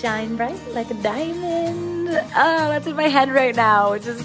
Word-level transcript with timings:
shine 0.00 0.36
bright 0.36 0.60
like 0.74 0.90
a 0.90 0.94
diamond. 0.94 2.08
Oh, 2.08 2.68
that's 2.68 2.86
in 2.86 2.96
my 2.96 3.08
head 3.08 3.30
right 3.30 3.54
now, 3.56 3.92
which 3.92 4.06
is 4.06 4.22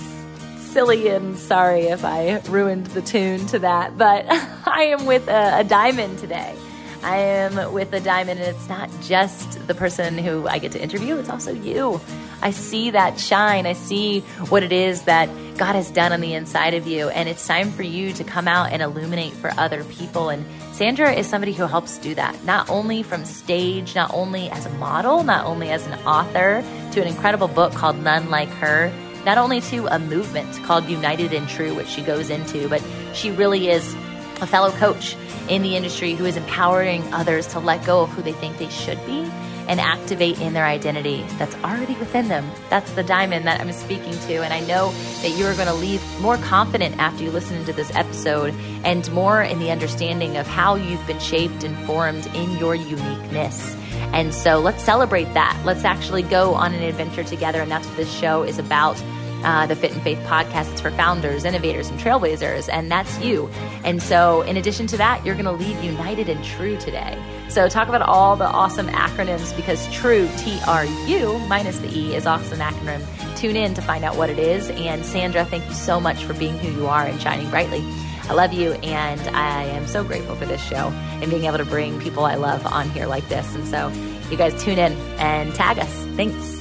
silly 0.58 1.08
and 1.08 1.38
sorry 1.38 1.84
if 1.84 2.04
I 2.04 2.40
ruined 2.50 2.88
the 2.88 3.02
tune 3.02 3.46
to 3.48 3.60
that. 3.60 3.98
But 3.98 4.26
I 4.30 4.96
am 4.98 5.06
with 5.06 5.28
a, 5.28 5.60
a 5.60 5.64
diamond 5.64 6.20
today. 6.20 6.56
I 7.04 7.18
am 7.18 7.74
with 7.74 7.94
a 7.94 8.00
diamond, 8.00 8.40
and 8.40 8.56
it's 8.56 8.70
not 8.70 8.90
just 9.02 9.66
the 9.68 9.74
person 9.74 10.18
who 10.18 10.48
I 10.48 10.60
get 10.60 10.72
to 10.74 10.82
interview, 10.82 11.18
it's 11.18 11.30
also 11.30 11.52
you. 11.52 12.00
I 12.42 12.52
see 12.52 12.92
that 12.92 13.20
shine. 13.20 13.66
I 13.66 13.74
see 13.74 14.22
what 14.50 14.64
it 14.64 14.72
is 14.72 15.04
that 15.04 15.30
God 15.58 15.76
has 15.76 15.92
done 15.92 16.12
on 16.12 16.22
the 16.22 16.34
inside 16.34 16.74
of 16.74 16.88
you. 16.88 17.10
And 17.10 17.30
it's 17.30 17.46
time 17.46 17.72
for 17.72 17.84
you 17.84 18.14
to 18.14 18.24
come 18.24 18.48
out 18.48 18.72
and 18.72 18.82
illuminate 18.82 19.34
for 19.34 19.52
other 19.58 19.84
people. 19.84 20.30
And 20.30 20.46
Sandra 20.74 21.12
is 21.14 21.28
somebody 21.28 21.54
who 21.54 21.68
helps 21.68 21.98
do 22.00 22.16
that, 22.16 22.44
not 22.44 22.70
only 22.70 23.04
from 23.04 23.26
stage, 23.26 23.94
not 23.94 24.12
only 24.14 24.50
as 24.50 24.66
a 24.66 24.72
model, 24.72 25.24
not 25.24 25.46
only 25.46 25.70
as 25.70 25.86
an 25.86 25.94
author, 26.06 26.64
to 26.94 27.02
an 27.02 27.08
incredible 27.08 27.48
book 27.48 27.74
called 27.74 27.98
None 27.98 28.30
Like 28.30 28.50
Her, 28.50 28.92
not 29.26 29.38
only 29.38 29.62
to 29.62 29.86
a 29.94 30.00
movement 30.00 30.52
called 30.64 30.86
United 30.86 31.34
and 31.34 31.48
Tru, 31.48 31.76
which 31.76 31.88
she 31.88 32.02
goes 32.02 32.30
into, 32.32 32.68
but 32.68 32.84
she 33.14 33.30
really 33.30 33.70
is 33.70 33.94
a 34.42 34.48
fellow 34.48 34.72
coach 34.72 35.16
in 35.48 35.62
the 35.62 35.76
industry 35.76 36.14
who 36.14 36.26
is 36.26 36.38
empowering 36.38 37.04
others 37.14 37.46
to 37.48 37.60
let 37.60 37.86
go 37.86 38.02
of 38.02 38.10
who 38.10 38.24
they 38.24 38.34
think 38.34 38.58
they 38.58 38.70
should 38.70 39.04
be 39.06 39.30
and 39.68 39.80
activate 39.80 40.40
in 40.40 40.54
their 40.54 40.66
identity 40.66 41.24
that's 41.38 41.56
already 41.64 41.96
within 41.96 42.28
them. 42.28 42.50
That's 42.70 42.92
the 42.94 43.04
diamond 43.04 43.46
that 43.48 43.60
I'm 43.62 43.72
speaking 43.72 44.14
to. 44.28 44.44
And 44.44 44.54
I 44.54 44.60
know 44.62 44.92
that 45.22 45.32
you're 45.38 45.54
going 45.56 45.68
to 45.68 45.74
leave 45.74 46.02
more 46.20 46.38
confident 46.38 46.98
after 46.98 47.24
you 47.24 47.32
listen 47.32 47.64
to 47.66 47.74
this 47.74 47.94
episode 47.96 48.54
and 48.84 49.12
more 49.14 49.42
in 49.42 49.60
the 49.60 49.72
understanding 49.72 50.38
of 50.38 50.48
how 50.48 50.76
you've 50.76 51.06
been 51.08 51.20
shaped 51.20 51.64
and 51.64 51.78
formed 51.86 52.26
in 52.36 52.58
your 52.58 52.76
uniqueness. 52.76 53.76
And 54.14 54.34
so 54.34 54.60
let's 54.60 54.84
celebrate 54.84 55.34
that. 55.34 55.60
Let's 55.66 55.86
actually 55.86 56.24
go 56.24 56.54
on 56.54 56.74
an 56.74 56.84
adventure 56.84 57.24
together. 57.24 57.62
And 57.62 57.72
that's 57.72 57.88
what 57.88 57.98
this 57.98 58.12
show 58.12 58.44
is 58.44 58.60
about 58.60 59.02
uh, 59.44 59.66
the 59.68 59.76
Fit 59.76 59.92
in 59.94 60.02
Faith 60.02 60.20
podcast. 60.20 60.72
It's 60.72 60.82
for 60.82 60.92
founders, 60.92 61.46
innovators, 61.46 61.90
and 61.90 62.00
trailblazers, 62.00 62.70
and 62.72 62.92
that's 62.92 63.20
you. 63.20 63.48
And 63.84 64.02
so, 64.02 64.42
in 64.42 64.58
addition 64.58 64.88
to 64.88 64.98
that, 64.98 65.26
you're 65.26 65.36
going 65.36 65.46
to 65.46 65.52
leave 65.52 65.84
united 65.84 66.30
and 66.30 66.44
true 66.44 66.78
today. 66.78 67.22
So, 67.50 67.68
talk 67.70 67.88
about 67.88 68.02
all 68.02 68.36
the 68.36 68.46
awesome 68.46 68.88
acronyms 68.88 69.56
because 69.56 69.92
true, 69.92 70.30
T 70.38 70.60
R 70.68 70.86
U 70.86 71.38
minus 71.48 71.80
the 71.80 71.90
E, 71.90 72.16
is 72.16 72.26
also 72.26 72.56
an 72.56 72.62
acronym. 72.62 73.06
Tune 73.38 73.56
in 73.56 73.74
to 73.74 73.82
find 73.82 74.04
out 74.04 74.16
what 74.16 74.30
it 74.30 74.40
is. 74.40 74.70
And 74.70 75.06
Sandra, 75.06 75.46
thank 75.46 75.66
you 75.66 75.74
so 75.74 76.00
much 76.00 76.24
for 76.24 76.34
being 76.34 76.58
who 76.58 76.72
you 76.72 76.88
are 76.88 77.06
and 77.06 77.20
shining 77.22 77.50
brightly. 77.50 77.84
I 78.30 78.34
love 78.34 78.54
you, 78.54 78.74
and 78.74 79.20
I 79.36 79.64
am 79.64 79.88
so 79.88 80.04
grateful 80.04 80.36
for 80.36 80.46
this 80.46 80.62
show 80.62 80.88
and 81.22 81.30
being 81.30 81.46
able 81.46 81.58
to 81.58 81.66
bring 81.66 82.00
people 82.00 82.24
I 82.24 82.36
love 82.36 82.66
on 82.66 82.90
here 82.92 83.08
like 83.08 83.28
this. 83.28 83.56
And 83.56 83.68
so, 83.68 83.90
you 84.30 84.38
guys 84.38 84.64
tune 84.64 84.80
in 84.80 84.94
and 85.20 85.54
tag 85.54 85.80
us. 85.80 85.94
Thanks. 86.16 86.61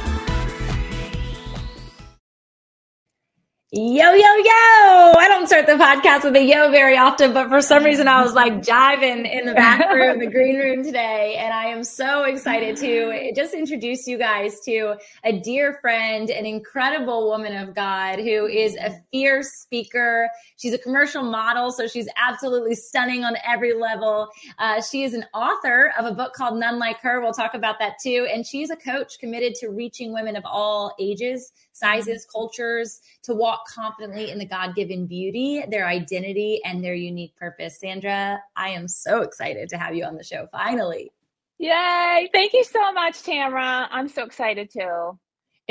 Yo, 3.73 3.79
yo, 3.81 4.17
yo! 4.17 5.13
I 5.17 5.27
don't 5.29 5.47
start 5.47 5.65
the 5.65 5.75
podcast 5.75 6.25
with 6.25 6.35
a 6.35 6.43
yo 6.43 6.71
very 6.71 6.97
often, 6.97 7.31
but 7.31 7.47
for 7.47 7.61
some 7.61 7.85
reason 7.85 8.05
I 8.05 8.21
was 8.21 8.33
like 8.33 8.55
jiving 8.55 9.25
in 9.25 9.45
the 9.45 9.53
back 9.53 9.89
room, 9.93 10.19
the 10.19 10.27
green 10.29 10.57
room 10.57 10.83
today. 10.83 11.37
And 11.39 11.53
I 11.53 11.67
am 11.67 11.85
so 11.85 12.25
excited 12.25 12.75
to 12.75 13.31
just 13.33 13.53
introduce 13.53 14.07
you 14.07 14.17
guys 14.17 14.59
to 14.65 14.95
a 15.23 15.39
dear 15.39 15.77
friend, 15.79 16.29
an 16.29 16.45
incredible 16.45 17.29
woman 17.29 17.55
of 17.55 17.73
God 17.73 18.19
who 18.19 18.45
is 18.45 18.75
a 18.75 18.91
fierce 19.09 19.53
speaker. 19.53 20.27
She's 20.57 20.73
a 20.73 20.77
commercial 20.77 21.23
model, 21.23 21.71
so 21.71 21.87
she's 21.87 22.09
absolutely 22.17 22.75
stunning 22.75 23.23
on 23.23 23.37
every 23.47 23.73
level. 23.73 24.27
Uh, 24.59 24.81
she 24.81 25.03
is 25.03 25.13
an 25.13 25.23
author 25.33 25.93
of 25.97 26.05
a 26.05 26.11
book 26.13 26.33
called 26.33 26.59
None 26.59 26.77
Like 26.77 26.99
Her. 26.99 27.21
We'll 27.21 27.31
talk 27.31 27.53
about 27.53 27.79
that 27.79 27.93
too. 28.03 28.27
And 28.29 28.45
she's 28.45 28.69
a 28.69 28.75
coach 28.75 29.17
committed 29.17 29.55
to 29.61 29.69
reaching 29.69 30.11
women 30.11 30.35
of 30.35 30.43
all 30.45 30.93
ages, 30.99 31.53
sizes, 31.81 32.25
cultures 32.25 33.01
to 33.23 33.33
walk 33.33 33.67
confidently 33.67 34.31
in 34.31 34.39
the 34.39 34.45
God 34.45 34.75
given 34.75 35.07
beauty, 35.07 35.63
their 35.69 35.87
identity, 35.87 36.61
and 36.63 36.83
their 36.83 36.95
unique 36.95 37.35
purpose. 37.35 37.79
Sandra, 37.79 38.41
I 38.55 38.69
am 38.69 38.87
so 38.87 39.23
excited 39.23 39.67
to 39.69 39.77
have 39.77 39.95
you 39.95 40.05
on 40.05 40.15
the 40.15 40.23
show 40.23 40.47
finally. 40.51 41.11
Yay. 41.57 42.29
Thank 42.33 42.53
you 42.53 42.63
so 42.63 42.93
much, 42.93 43.23
Tamara. 43.23 43.87
I'm 43.91 44.07
so 44.07 44.23
excited 44.23 44.71
too 44.71 45.19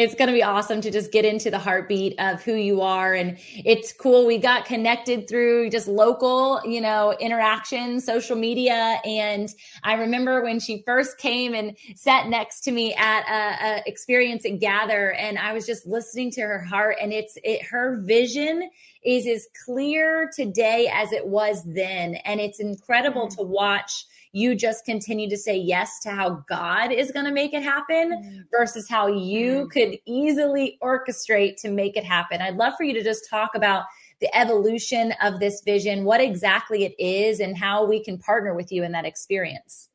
it's 0.01 0.15
going 0.15 0.29
to 0.29 0.33
be 0.33 0.43
awesome 0.43 0.81
to 0.81 0.91
just 0.91 1.13
get 1.13 1.25
into 1.25 1.51
the 1.51 1.59
heartbeat 1.59 2.19
of 2.19 2.43
who 2.43 2.55
you 2.55 2.81
are. 2.81 3.13
And 3.15 3.39
it's 3.55 3.93
cool 3.93 4.27
we 4.27 4.39
got 4.39 4.65
connected 4.65 5.29
through 5.29 5.71
just 5.71 5.89
local 5.89 6.61
you 6.65 6.81
know 6.81 7.15
interaction 7.21 8.01
social 8.01 8.37
media. 8.37 9.01
And 9.05 9.49
i 9.85 9.95
remember 9.95 10.43
when 10.43 10.61
she 10.61 10.83
first 10.87 11.19
came 11.19 11.55
and 11.55 11.77
sat 11.95 12.29
next 12.29 12.61
to 12.63 12.73
me 12.73 12.95
at 12.95 13.23
a, 13.29 13.65
a 13.65 13.83
experience 13.87 14.45
at 14.45 14.61
gather 14.61 15.13
and 15.13 15.39
i 15.39 15.53
was 15.53 15.67
just 15.67 15.87
listening 15.87 16.31
to 16.33 16.41
her 16.43 16.63
heart. 16.63 16.97
And 17.01 17.13
it's 17.13 17.37
it 17.45 17.63
her 17.67 18.01
vision 18.03 18.71
is 19.05 19.27
as 19.27 19.47
clear 19.65 20.31
today 20.35 20.91
as 20.93 21.13
it 21.13 21.27
was 21.27 21.63
then. 21.65 22.17
And 22.17 22.41
it's 22.41 22.61
incredible 22.61 23.27
mm-hmm. 23.29 23.41
to 23.41 23.47
watch 23.47 24.05
you 24.33 24.55
just 24.55 24.85
continue 24.85 25.29
to 25.29 25.37
say 25.37 25.57
yes 25.57 25.99
to 26.01 26.11
how 26.11 26.45
God 26.49 26.93
is 26.93 27.11
going 27.11 27.27
to 27.27 27.33
make 27.33 27.53
it 27.53 27.63
happen 27.63 28.13
mm. 28.13 28.45
versus 28.51 28.89
how 28.89 29.09
you 29.09 29.67
mm. 29.67 29.71
could 29.71 29.99
easily 30.07 30.79
orchestrate 30.83 31.57
to 31.63 31.71
make 31.71 31.97
it 31.97 32.05
happen. 32.05 32.41
I'd 32.41 32.57
love 32.57 32.75
for 32.77 32.85
you 32.85 32.95
to 32.95 33.03
just 33.03 33.29
talk 33.29 33.51
about 33.55 33.85
the 34.21 34.35
evolution 34.37 35.15
of 35.23 35.41
this 35.41 35.63
vision, 35.63 36.05
what 36.05 36.21
exactly 36.21 36.85
it 36.85 36.95
is, 36.99 37.41
and 37.41 37.57
how 37.57 37.85
we 37.85 38.05
can 38.05 38.19
partner 38.19 38.55
with 38.55 38.71
you 38.71 38.85
in 38.85 38.93
that 38.93 39.05
experience. 39.05 39.89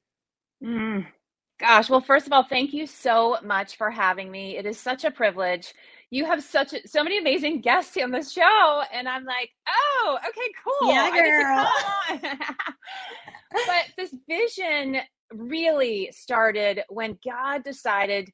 Mm. 0.64 1.06
Gosh, 1.60 1.90
well, 1.90 2.02
first 2.02 2.28
of 2.28 2.34
all, 2.34 2.44
thank 2.44 2.74
you 2.74 2.86
so 2.86 3.38
much 3.42 3.78
for 3.78 3.90
having 3.90 4.30
me. 4.30 4.58
It 4.58 4.66
is 4.66 4.78
such 4.78 5.06
a 5.06 5.12
privilege. 5.12 5.74
You 6.10 6.26
have 6.26 6.44
such 6.44 6.74
a, 6.74 6.86
so 6.86 7.02
many 7.02 7.18
amazing 7.18 7.62
guests 7.62 7.96
on 7.98 8.12
the 8.12 8.22
show, 8.22 8.84
and 8.92 9.08
I'm 9.08 9.24
like, 9.24 9.52
oh, 9.68 10.18
okay, 10.28 10.52
cool. 10.64 10.92
Yeah, 10.92 11.12
girl. 11.12 12.22
but 13.66 13.86
this 13.98 14.16
vision 14.28 14.98
really 15.34 16.10
started 16.12 16.84
when 16.90 17.18
God 17.26 17.64
decided 17.64 18.30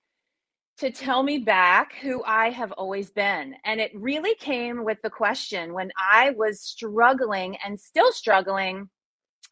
to 0.78 0.92
tell 0.92 1.22
me 1.22 1.38
back 1.38 1.94
who 2.02 2.24
I 2.24 2.50
have 2.50 2.72
always 2.72 3.12
been. 3.12 3.56
And 3.66 3.80
it 3.80 3.92
really 3.94 4.36
came 4.36 4.84
with 4.84 4.98
the 5.04 5.10
question 5.10 5.74
when 5.74 5.92
I 5.98 6.32
was 6.32 6.62
struggling 6.62 7.58
and 7.64 7.80
still 7.80 8.12
struggling 8.12 8.90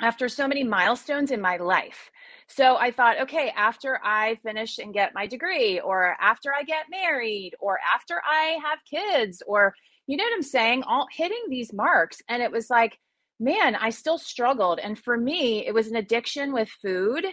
after 0.01 0.29
so 0.29 0.47
many 0.47 0.63
milestones 0.63 1.31
in 1.31 1.41
my 1.41 1.57
life. 1.57 2.09
So 2.47 2.77
I 2.77 2.91
thought, 2.91 3.21
okay, 3.21 3.53
after 3.55 3.99
I 4.03 4.39
finish 4.43 4.79
and 4.79 4.93
get 4.93 5.13
my 5.13 5.27
degree, 5.27 5.79
or 5.79 6.15
after 6.19 6.53
I 6.53 6.63
get 6.63 6.85
married, 6.89 7.53
or 7.59 7.77
after 7.93 8.21
I 8.25 8.57
have 8.63 8.79
kids, 8.89 9.43
or 9.45 9.73
you 10.07 10.17
know 10.17 10.23
what 10.23 10.33
I'm 10.33 10.41
saying? 10.41 10.83
All 10.83 11.05
hitting 11.11 11.43
these 11.49 11.73
marks. 11.73 12.21
And 12.27 12.41
it 12.41 12.51
was 12.51 12.69
like, 12.69 12.97
man, 13.39 13.75
I 13.75 13.89
still 13.89 14.17
struggled. 14.17 14.79
And 14.79 14.97
for 14.97 15.17
me, 15.17 15.65
it 15.65 15.73
was 15.73 15.87
an 15.87 15.95
addiction 15.95 16.53
with 16.53 16.69
food. 16.81 17.25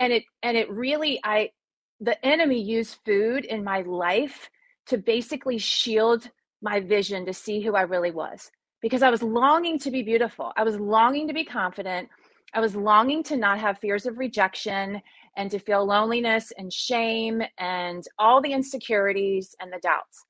And 0.00 0.12
it 0.12 0.24
and 0.42 0.56
it 0.56 0.70
really 0.70 1.20
I 1.24 1.50
the 2.00 2.22
enemy 2.24 2.60
used 2.60 2.98
food 3.04 3.44
in 3.44 3.62
my 3.62 3.82
life 3.82 4.50
to 4.86 4.98
basically 4.98 5.58
shield 5.58 6.28
my 6.60 6.80
vision 6.80 7.24
to 7.26 7.32
see 7.32 7.60
who 7.60 7.74
I 7.74 7.82
really 7.82 8.10
was 8.10 8.50
because 8.82 9.02
I 9.02 9.10
was 9.10 9.22
longing 9.22 9.78
to 9.80 9.90
be 9.90 10.02
beautiful. 10.02 10.52
I 10.56 10.64
was 10.64 10.78
longing 10.78 11.28
to 11.28 11.34
be 11.34 11.44
confident. 11.44 12.08
I 12.52 12.60
was 12.60 12.74
longing 12.74 13.22
to 13.24 13.36
not 13.36 13.58
have 13.58 13.78
fears 13.78 14.06
of 14.06 14.18
rejection 14.18 15.00
and 15.36 15.50
to 15.50 15.58
feel 15.58 15.84
loneliness 15.86 16.52
and 16.58 16.72
shame 16.72 17.42
and 17.58 18.04
all 18.18 18.40
the 18.40 18.52
insecurities 18.52 19.54
and 19.60 19.72
the 19.72 19.80
doubts. 19.80 20.24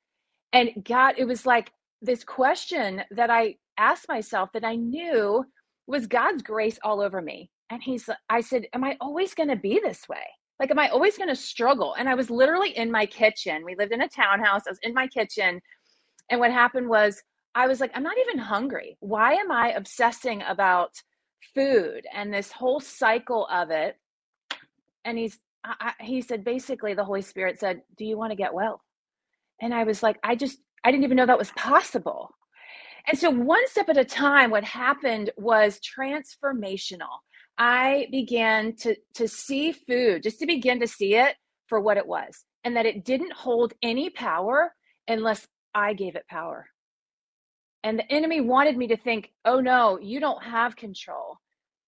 And 0.52 0.70
God, 0.84 1.14
it 1.18 1.24
was 1.24 1.46
like 1.46 1.72
this 2.00 2.24
question 2.24 3.02
that 3.10 3.30
I 3.30 3.56
asked 3.78 4.08
myself 4.08 4.50
that 4.52 4.64
I 4.64 4.76
knew 4.76 5.44
was 5.86 6.06
God's 6.06 6.42
grace 6.42 6.78
all 6.82 7.00
over 7.00 7.20
me. 7.20 7.50
And 7.70 7.82
he's, 7.82 8.08
I 8.28 8.40
said, 8.40 8.66
Am 8.72 8.84
I 8.84 8.96
always 9.00 9.34
going 9.34 9.48
to 9.48 9.56
be 9.56 9.80
this 9.82 10.08
way? 10.08 10.24
Like, 10.60 10.70
am 10.70 10.78
I 10.78 10.88
always 10.88 11.16
going 11.18 11.28
to 11.28 11.36
struggle? 11.36 11.94
And 11.98 12.08
I 12.08 12.14
was 12.14 12.30
literally 12.30 12.76
in 12.76 12.90
my 12.90 13.06
kitchen. 13.06 13.64
We 13.64 13.74
lived 13.74 13.92
in 13.92 14.02
a 14.02 14.08
townhouse. 14.08 14.62
I 14.66 14.70
was 14.70 14.78
in 14.82 14.94
my 14.94 15.08
kitchen. 15.08 15.60
And 16.30 16.40
what 16.40 16.52
happened 16.52 16.88
was, 16.88 17.22
I 17.56 17.66
was 17.66 17.80
like, 17.80 17.90
I'm 17.94 18.02
not 18.02 18.18
even 18.18 18.38
hungry. 18.38 18.96
Why 19.00 19.34
am 19.34 19.50
I 19.50 19.72
obsessing 19.72 20.42
about 20.42 20.90
food 21.54 22.04
and 22.12 22.32
this 22.32 22.50
whole 22.50 22.80
cycle 22.80 23.46
of 23.46 23.70
it? 23.70 23.96
And 25.04 25.18
he's, 25.18 25.38
I, 25.64 25.92
he 26.00 26.20
said, 26.20 26.44
basically, 26.44 26.94
the 26.94 27.04
Holy 27.04 27.22
Spirit 27.22 27.58
said, 27.60 27.82
Do 27.96 28.04
you 28.04 28.16
want 28.16 28.30
to 28.30 28.36
get 28.36 28.54
well? 28.54 28.80
And 29.60 29.74
I 29.74 29.84
was 29.84 30.02
like, 30.02 30.18
I 30.22 30.34
just, 30.34 30.58
I 30.84 30.90
didn't 30.90 31.04
even 31.04 31.16
know 31.16 31.26
that 31.26 31.38
was 31.38 31.52
possible. 31.52 32.30
And 33.06 33.18
so, 33.18 33.30
one 33.30 33.66
step 33.68 33.88
at 33.88 33.98
a 33.98 34.04
time, 34.04 34.50
what 34.50 34.64
happened 34.64 35.30
was 35.36 35.80
transformational. 35.80 37.20
I 37.58 38.08
began 38.10 38.74
to, 38.76 38.96
to 39.14 39.28
see 39.28 39.72
food, 39.72 40.22
just 40.22 40.38
to 40.40 40.46
begin 40.46 40.80
to 40.80 40.86
see 40.86 41.14
it 41.14 41.36
for 41.66 41.80
what 41.80 41.96
it 41.96 42.06
was, 42.06 42.44
and 42.64 42.76
that 42.76 42.86
it 42.86 43.04
didn't 43.04 43.32
hold 43.32 43.74
any 43.82 44.10
power 44.10 44.74
unless 45.06 45.46
I 45.74 45.92
gave 45.92 46.16
it 46.16 46.26
power. 46.28 46.66
And 47.82 47.98
the 47.98 48.10
enemy 48.10 48.40
wanted 48.40 48.78
me 48.78 48.86
to 48.88 48.96
think, 48.96 49.30
oh 49.44 49.60
no, 49.60 49.98
you 50.00 50.18
don't 50.18 50.42
have 50.42 50.74
control. 50.74 51.38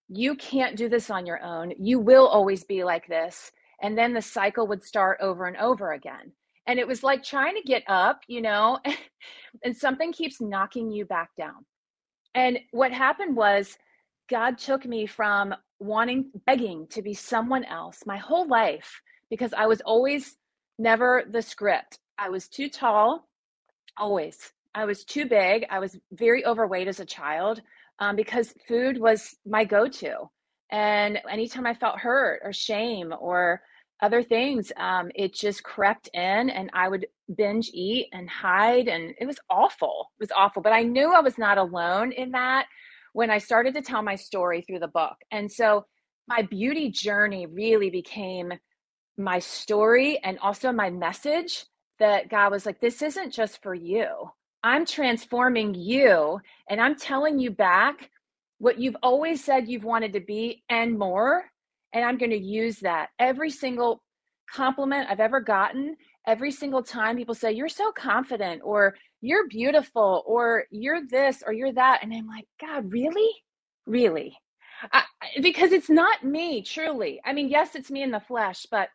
You 0.09 0.37
can't 0.37 0.77
do 0.77 0.89
this 0.89 1.11
on 1.11 1.25
your 1.25 1.43
own. 1.43 1.73
You 1.79 1.99
will 1.99 2.29
always 2.29 2.65
be 2.65 2.85
like 2.85 3.09
this. 3.09 3.51
And 3.83 3.97
then 3.97 4.13
the 4.13 4.23
cycle 4.23 4.67
would 4.69 4.85
start 4.85 5.19
over 5.21 5.47
and 5.47 5.57
over 5.57 5.93
again. 5.93 6.33
And 6.67 6.79
it 6.79 6.87
was 6.87 7.03
like 7.03 7.23
trying 7.23 7.55
to 7.57 7.63
get 7.63 7.85
up, 7.87 8.21
you 8.27 8.43
know, 8.43 8.79
and 9.65 9.77
something 9.77 10.13
keeps 10.13 10.41
knocking 10.41 10.91
you 10.91 11.05
back 11.05 11.31
down. 11.37 11.65
And 12.35 12.59
what 12.73 12.93
happened 12.93 13.37
was 13.37 13.79
God 14.29 14.59
took 14.59 14.85
me 14.85 15.07
from 15.07 15.55
wanting, 15.79 16.31
begging 16.47 16.87
to 16.89 17.03
be 17.03 17.15
someone 17.15 17.65
else 17.65 18.03
my 18.07 18.17
whole 18.17 18.49
life 18.49 19.01
because 19.31 19.53
I 19.55 19.67
was 19.67 19.81
always 19.83 20.37
never 20.79 21.25
the 21.31 21.43
script. 21.43 21.99
I 22.19 22.29
was 22.29 22.49
too 22.49 22.69
tall, 22.69 23.29
always. 23.97 24.53
I 24.75 24.85
was 24.85 25.05
too 25.05 25.27
big. 25.27 25.67
I 25.71 25.79
was 25.79 25.99
very 26.13 26.45
overweight 26.45 26.89
as 26.89 27.01
a 27.01 27.07
child 27.07 27.63
um, 27.99 28.17
because 28.17 28.55
food 28.69 28.99
was 28.99 29.35
my 29.47 29.65
go 29.65 29.89
to. 29.89 30.29
And 30.71 31.19
anytime 31.31 31.67
I 31.67 31.75
felt 31.75 31.99
hurt 31.99 32.41
or 32.45 32.53
shame 32.53 33.15
or 33.19 33.63
other 34.03 34.23
things, 34.23 34.73
um, 34.77 35.11
it 35.15 35.35
just 35.35 35.63
crept 35.63 36.09
in 36.13 36.51
and 36.51 36.71
I 36.73 36.89
would 36.89 37.07
binge 37.35 37.71
eat 37.73 38.09
and 38.13 38.29
hide. 38.29 38.89
And 38.89 39.15
it 39.19 39.27
was 39.27 39.39
awful. 39.49 40.11
It 40.21 40.25
was 40.25 40.33
awful. 40.37 40.63
But 40.63 40.73
I 40.73 40.83
knew 40.83 41.13
I 41.15 41.21
was 41.21 41.39
not 41.39 41.59
alone 41.59 42.13
in 42.13 42.33
that 42.33 42.67
when 43.13 43.31
I 43.31 43.39
started 43.39 43.75
to 43.75 43.83
tell 43.83 44.03
my 44.03 44.15
story 44.15 44.63
through 44.63 44.81
the 44.81 44.89
book. 44.89 45.17
And 45.31 45.51
so 45.51 45.87
my 46.29 46.43
beauty 46.43 46.91
journey 46.91 47.47
really 47.47 47.89
became 47.89 48.53
my 49.17 49.39
story 49.39 50.19
and 50.23 50.39
also 50.41 50.73
my 50.73 50.91
message 50.91 51.65
that 51.99 52.29
God 52.29 52.53
was 52.53 52.67
like, 52.67 52.81
this 52.81 53.01
isn't 53.01 53.33
just 53.33 53.63
for 53.63 53.75
you. 53.75 54.09
I'm 54.63 54.85
transforming 54.85 55.75
you 55.75 56.41
and 56.69 56.81
I'm 56.81 56.97
telling 56.97 57.39
you 57.39 57.51
back 57.51 58.11
what 58.59 58.79
you've 58.79 58.97
always 59.03 59.43
said 59.43 59.69
you've 59.69 59.85
wanted 59.85 60.13
to 60.15 60.21
be 60.21 60.65
and 60.69 60.99
more. 60.99 61.45
And 61.93 62.05
I'm 62.05 62.19
going 62.19 62.31
to 62.31 62.39
use 62.39 62.81
that. 62.81 63.09
Every 63.19 63.51
single 63.51 64.03
compliment 64.53 65.09
I've 65.11 65.21
ever 65.21 65.41
gotten, 65.41 65.97
every 66.27 66.51
single 66.51 66.83
time 66.83 67.17
people 67.17 67.35
say, 67.35 67.53
You're 67.53 67.69
so 67.69 67.93
confident, 67.93 68.63
or 68.65 68.95
you're 69.21 69.49
beautiful 69.49 70.23
or 70.27 70.65
you're 70.71 71.07
this 71.07 71.43
or 71.47 71.53
you're 71.53 71.73
that 71.73 72.01
and 72.03 72.13
i'm 72.13 72.27
like 72.29 72.47
god 72.61 72.91
really? 72.93 73.31
Really? 73.87 74.37
I, 74.93 75.05
because 75.41 75.73
it's 75.73 75.89
not 75.89 76.25
me 76.25 76.63
truly. 76.63 77.21
I 77.25 77.33
mean 77.33 77.49
yes 77.49 77.75
it's 77.75 77.91
me 77.91 78.03
in 78.03 78.11
the 78.11 78.21
flesh 78.21 78.67
but 78.71 78.89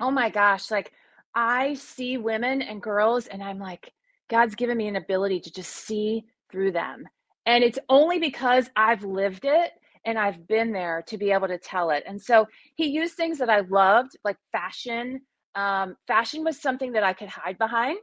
oh 0.00 0.10
my 0.10 0.30
gosh 0.30 0.70
like 0.70 0.92
i 1.34 1.74
see 1.74 2.16
women 2.18 2.62
and 2.62 2.82
girls 2.82 3.26
and 3.26 3.42
i'm 3.42 3.58
like 3.58 3.92
god's 4.28 4.54
given 4.54 4.76
me 4.76 4.88
an 4.88 4.96
ability 4.96 5.40
to 5.40 5.52
just 5.52 5.72
see 5.72 6.24
through 6.50 6.72
them. 6.72 7.04
And 7.46 7.64
it's 7.64 7.78
only 7.88 8.18
because 8.18 8.68
i've 8.76 9.04
lived 9.04 9.44
it 9.44 9.72
and 10.06 10.18
i've 10.18 10.46
been 10.46 10.72
there 10.72 11.04
to 11.06 11.18
be 11.18 11.30
able 11.30 11.48
to 11.48 11.58
tell 11.58 11.90
it. 11.90 12.04
And 12.06 12.20
so 12.20 12.46
he 12.74 12.86
used 12.86 13.14
things 13.14 13.38
that 13.38 13.50
i 13.50 13.60
loved 13.60 14.16
like 14.24 14.36
fashion 14.52 15.20
um, 15.54 15.96
fashion 16.06 16.44
was 16.44 16.60
something 16.60 16.92
that 16.92 17.02
i 17.02 17.12
could 17.12 17.28
hide 17.28 17.58
behind 17.58 17.98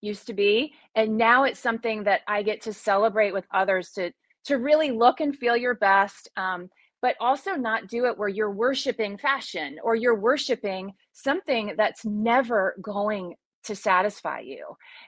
used 0.00 0.26
to 0.26 0.32
be 0.32 0.72
and 0.94 1.18
now 1.18 1.44
it's 1.44 1.60
something 1.60 2.04
that 2.04 2.22
i 2.26 2.42
get 2.42 2.62
to 2.62 2.72
celebrate 2.72 3.32
with 3.32 3.44
others 3.52 3.90
to 3.90 4.10
to 4.44 4.56
really 4.56 4.90
look 4.90 5.20
and 5.20 5.36
feel 5.36 5.56
your 5.56 5.74
best 5.74 6.28
um, 6.38 6.70
but 7.02 7.16
also 7.20 7.52
not 7.52 7.88
do 7.88 8.06
it 8.06 8.16
where 8.18 8.28
you're 8.28 8.50
worshiping 8.50 9.16
fashion 9.16 9.78
or 9.82 9.94
you're 9.94 10.18
worshiping 10.18 10.92
something 11.12 11.74
that's 11.76 12.04
never 12.04 12.76
going 12.82 13.34
to 13.64 13.74
satisfy 13.74 14.40
you. 14.40 14.64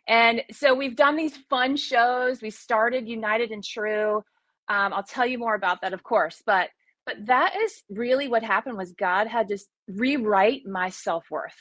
And 0.06 0.42
so 0.50 0.74
we've 0.74 0.96
done 0.96 1.16
these 1.16 1.36
fun 1.48 1.76
shows. 1.76 2.42
We 2.42 2.50
started 2.50 3.08
united 3.08 3.50
and 3.50 3.64
true 3.64 4.22
um, 4.68 4.92
i'll 4.92 5.02
tell 5.02 5.26
you 5.26 5.38
more 5.38 5.54
about 5.54 5.80
that 5.80 5.92
of 5.92 6.02
course 6.02 6.42
but 6.44 6.70
but 7.04 7.26
that 7.26 7.56
is 7.56 7.82
really 7.90 8.28
what 8.28 8.42
happened 8.42 8.76
was 8.76 8.92
god 8.92 9.26
had 9.26 9.48
to 9.48 9.58
rewrite 9.88 10.66
my 10.66 10.90
self-worth 10.90 11.56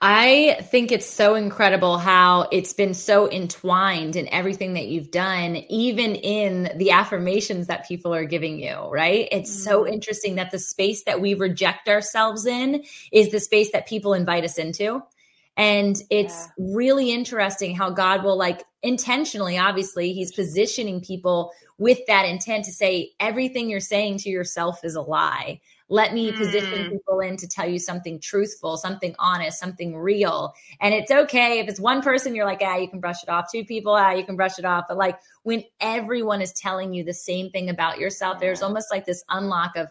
I 0.00 0.58
think 0.70 0.92
it's 0.92 1.08
so 1.08 1.34
incredible 1.34 1.98
how 1.98 2.48
it's 2.52 2.72
been 2.72 2.94
so 2.94 3.30
entwined 3.30 4.16
in 4.16 4.28
everything 4.28 4.74
that 4.74 4.88
you've 4.88 5.10
done, 5.10 5.56
even 5.68 6.14
in 6.14 6.76
the 6.76 6.90
affirmations 6.90 7.68
that 7.68 7.88
people 7.88 8.14
are 8.14 8.24
giving 8.24 8.58
you, 8.58 8.88
right? 8.90 9.28
It's 9.32 9.50
mm. 9.50 9.64
so 9.64 9.86
interesting 9.86 10.34
that 10.34 10.50
the 10.50 10.58
space 10.58 11.04
that 11.04 11.20
we 11.20 11.34
reject 11.34 11.88
ourselves 11.88 12.46
in 12.46 12.84
is 13.12 13.30
the 13.30 13.40
space 13.40 13.72
that 13.72 13.86
people 13.86 14.14
invite 14.14 14.44
us 14.44 14.58
into. 14.58 15.02
And 15.56 15.96
it's 16.10 16.34
yeah. 16.34 16.66
really 16.74 17.12
interesting 17.12 17.76
how 17.76 17.90
God 17.90 18.24
will, 18.24 18.36
like, 18.36 18.64
intentionally, 18.84 19.58
obviously, 19.58 20.12
He's 20.12 20.32
positioning 20.32 21.00
people 21.00 21.50
with 21.78 21.98
that 22.06 22.24
intent 22.24 22.64
to 22.66 22.72
say, 22.72 23.10
everything 23.18 23.68
you're 23.68 23.80
saying 23.80 24.18
to 24.18 24.30
yourself 24.30 24.84
is 24.84 24.94
a 24.94 25.00
lie. 25.00 25.60
Let 25.88 26.14
me 26.14 26.32
position 26.32 26.86
mm. 26.86 26.90
people 26.92 27.20
in 27.20 27.36
to 27.36 27.48
tell 27.48 27.68
you 27.68 27.78
something 27.78 28.20
truthful, 28.20 28.76
something 28.76 29.14
honest, 29.18 29.58
something 29.58 29.96
real. 29.96 30.54
And 30.80 30.94
it's 30.94 31.10
okay 31.10 31.58
if 31.58 31.68
it's 31.68 31.80
one 31.80 32.00
person, 32.00 32.34
you're 32.34 32.46
like, 32.46 32.62
ah, 32.62 32.76
you 32.76 32.88
can 32.88 33.00
brush 33.00 33.22
it 33.22 33.28
off. 33.28 33.50
Two 33.52 33.64
people, 33.64 33.92
ah, 33.92 34.12
you 34.12 34.24
can 34.24 34.36
brush 34.36 34.58
it 34.58 34.64
off. 34.64 34.84
But 34.88 34.96
like 34.96 35.18
when 35.42 35.64
everyone 35.80 36.40
is 36.40 36.52
telling 36.52 36.94
you 36.94 37.04
the 37.04 37.12
same 37.12 37.50
thing 37.50 37.68
about 37.68 37.98
yourself, 37.98 38.38
there's 38.38 38.62
almost 38.62 38.90
like 38.90 39.04
this 39.04 39.24
unlock 39.28 39.76
of, 39.76 39.88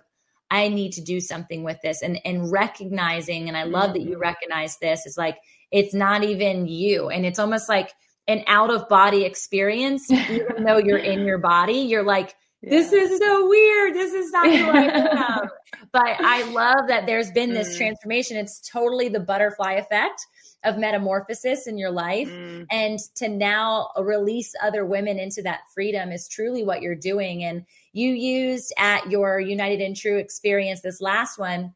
I 0.50 0.68
need 0.68 0.94
to 0.94 1.02
do 1.02 1.20
something 1.20 1.64
with 1.64 1.82
this 1.82 2.04
and 2.04 2.20
and 2.26 2.52
recognizing 2.52 3.48
and 3.48 3.58
I 3.58 3.64
love 3.64 3.90
mm. 3.90 3.94
that 3.94 4.02
you 4.02 4.12
mm-hmm. 4.12 4.22
recognize 4.22 4.78
this 4.78 5.06
It's 5.08 5.18
like 5.18 5.40
it's 5.72 5.96
not 5.96 6.24
even 6.24 6.68
you 6.68 7.10
and 7.10 7.26
it's 7.26 7.40
almost 7.40 7.68
like 7.68 7.92
an 8.28 8.44
out 8.48 8.70
of 8.70 8.88
body 8.90 9.24
experience 9.24 10.10
even 10.12 10.64
though 10.64 10.78
you're 10.78 10.98
in 10.98 11.26
your 11.26 11.38
body 11.38 11.80
you're 11.80 12.04
like 12.04 12.36
this 12.64 12.94
is 12.94 13.20
so 13.20 13.50
weird. 13.50 13.94
This 13.94 14.14
is 14.14 14.32
not 14.32 14.48
who 14.48 14.70
I 14.70 14.84
am. 15.42 15.50
but 15.92 16.22
I 16.22 16.44
love 16.52 16.88
that 16.88 17.06
there's 17.06 17.30
been 17.32 17.54
this 17.54 17.76
mm. 17.76 17.78
transformation. 17.78 18.38
It's 18.38 18.68
totally 18.70 19.10
the 19.10 19.20
butterfly 19.20 19.74
effect 19.74 20.26
of 20.64 20.78
metamorphosis 20.78 21.68
in 21.68 21.78
your 21.78 21.92
life. 21.92 22.30
Mm. 22.30 22.66
And 22.72 23.00
to 23.16 23.28
now 23.28 23.90
release 24.00 24.54
other 24.64 24.86
women 24.86 25.20
into 25.20 25.42
that 25.42 25.62
freedom 25.74 26.14
is 26.14 26.30
truly 26.30 26.64
what 26.64 26.82
you're 26.82 26.96
doing. 26.96 27.44
And 27.44 27.66
you 27.92 28.12
used 28.12 28.74
at 28.78 29.12
your 29.12 29.42
United 29.42 29.82
and 29.82 29.96
Tru 29.96 30.18
experience, 30.18 30.80
this 30.80 31.02
last 31.02 31.38
one, 31.38 31.74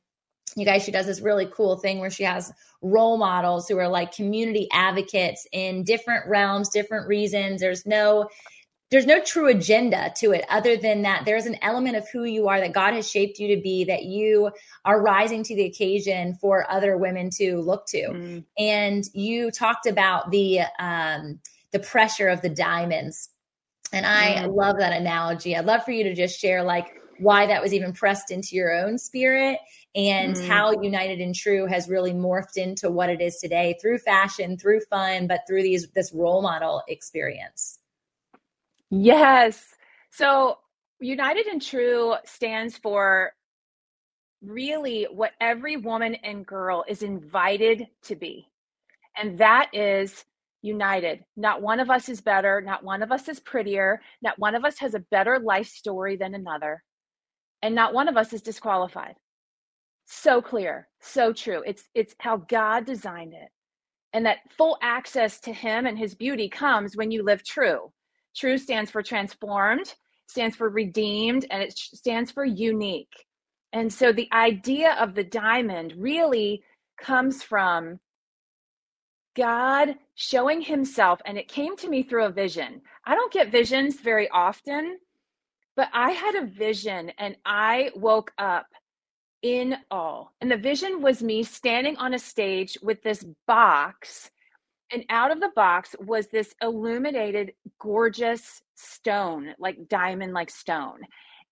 you 0.57 0.65
guys, 0.65 0.83
she 0.83 0.91
does 0.91 1.05
this 1.05 1.21
really 1.21 1.45
cool 1.45 1.77
thing 1.77 1.99
where 1.99 2.09
she 2.09 2.23
has 2.23 2.51
role 2.81 3.17
models 3.17 3.67
who 3.67 3.77
are 3.77 3.87
like 3.87 4.11
community 4.11 4.67
advocates 4.73 5.47
in 5.51 5.83
different 5.83 6.27
realms, 6.27 6.69
different 6.69 7.07
reasons. 7.07 7.61
There's 7.61 7.85
no 7.85 8.27
there's 8.89 9.05
no 9.05 9.21
true 9.21 9.49
agenda 9.49 10.13
to 10.15 10.31
it 10.31 10.45
other 10.49 10.77
than 10.77 11.01
that 11.01 11.25
there's 11.25 11.45
an 11.45 11.57
element 11.61 11.97
of 11.97 12.09
who 12.09 12.23
you 12.23 12.47
are 12.47 12.61
that 12.61 12.71
God 12.71 12.93
has 12.93 13.09
shaped 13.09 13.37
you 13.37 13.53
to 13.53 13.61
be 13.61 13.83
that 13.83 14.03
you 14.03 14.49
are 14.85 15.01
rising 15.01 15.43
to 15.43 15.55
the 15.55 15.65
occasion 15.65 16.35
for 16.35 16.65
other 16.71 16.97
women 16.97 17.29
to 17.31 17.59
look 17.59 17.85
to. 17.87 18.07
Mm. 18.07 18.45
And 18.57 19.03
you 19.13 19.51
talked 19.51 19.85
about 19.85 20.31
the 20.31 20.61
um 20.79 21.39
the 21.71 21.79
pressure 21.79 22.29
of 22.29 22.41
the 22.41 22.49
diamonds. 22.49 23.29
And 23.93 24.07
I 24.07 24.47
mm. 24.47 24.55
love 24.55 24.77
that 24.79 24.93
analogy. 24.93 25.55
I'd 25.55 25.65
love 25.65 25.83
for 25.83 25.91
you 25.91 26.05
to 26.05 26.15
just 26.15 26.39
share 26.39 26.63
like 26.63 26.87
why 27.19 27.45
that 27.45 27.61
was 27.61 27.73
even 27.73 27.93
pressed 27.93 28.31
into 28.31 28.55
your 28.55 28.73
own 28.73 28.97
spirit 28.97 29.59
and 29.95 30.35
mm. 30.35 30.47
how 30.47 30.81
United 30.81 31.19
and 31.19 31.33
Tru 31.33 31.65
has 31.65 31.89
really 31.89 32.13
morphed 32.13 32.57
into 32.57 32.91
what 32.91 33.09
it 33.09 33.21
is 33.21 33.37
today 33.37 33.77
through 33.81 33.97
fashion, 33.99 34.57
through 34.57 34.81
fun, 34.81 35.27
but 35.27 35.41
through 35.47 35.63
these 35.63 35.87
this 35.91 36.13
role 36.13 36.41
model 36.41 36.83
experience. 36.87 37.79
Yes. 38.89 39.75
So 40.11 40.59
United 40.99 41.47
and 41.47 41.61
Tru 41.61 42.15
stands 42.25 42.77
for 42.77 43.33
really 44.41 45.07
what 45.11 45.31
every 45.41 45.77
woman 45.77 46.15
and 46.15 46.45
girl 46.45 46.85
is 46.87 47.01
invited 47.03 47.87
to 48.03 48.15
be. 48.15 48.47
And 49.17 49.37
that 49.39 49.69
is 49.73 50.25
united. 50.61 51.23
Not 51.35 51.61
one 51.61 51.79
of 51.79 51.89
us 51.89 52.09
is 52.09 52.21
better. 52.21 52.61
Not 52.61 52.83
one 52.83 53.01
of 53.01 53.11
us 53.11 53.27
is 53.27 53.39
prettier. 53.39 54.01
Not 54.21 54.37
one 54.37 54.55
of 54.55 54.65
us 54.65 54.77
has 54.79 54.93
a 54.93 54.99
better 54.99 55.39
life 55.39 55.67
story 55.67 56.17
than 56.17 56.35
another. 56.35 56.83
And 57.61 57.73
not 57.73 57.93
one 57.93 58.07
of 58.07 58.17
us 58.17 58.33
is 58.33 58.41
disqualified. 58.41 59.15
So 60.05 60.41
clear, 60.41 60.87
so 61.01 61.33
true. 61.33 61.63
It's 61.65 61.83
it's 61.93 62.15
how 62.19 62.37
God 62.37 62.85
designed 62.85 63.33
it. 63.33 63.49
And 64.13 64.25
that 64.25 64.37
full 64.57 64.77
access 64.81 65.39
to 65.41 65.53
him 65.53 65.85
and 65.85 65.97
his 65.97 66.15
beauty 66.15 66.49
comes 66.49 66.95
when 66.95 67.11
you 67.11 67.23
live 67.23 67.43
true. 67.43 67.91
True 68.35 68.57
stands 68.57 68.89
for 68.89 69.03
transformed, 69.03 69.95
stands 70.27 70.55
for 70.55 70.69
redeemed, 70.69 71.45
and 71.51 71.61
it 71.61 71.77
stands 71.77 72.31
for 72.31 72.45
unique. 72.45 73.25
And 73.73 73.91
so 73.91 74.11
the 74.11 74.29
idea 74.31 74.93
of 74.93 75.13
the 75.13 75.23
diamond 75.23 75.93
really 75.97 76.63
comes 76.99 77.43
from 77.43 77.99
God 79.35 79.95
showing 80.15 80.61
himself, 80.61 81.19
and 81.25 81.37
it 81.37 81.47
came 81.47 81.75
to 81.77 81.89
me 81.89 82.01
through 82.01 82.25
a 82.25 82.31
vision. 82.31 82.81
I 83.05 83.13
don't 83.13 83.31
get 83.31 83.51
visions 83.51 83.99
very 83.99 84.29
often, 84.29 84.97
but 85.77 85.87
I 85.93 86.11
had 86.11 86.35
a 86.35 86.47
vision 86.47 87.11
and 87.17 87.37
I 87.45 87.91
woke 87.95 88.33
up 88.37 88.65
in 89.43 89.77
awe. 89.91 90.25
And 90.41 90.51
the 90.51 90.57
vision 90.57 91.01
was 91.01 91.21
me 91.23 91.43
standing 91.43 91.95
on 91.97 92.15
a 92.15 92.19
stage 92.19 92.77
with 92.81 93.01
this 93.03 93.23
box, 93.45 94.29
and 94.91 95.05
out 95.09 95.31
of 95.31 95.39
the 95.39 95.51
box 95.55 95.95
was 95.99 96.27
this 96.27 96.55
illuminated, 96.61 97.53
gorgeous 97.79 98.61
stone, 98.75 99.53
like 99.59 99.87
diamond 99.87 100.33
like 100.33 100.49
stone. 100.49 101.01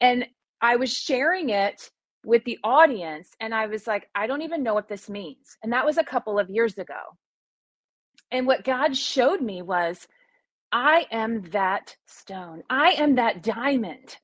And 0.02 0.26
I 0.62 0.78
was 0.78 0.92
sharing 0.92 1.50
it 1.50 1.90
with 2.26 2.44
the 2.46 2.58
audience, 2.64 3.30
and 3.40 3.54
I 3.54 3.68
was 3.68 3.86
like, 3.86 4.10
I 4.16 4.26
don't 4.26 4.42
even 4.42 4.64
know 4.64 4.74
what 4.74 4.88
this 4.90 5.10
means. 5.10 5.58
And 5.62 5.74
that 5.74 5.86
was 5.86 6.00
a 6.00 6.04
couple 6.04 6.40
of 6.40 6.50
years 6.50 6.80
ago. 6.80 7.00
And 8.32 8.48
what 8.48 8.64
God 8.64 8.98
showed 8.98 9.42
me 9.42 9.62
was, 9.62 10.08
I 10.72 11.06
am 11.12 11.44
that 11.52 11.96
stone. 12.06 12.64
I 12.70 12.92
am 12.92 13.16
that 13.16 13.44
diamond. 13.44 14.18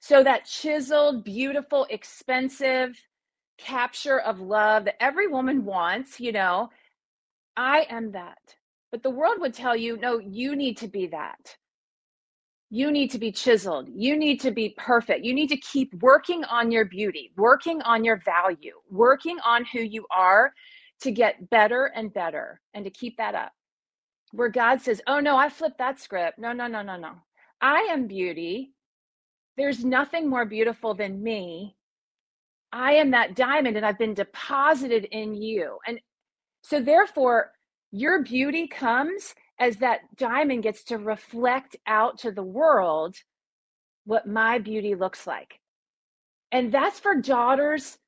So, 0.00 0.22
that 0.22 0.44
chiseled, 0.44 1.24
beautiful, 1.24 1.86
expensive 1.88 3.00
capture 3.58 4.20
of 4.20 4.40
love 4.40 4.84
that 4.84 5.02
every 5.02 5.28
woman 5.28 5.64
wants, 5.64 6.20
you 6.20 6.32
know, 6.32 6.68
I 7.56 7.86
am 7.88 8.12
that. 8.12 8.56
But 8.90 9.02
the 9.02 9.10
world 9.10 9.38
would 9.40 9.54
tell 9.54 9.76
you, 9.76 9.96
no, 9.96 10.18
you 10.18 10.56
need 10.56 10.76
to 10.78 10.88
be 10.88 11.06
that. 11.08 11.56
You 12.70 12.90
need 12.90 13.10
to 13.12 13.18
be 13.18 13.30
chiseled. 13.30 13.88
You 13.94 14.16
need 14.16 14.40
to 14.40 14.50
be 14.50 14.74
perfect. 14.76 15.24
You 15.24 15.32
need 15.32 15.48
to 15.48 15.56
keep 15.56 15.94
working 16.02 16.44
on 16.44 16.70
your 16.70 16.84
beauty, 16.84 17.32
working 17.36 17.80
on 17.82 18.04
your 18.04 18.16
value, 18.24 18.74
working 18.90 19.38
on 19.44 19.64
who 19.72 19.80
you 19.80 20.06
are 20.10 20.52
to 21.00 21.10
get 21.12 21.48
better 21.50 21.92
and 21.94 22.12
better 22.12 22.60
and 22.74 22.84
to 22.84 22.90
keep 22.90 23.16
that 23.16 23.34
up. 23.34 23.52
Where 24.34 24.48
God 24.48 24.80
says, 24.80 25.00
Oh, 25.06 25.20
no, 25.20 25.36
I 25.36 25.48
flipped 25.48 25.78
that 25.78 26.00
script. 26.00 26.38
No, 26.38 26.52
no, 26.52 26.66
no, 26.66 26.82
no, 26.82 26.96
no. 26.96 27.12
I 27.60 27.88
am 27.90 28.08
beauty. 28.08 28.72
There's 29.56 29.84
nothing 29.84 30.28
more 30.28 30.44
beautiful 30.44 30.92
than 30.94 31.22
me. 31.22 31.76
I 32.72 32.94
am 32.94 33.12
that 33.12 33.36
diamond 33.36 33.76
and 33.76 33.86
I've 33.86 33.98
been 33.98 34.14
deposited 34.14 35.04
in 35.12 35.34
you. 35.34 35.78
And 35.86 36.00
so, 36.62 36.80
therefore, 36.80 37.52
your 37.92 38.24
beauty 38.24 38.66
comes 38.66 39.36
as 39.60 39.76
that 39.76 40.00
diamond 40.16 40.64
gets 40.64 40.82
to 40.84 40.98
reflect 40.98 41.76
out 41.86 42.18
to 42.18 42.32
the 42.32 42.42
world 42.42 43.14
what 44.04 44.26
my 44.26 44.58
beauty 44.58 44.96
looks 44.96 45.28
like. 45.28 45.60
And 46.50 46.72
that's 46.72 46.98
for 46.98 47.14
daughters 47.14 47.98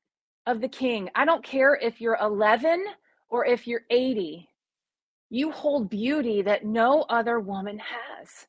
of 0.46 0.60
the 0.60 0.68
king. 0.68 1.08
I 1.14 1.24
don't 1.24 1.44
care 1.44 1.76
if 1.76 2.00
you're 2.00 2.18
11 2.20 2.84
or 3.28 3.46
if 3.46 3.68
you're 3.68 3.82
80. 3.90 4.48
You 5.30 5.50
hold 5.50 5.90
beauty 5.90 6.42
that 6.42 6.64
no 6.64 7.02
other 7.08 7.40
woman 7.40 7.78
has. 7.78 8.46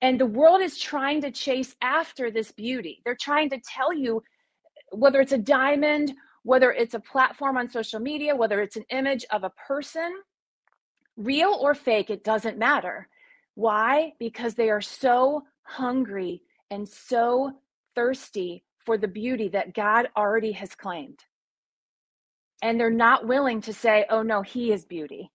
And 0.00 0.18
the 0.18 0.26
world 0.26 0.60
is 0.60 0.78
trying 0.78 1.20
to 1.20 1.30
chase 1.30 1.76
after 1.80 2.30
this 2.30 2.50
beauty. 2.50 3.00
They're 3.04 3.16
trying 3.20 3.50
to 3.50 3.60
tell 3.64 3.92
you 3.92 4.22
whether 4.90 5.20
it's 5.20 5.32
a 5.32 5.38
diamond, 5.38 6.12
whether 6.42 6.72
it's 6.72 6.94
a 6.94 7.00
platform 7.00 7.56
on 7.56 7.70
social 7.70 8.00
media, 8.00 8.34
whether 8.34 8.60
it's 8.60 8.76
an 8.76 8.84
image 8.90 9.24
of 9.30 9.44
a 9.44 9.50
person, 9.50 10.12
real 11.16 11.56
or 11.60 11.74
fake, 11.74 12.10
it 12.10 12.24
doesn't 12.24 12.58
matter. 12.58 13.08
Why? 13.54 14.12
Because 14.18 14.54
they 14.54 14.70
are 14.70 14.80
so 14.80 15.42
hungry 15.62 16.42
and 16.70 16.88
so 16.88 17.52
thirsty 17.94 18.64
for 18.84 18.98
the 18.98 19.08
beauty 19.08 19.48
that 19.48 19.74
God 19.74 20.08
already 20.16 20.52
has 20.52 20.74
claimed. 20.74 21.20
And 22.62 22.78
they're 22.78 22.90
not 22.90 23.26
willing 23.26 23.60
to 23.62 23.72
say, 23.72 24.06
oh 24.10 24.22
no, 24.22 24.42
he 24.42 24.72
is 24.72 24.84
beauty. 24.84 25.30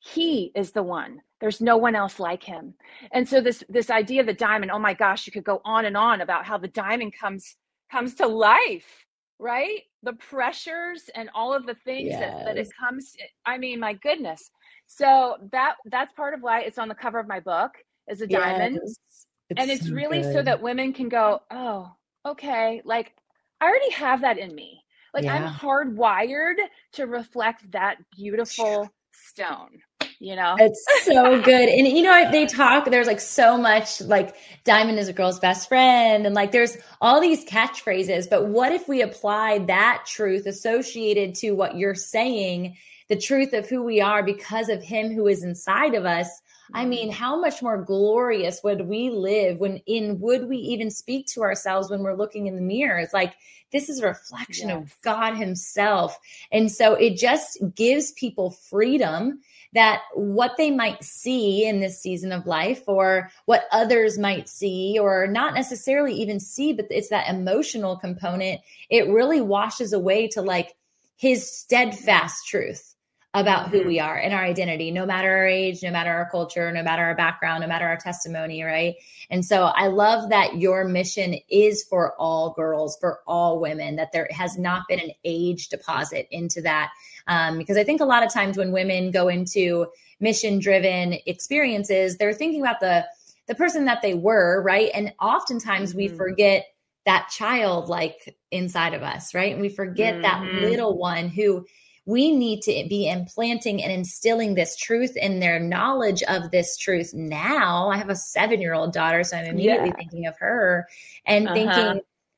He 0.00 0.52
is 0.54 0.72
the 0.72 0.82
one. 0.82 1.20
There's 1.40 1.60
no 1.60 1.76
one 1.76 1.94
else 1.94 2.18
like 2.18 2.42
him. 2.42 2.74
And 3.12 3.28
so 3.28 3.40
this 3.40 3.62
this 3.68 3.90
idea 3.90 4.20
of 4.20 4.26
the 4.26 4.32
diamond, 4.32 4.70
oh 4.70 4.78
my 4.78 4.94
gosh, 4.94 5.26
you 5.26 5.32
could 5.32 5.44
go 5.44 5.60
on 5.64 5.84
and 5.84 5.96
on 5.96 6.20
about 6.20 6.44
how 6.44 6.58
the 6.58 6.68
diamond 6.68 7.14
comes 7.18 7.56
comes 7.90 8.14
to 8.16 8.26
life, 8.26 9.06
right? 9.38 9.82
The 10.02 10.14
pressures 10.14 11.10
and 11.14 11.30
all 11.34 11.54
of 11.54 11.66
the 11.66 11.74
things 11.84 12.08
yes. 12.08 12.20
that, 12.20 12.44
that 12.44 12.58
it 12.58 12.68
comes. 12.78 13.14
I 13.46 13.58
mean, 13.58 13.80
my 13.80 13.94
goodness. 13.94 14.50
So 14.86 15.36
that 15.52 15.76
that's 15.86 16.12
part 16.14 16.34
of 16.34 16.42
why 16.42 16.62
it's 16.62 16.78
on 16.78 16.88
the 16.88 16.94
cover 16.94 17.18
of 17.18 17.28
my 17.28 17.40
book 17.40 17.72
is 18.08 18.20
a 18.20 18.26
diamond. 18.26 18.80
Yes. 18.82 19.26
It's 19.50 19.60
and 19.60 19.70
it's 19.70 19.86
so 19.86 19.94
really 19.94 20.22
good. 20.22 20.32
so 20.32 20.42
that 20.42 20.60
women 20.60 20.92
can 20.92 21.08
go, 21.08 21.40
oh, 21.50 21.90
okay, 22.26 22.82
like 22.84 23.14
I 23.60 23.66
already 23.66 23.90
have 23.92 24.20
that 24.22 24.38
in 24.38 24.54
me. 24.54 24.82
Like 25.14 25.24
yeah. 25.24 25.36
I'm 25.36 25.52
hardwired 25.52 26.56
to 26.94 27.06
reflect 27.06 27.70
that 27.72 27.96
beautiful 28.14 28.90
stone 29.12 29.80
you 30.18 30.34
know? 30.36 30.56
It's 30.60 30.84
so 31.04 31.40
good. 31.40 31.68
And 31.68 31.86
you 31.86 32.02
know 32.02 32.30
they 32.30 32.46
talk 32.46 32.84
there's 32.86 33.06
like 33.06 33.20
so 33.20 33.56
much 33.56 34.00
like 34.02 34.34
diamond 34.64 34.98
is 34.98 35.08
a 35.08 35.12
girl's 35.12 35.38
best 35.38 35.68
friend 35.68 36.26
and 36.26 36.34
like 36.34 36.52
there's 36.52 36.76
all 37.00 37.20
these 37.20 37.44
catchphrases 37.44 38.28
but 38.28 38.46
what 38.46 38.72
if 38.72 38.88
we 38.88 39.02
apply 39.02 39.58
that 39.60 40.04
truth 40.06 40.46
associated 40.46 41.34
to 41.36 41.52
what 41.52 41.76
you're 41.76 41.94
saying 41.94 42.76
the 43.08 43.16
truth 43.16 43.52
of 43.52 43.68
who 43.68 43.82
we 43.82 44.00
are 44.00 44.22
because 44.22 44.68
of 44.68 44.82
him 44.82 45.12
who 45.12 45.26
is 45.26 45.42
inside 45.42 45.94
of 45.94 46.04
us 46.04 46.42
I 46.74 46.84
mean, 46.84 47.10
how 47.10 47.40
much 47.40 47.62
more 47.62 47.82
glorious 47.82 48.60
would 48.62 48.82
we 48.82 49.10
live 49.10 49.58
when 49.58 49.78
in 49.86 50.20
would 50.20 50.48
we 50.48 50.58
even 50.58 50.90
speak 50.90 51.26
to 51.28 51.42
ourselves 51.42 51.90
when 51.90 52.02
we're 52.02 52.16
looking 52.16 52.46
in 52.46 52.56
the 52.56 52.62
mirror? 52.62 52.98
It's 52.98 53.14
like 53.14 53.34
this 53.72 53.88
is 53.88 54.00
a 54.00 54.06
reflection 54.06 54.68
yes. 54.68 54.78
of 54.78 54.96
God 55.02 55.36
Himself. 55.36 56.18
And 56.52 56.70
so 56.70 56.94
it 56.94 57.16
just 57.16 57.58
gives 57.74 58.12
people 58.12 58.50
freedom 58.50 59.40
that 59.74 60.00
what 60.14 60.56
they 60.56 60.70
might 60.70 61.04
see 61.04 61.66
in 61.66 61.80
this 61.80 62.00
season 62.00 62.32
of 62.32 62.46
life 62.46 62.82
or 62.86 63.30
what 63.44 63.66
others 63.70 64.18
might 64.18 64.48
see 64.48 64.98
or 64.98 65.26
not 65.26 65.54
necessarily 65.54 66.14
even 66.14 66.40
see, 66.40 66.72
but 66.72 66.86
it's 66.90 67.10
that 67.10 67.28
emotional 67.28 67.96
component. 67.96 68.60
It 68.88 69.08
really 69.08 69.42
washes 69.42 69.92
away 69.92 70.28
to 70.28 70.42
like 70.42 70.74
his 71.16 71.50
steadfast 71.50 72.46
truth 72.46 72.94
about 73.40 73.70
who 73.70 73.78
mm-hmm. 73.78 73.88
we 73.88 74.00
are 74.00 74.16
and 74.16 74.34
our 74.34 74.42
identity, 74.42 74.90
no 74.90 75.06
matter 75.06 75.30
our 75.30 75.46
age, 75.46 75.82
no 75.82 75.90
matter 75.90 76.10
our 76.10 76.28
culture, 76.30 76.70
no 76.72 76.82
matter 76.82 77.02
our 77.02 77.14
background, 77.14 77.60
no 77.62 77.66
matter 77.66 77.86
our 77.86 77.96
testimony, 77.96 78.62
right? 78.62 78.96
And 79.30 79.44
so 79.44 79.64
I 79.64 79.88
love 79.88 80.30
that 80.30 80.56
your 80.56 80.84
mission 80.84 81.36
is 81.50 81.84
for 81.88 82.14
all 82.18 82.52
girls, 82.54 82.96
for 83.00 83.20
all 83.26 83.60
women, 83.60 83.96
that 83.96 84.12
there 84.12 84.28
has 84.30 84.58
not 84.58 84.82
been 84.88 85.00
an 85.00 85.12
age 85.24 85.68
deposit 85.68 86.28
into 86.30 86.62
that. 86.62 86.90
Um, 87.26 87.58
because 87.58 87.76
I 87.76 87.84
think 87.84 88.00
a 88.00 88.06
lot 88.06 88.24
of 88.24 88.32
times 88.32 88.56
when 88.56 88.72
women 88.72 89.10
go 89.10 89.28
into 89.28 89.86
mission 90.20 90.58
driven 90.58 91.14
experiences, 91.26 92.16
they're 92.16 92.32
thinking 92.32 92.60
about 92.60 92.80
the 92.80 93.06
the 93.46 93.54
person 93.54 93.86
that 93.86 94.02
they 94.02 94.12
were, 94.12 94.62
right? 94.62 94.90
And 94.92 95.14
oftentimes 95.20 95.90
mm-hmm. 95.90 95.98
we 95.98 96.08
forget 96.08 96.66
that 97.06 97.30
child 97.30 97.88
like 97.88 98.36
inside 98.50 98.92
of 98.92 99.02
us, 99.02 99.34
right? 99.34 99.52
And 99.52 99.62
we 99.62 99.70
forget 99.70 100.14
mm-hmm. 100.14 100.22
that 100.22 100.62
little 100.68 100.98
one 100.98 101.28
who 101.28 101.64
we 102.08 102.32
need 102.32 102.62
to 102.62 102.86
be 102.88 103.06
implanting 103.06 103.82
and 103.82 103.92
instilling 103.92 104.54
this 104.54 104.76
truth 104.76 105.14
in 105.14 105.40
their 105.40 105.60
knowledge 105.60 106.22
of 106.22 106.50
this 106.50 106.78
truth 106.78 107.12
now. 107.12 107.90
I 107.90 107.98
have 107.98 108.08
a 108.08 108.16
seven 108.16 108.62
year 108.62 108.72
old 108.72 108.94
daughter, 108.94 109.22
so 109.24 109.36
I'm 109.36 109.44
immediately 109.44 109.90
yeah. 109.90 109.96
thinking 109.96 110.26
of 110.26 110.34
her 110.38 110.88
and 111.26 111.46
uh-huh. 111.46 111.54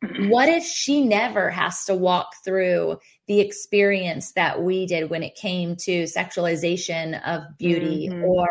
thinking, 0.02 0.28
what 0.28 0.48
if 0.48 0.64
she 0.64 1.04
never 1.04 1.50
has 1.50 1.84
to 1.84 1.94
walk 1.94 2.30
through 2.44 2.98
the 3.28 3.38
experience 3.38 4.32
that 4.32 4.60
we 4.60 4.86
did 4.86 5.08
when 5.08 5.22
it 5.22 5.36
came 5.36 5.76
to 5.84 6.02
sexualization 6.02 7.22
of 7.24 7.44
beauty 7.56 8.08
mm-hmm. 8.08 8.24
or 8.24 8.48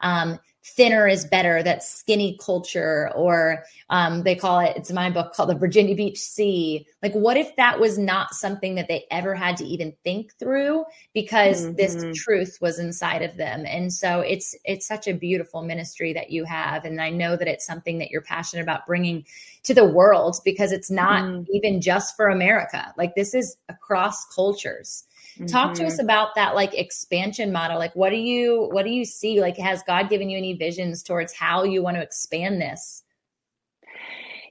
um, 0.00 0.38
thinner 0.64 1.08
is 1.08 1.24
better, 1.24 1.62
that 1.62 1.82
skinny 1.82 2.38
culture, 2.40 3.10
or 3.14 3.64
um, 3.90 4.22
they 4.22 4.34
call 4.34 4.60
it, 4.60 4.76
it's 4.76 4.92
my 4.92 5.10
book 5.10 5.32
called 5.32 5.48
the 5.48 5.54
Virginia 5.54 5.94
Beach 5.94 6.18
Sea. 6.18 6.86
Like, 7.02 7.12
what 7.14 7.36
if 7.36 7.56
that 7.56 7.80
was 7.80 7.98
not 7.98 8.34
something 8.34 8.76
that 8.76 8.86
they 8.86 9.04
ever 9.10 9.34
had 9.34 9.56
to 9.56 9.64
even 9.64 9.92
think 10.04 10.32
through 10.38 10.84
because 11.14 11.62
mm-hmm. 11.62 11.74
this 11.74 12.04
truth 12.16 12.58
was 12.60 12.78
inside 12.78 13.22
of 13.22 13.36
them? 13.36 13.64
And 13.66 13.92
so 13.92 14.20
it's, 14.20 14.54
it's 14.64 14.86
such 14.86 15.08
a 15.08 15.14
beautiful 15.14 15.62
ministry 15.62 16.12
that 16.12 16.30
you 16.30 16.44
have. 16.44 16.84
And 16.84 17.00
I 17.00 17.10
know 17.10 17.36
that 17.36 17.48
it's 17.48 17.66
something 17.66 17.98
that 17.98 18.10
you're 18.10 18.22
passionate 18.22 18.62
about 18.62 18.86
bringing 18.86 19.24
to 19.64 19.74
the 19.74 19.84
world 19.84 20.36
because 20.44 20.70
it's 20.70 20.90
not 20.90 21.24
mm. 21.24 21.46
even 21.52 21.80
just 21.80 22.16
for 22.16 22.28
America. 22.28 22.94
Like, 22.96 23.14
this 23.14 23.34
is 23.34 23.56
across 23.68 24.24
cultures. 24.26 25.04
Mm-hmm. 25.34 25.46
Talk 25.46 25.74
to 25.74 25.86
us 25.86 25.94
mm-hmm. 25.94 26.04
about 26.04 26.34
that 26.34 26.54
like 26.54 26.74
expansion 26.74 27.52
model. 27.52 27.78
Like 27.78 27.94
what 27.96 28.10
do 28.10 28.16
you 28.16 28.68
what 28.72 28.84
do 28.84 28.90
you 28.90 29.04
see? 29.04 29.40
Like 29.40 29.56
has 29.58 29.82
God 29.82 30.10
given 30.10 30.28
you 30.28 30.38
any 30.38 30.54
visions 30.54 31.02
towards 31.02 31.32
how 31.32 31.64
you 31.64 31.82
want 31.82 31.96
to 31.96 32.02
expand 32.02 32.60
this? 32.60 33.02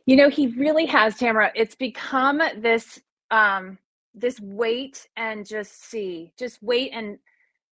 You 0.05 0.15
know, 0.15 0.29
he 0.29 0.47
really 0.47 0.85
has, 0.87 1.15
Tamara. 1.17 1.51
It's 1.55 1.75
become 1.75 2.41
this 2.57 2.99
um 3.29 3.77
this 4.13 4.39
wait 4.39 5.07
and 5.15 5.45
just 5.45 5.83
see. 5.89 6.33
Just 6.37 6.61
wait 6.61 6.91
and 6.93 7.17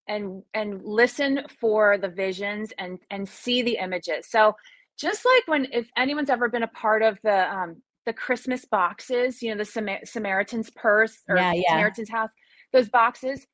and 0.08 0.44
and 0.54 0.84
listen 0.84 1.42
for 1.60 1.98
the 1.98 2.10
visions 2.10 2.72
and 2.78 3.00
and 3.10 3.28
see 3.28 3.62
the 3.62 3.78
images. 3.78 4.28
So 4.28 4.56
just 4.98 5.26
like 5.26 5.48
when 5.48 5.68
if 5.72 5.90
anyone's 5.98 6.30
ever 6.30 6.50
been 6.50 6.64
a 6.64 6.68
part 6.68 7.02
of 7.02 7.18
the 7.24 7.52
um 7.52 7.82
the 8.06 8.14
Christmas 8.14 8.66
boxes, 8.66 9.42
you 9.42 9.52
know, 9.52 9.58
the 9.58 9.66
Sam- 9.66 10.06
Samaritan's 10.06 10.70
purse 10.72 11.18
or 11.28 11.38
yeah, 11.38 11.54
yeah. 11.54 11.62
Samaritan's 11.70 12.10
house 12.10 12.30
those 12.74 12.90
boxes 12.90 13.46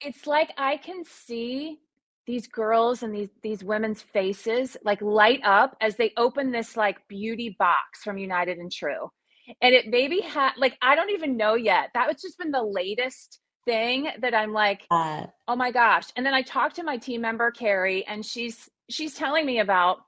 it's 0.00 0.26
like 0.26 0.52
i 0.56 0.76
can 0.76 1.04
see 1.04 1.78
these 2.26 2.46
girls 2.46 3.02
and 3.02 3.14
these 3.14 3.30
these 3.42 3.64
women's 3.64 4.02
faces 4.02 4.76
like 4.84 5.00
light 5.02 5.40
up 5.44 5.76
as 5.80 5.96
they 5.96 6.12
open 6.16 6.52
this 6.52 6.76
like 6.76 6.96
beauty 7.08 7.56
box 7.58 8.02
from 8.02 8.18
united 8.18 8.58
and 8.58 8.70
true. 8.70 9.10
And 9.60 9.74
it 9.74 9.88
maybe 9.88 10.20
had 10.20 10.52
like 10.56 10.76
i 10.82 10.94
don't 10.94 11.10
even 11.10 11.36
know 11.36 11.54
yet. 11.54 11.90
That 11.94 12.06
was 12.06 12.22
just 12.22 12.38
been 12.38 12.52
the 12.52 12.62
latest 12.62 13.40
thing 13.64 14.08
that 14.20 14.34
i'm 14.34 14.52
like 14.52 14.82
uh, 14.90 15.26
oh 15.48 15.56
my 15.56 15.70
gosh. 15.70 16.06
And 16.16 16.24
then 16.24 16.34
i 16.34 16.42
talked 16.42 16.76
to 16.76 16.84
my 16.84 16.96
team 16.96 17.22
member 17.22 17.50
carrie 17.50 18.04
and 18.06 18.24
she's 18.24 18.68
she's 18.88 19.14
telling 19.14 19.44
me 19.44 19.58
about 19.60 19.98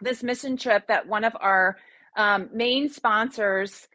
this 0.00 0.22
mission 0.22 0.56
trip 0.56 0.86
that 0.88 1.06
one 1.06 1.24
of 1.24 1.36
our 1.40 1.76
um, 2.16 2.48
main 2.52 2.88
sponsors 2.88 3.88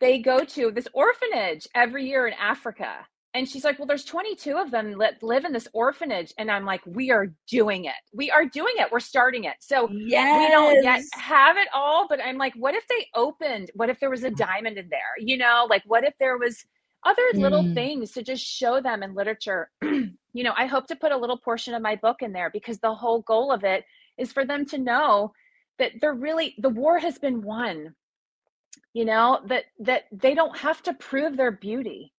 they 0.00 0.18
go 0.18 0.44
to 0.44 0.70
this 0.70 0.88
orphanage 0.94 1.68
every 1.74 2.08
year 2.08 2.26
in 2.26 2.32
africa 2.34 3.06
and 3.32 3.48
she's 3.48 3.64
like, 3.64 3.78
Well, 3.78 3.86
there's 3.86 4.04
22 4.04 4.56
of 4.56 4.70
them 4.70 4.98
that 4.98 5.22
live 5.22 5.44
in 5.44 5.52
this 5.52 5.68
orphanage. 5.72 6.34
And 6.36 6.50
I'm 6.50 6.64
like, 6.64 6.80
We 6.84 7.10
are 7.10 7.28
doing 7.48 7.84
it. 7.84 7.94
We 8.12 8.30
are 8.30 8.44
doing 8.44 8.74
it. 8.76 8.90
We're 8.90 9.00
starting 9.00 9.44
it. 9.44 9.54
So 9.60 9.88
yes. 9.90 10.40
we 10.40 10.50
don't 10.50 10.82
yet 10.82 11.02
have 11.12 11.56
it 11.56 11.68
all. 11.72 12.06
But 12.08 12.20
I'm 12.24 12.38
like, 12.38 12.54
What 12.54 12.74
if 12.74 12.86
they 12.88 13.06
opened? 13.14 13.70
What 13.74 13.88
if 13.88 14.00
there 14.00 14.10
was 14.10 14.24
a 14.24 14.30
diamond 14.30 14.78
in 14.78 14.88
there? 14.88 15.14
You 15.18 15.36
know, 15.36 15.66
like, 15.70 15.82
what 15.86 16.04
if 16.04 16.14
there 16.18 16.38
was 16.38 16.64
other 17.06 17.22
little 17.34 17.62
mm. 17.62 17.72
things 17.72 18.12
to 18.12 18.22
just 18.22 18.44
show 18.44 18.80
them 18.80 19.02
in 19.02 19.14
literature? 19.14 19.70
you 19.82 20.44
know, 20.44 20.54
I 20.56 20.66
hope 20.66 20.88
to 20.88 20.96
put 20.96 21.12
a 21.12 21.18
little 21.18 21.38
portion 21.38 21.74
of 21.74 21.82
my 21.82 21.96
book 21.96 22.22
in 22.22 22.32
there 22.32 22.50
because 22.50 22.78
the 22.80 22.94
whole 22.94 23.22
goal 23.22 23.52
of 23.52 23.62
it 23.62 23.84
is 24.18 24.32
for 24.32 24.44
them 24.44 24.66
to 24.66 24.78
know 24.78 25.32
that 25.78 25.92
they're 26.00 26.12
really, 26.12 26.56
the 26.58 26.68
war 26.68 26.98
has 26.98 27.18
been 27.18 27.42
won. 27.42 27.94
You 28.92 29.04
know, 29.04 29.40
that 29.46 29.66
that 29.80 30.04
they 30.10 30.34
don't 30.34 30.56
have 30.58 30.82
to 30.82 30.94
prove 30.94 31.36
their 31.36 31.52
beauty 31.52 32.12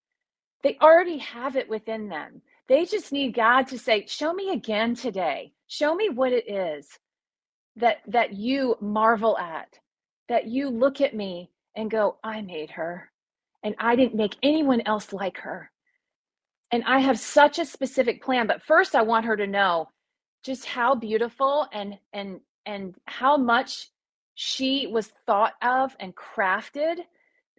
they 0.63 0.77
already 0.81 1.17
have 1.19 1.55
it 1.55 1.69
within 1.69 2.09
them. 2.09 2.41
They 2.67 2.85
just 2.85 3.11
need 3.11 3.33
God 3.33 3.67
to 3.67 3.79
say, 3.79 4.05
"Show 4.07 4.33
me 4.33 4.51
again 4.51 4.95
today. 4.95 5.53
Show 5.67 5.95
me 5.95 6.09
what 6.09 6.33
it 6.33 6.49
is 6.49 6.99
that 7.75 7.97
that 8.07 8.33
you 8.33 8.77
marvel 8.81 9.37
at. 9.37 9.79
That 10.29 10.47
you 10.47 10.69
look 10.69 11.01
at 11.01 11.15
me 11.15 11.51
and 11.75 11.91
go, 11.91 12.17
"I 12.23 12.41
made 12.41 12.71
her." 12.71 13.11
And 13.63 13.75
I 13.79 13.95
didn't 13.95 14.15
make 14.15 14.37
anyone 14.41 14.81
else 14.85 15.13
like 15.13 15.37
her. 15.39 15.71
And 16.71 16.83
I 16.85 16.99
have 16.99 17.19
such 17.19 17.59
a 17.59 17.65
specific 17.65 18.23
plan, 18.23 18.47
but 18.47 18.63
first 18.63 18.95
I 18.95 19.01
want 19.01 19.25
her 19.25 19.35
to 19.37 19.47
know 19.47 19.89
just 20.43 20.65
how 20.65 20.95
beautiful 20.95 21.67
and 21.73 21.99
and 22.13 22.39
and 22.65 22.95
how 23.05 23.37
much 23.37 23.89
she 24.35 24.87
was 24.87 25.07
thought 25.25 25.53
of 25.61 25.95
and 25.99 26.15
crafted 26.15 27.05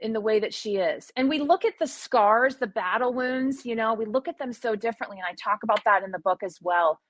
in 0.03 0.13
the 0.13 0.21
way 0.21 0.41
that 0.41 0.53
she 0.53 0.77
is. 0.77 1.11
And 1.17 1.29
we 1.29 1.39
look 1.39 1.65
at 1.65 1.79
the 1.79 1.87
scars, 1.87 2.57
the 2.57 2.67
battle 2.67 3.13
wounds, 3.13 3.65
you 3.65 3.77
know, 3.77 3.95
we 3.95 4.05
look 4.05 4.29
at 4.29 4.39
them 4.39 4.53
so 4.53 4.75
differently. 4.75 5.19
And 5.19 5.27
I 5.27 5.35
talk 5.35 5.63
about 5.63 5.85
that 5.85 6.03
in 6.03 6.11
the 6.11 6.19
book 6.19 6.43
as 6.43 6.59
well. 6.61 7.01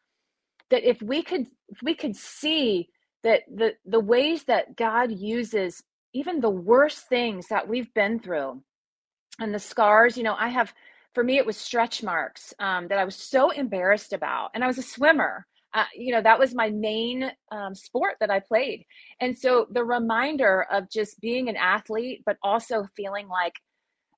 That 0.71 0.89
if 0.89 1.03
we 1.03 1.23
could 1.23 1.47
if 1.69 1.83
we 1.83 1.95
could 1.95 2.17
see 2.17 2.89
that 3.23 3.43
the 3.53 3.75
the 3.85 4.01
ways 4.01 4.45
that 4.45 4.77
God 4.77 5.11
uses 5.13 5.83
even 6.15 6.41
the 6.41 6.51
worst 6.51 7.09
things 7.09 7.49
that 7.49 7.69
we've 7.69 7.93
been 7.95 8.19
through 8.19 8.63
and 9.41 9.55
the 9.55 9.59
scars, 9.59 10.17
you 10.17 10.23
know, 10.23 10.37
I 10.39 10.49
have 10.49 10.73
for 11.15 11.25
me 11.25 11.39
it 11.39 11.47
was 11.47 11.57
stretch 11.57 12.03
marks 12.03 12.55
um, 12.59 12.89
that 12.89 12.99
I 12.99 13.05
was 13.05 13.17
so 13.17 13.51
embarrassed 13.51 14.13
about. 14.13 14.51
And 14.55 14.63
I 14.63 14.67
was 14.67 14.79
a 14.79 14.83
swimmer 14.83 15.47
uh, 15.75 15.85
you 15.95 16.13
know 16.13 16.23
that 16.23 16.39
was 16.39 16.55
my 16.55 16.71
main 16.71 17.31
um, 17.51 17.75
sport 17.75 18.15
that 18.21 18.31
i 18.31 18.41
played. 18.41 18.85
And 19.21 19.37
so 19.37 19.67
the 19.71 19.85
reminder 19.85 20.67
of 20.71 20.91
just 20.91 21.21
being 21.21 21.49
an 21.49 21.57
athlete 21.57 22.23
but 22.25 22.37
also 22.43 22.87
feeling 22.97 23.29
like 23.29 23.55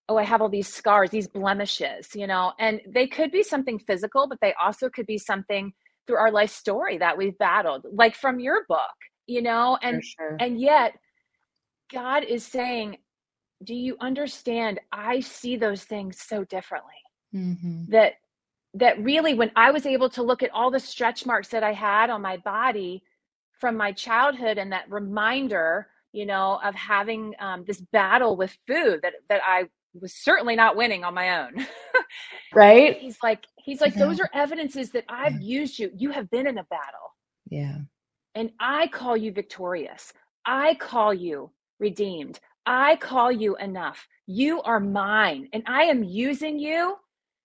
oh 0.09 0.17
i 0.17 0.23
have 0.23 0.43
all 0.43 0.49
these 0.49 0.69
scars 0.69 1.11
these 1.11 1.29
blemishes 1.29 2.15
you 2.15 2.27
know? 2.27 2.53
And 2.59 2.81
they 2.87 3.07
could 3.07 3.31
be 3.31 3.43
something 3.43 3.79
physical 3.79 4.29
but 4.29 4.39
they 4.41 4.55
also 4.61 4.89
could 4.89 5.07
be 5.07 5.19
something 5.19 5.73
through 6.07 6.19
our 6.19 6.31
life 6.31 6.51
story 6.51 6.99
that 6.99 7.17
we've 7.17 7.39
battled 7.39 7.87
like 7.93 8.15
from 8.15 8.41
your 8.41 8.65
book 8.69 8.97
you 9.27 9.43
know? 9.43 9.79
And 9.83 10.05
sure. 10.05 10.37
and 10.41 10.61
yet 10.61 10.95
god 11.93 12.25
is 12.25 12.45
saying 12.45 12.99
do 13.63 13.75
you 13.75 13.97
understand? 14.01 14.79
I 14.93 15.21
see 15.21 15.57
those 15.57 15.85
things 15.85 16.21
so 16.21 16.45
differently. 16.45 16.93
Mm-hmm. 17.35 17.91
that 17.91 18.13
that 18.75 19.03
really 19.03 19.35
when 19.35 19.51
I 19.57 19.71
was 19.71 19.87
able 19.87 20.11
to 20.11 20.23
look 20.23 20.43
at 20.43 20.51
all 20.51 20.71
the 20.71 20.81
stretch 20.81 21.25
marks 21.25 21.49
that 21.49 21.63
I 21.63 21.73
had 21.73 22.11
on 22.11 22.21
my 22.21 22.37
body 22.39 23.03
from 23.61 23.77
my 23.77 23.93
childhood 23.93 24.59
and 24.59 24.73
that 24.73 24.91
reminder, 24.91 25.89
you 26.13 26.27
know, 26.27 26.61
of 26.63 26.75
having 26.75 27.35
um, 27.39 27.65
this 27.67 27.81
battle 27.81 28.37
with 28.37 28.57
food 28.67 29.01
that 29.03 29.15
that 29.29 29.41
I 29.47 29.69
was 30.01 30.15
certainly 30.15 30.57
not 30.57 30.77
winning 30.77 31.05
on 31.05 31.15
my 31.15 31.45
own. 31.45 31.67
right? 32.55 32.99
He's 32.99 33.19
like 33.23 33.47
he's 33.57 33.81
like 33.81 33.95
yeah. 33.95 34.07
those 34.07 34.21
are 34.21 34.31
evidences 34.35 34.91
that 34.91 35.05
I've 35.09 35.41
used 35.41 35.79
you. 35.79 35.91
You 35.95 36.11
have 36.11 36.31
been 36.31 36.47
in 36.47 36.59
a 36.59 36.65
battle. 36.65 37.15
Yeah. 37.49 37.79
And 38.35 38.51
I 38.59 38.89
call 38.89 39.17
you 39.17 39.31
victorious. 39.31 40.13
I 40.45 40.75
call 40.75 41.15
you 41.15 41.53
redeemed. 41.79 42.41
I 42.67 42.97
call 42.97 43.31
you 43.31 43.57
enough. 43.57 44.07
You 44.27 44.63
are 44.63 44.81
mine 44.81 45.49
and 45.53 45.63
I 45.67 45.85
am 45.85 46.03
using 46.03 46.59
you 46.59 46.97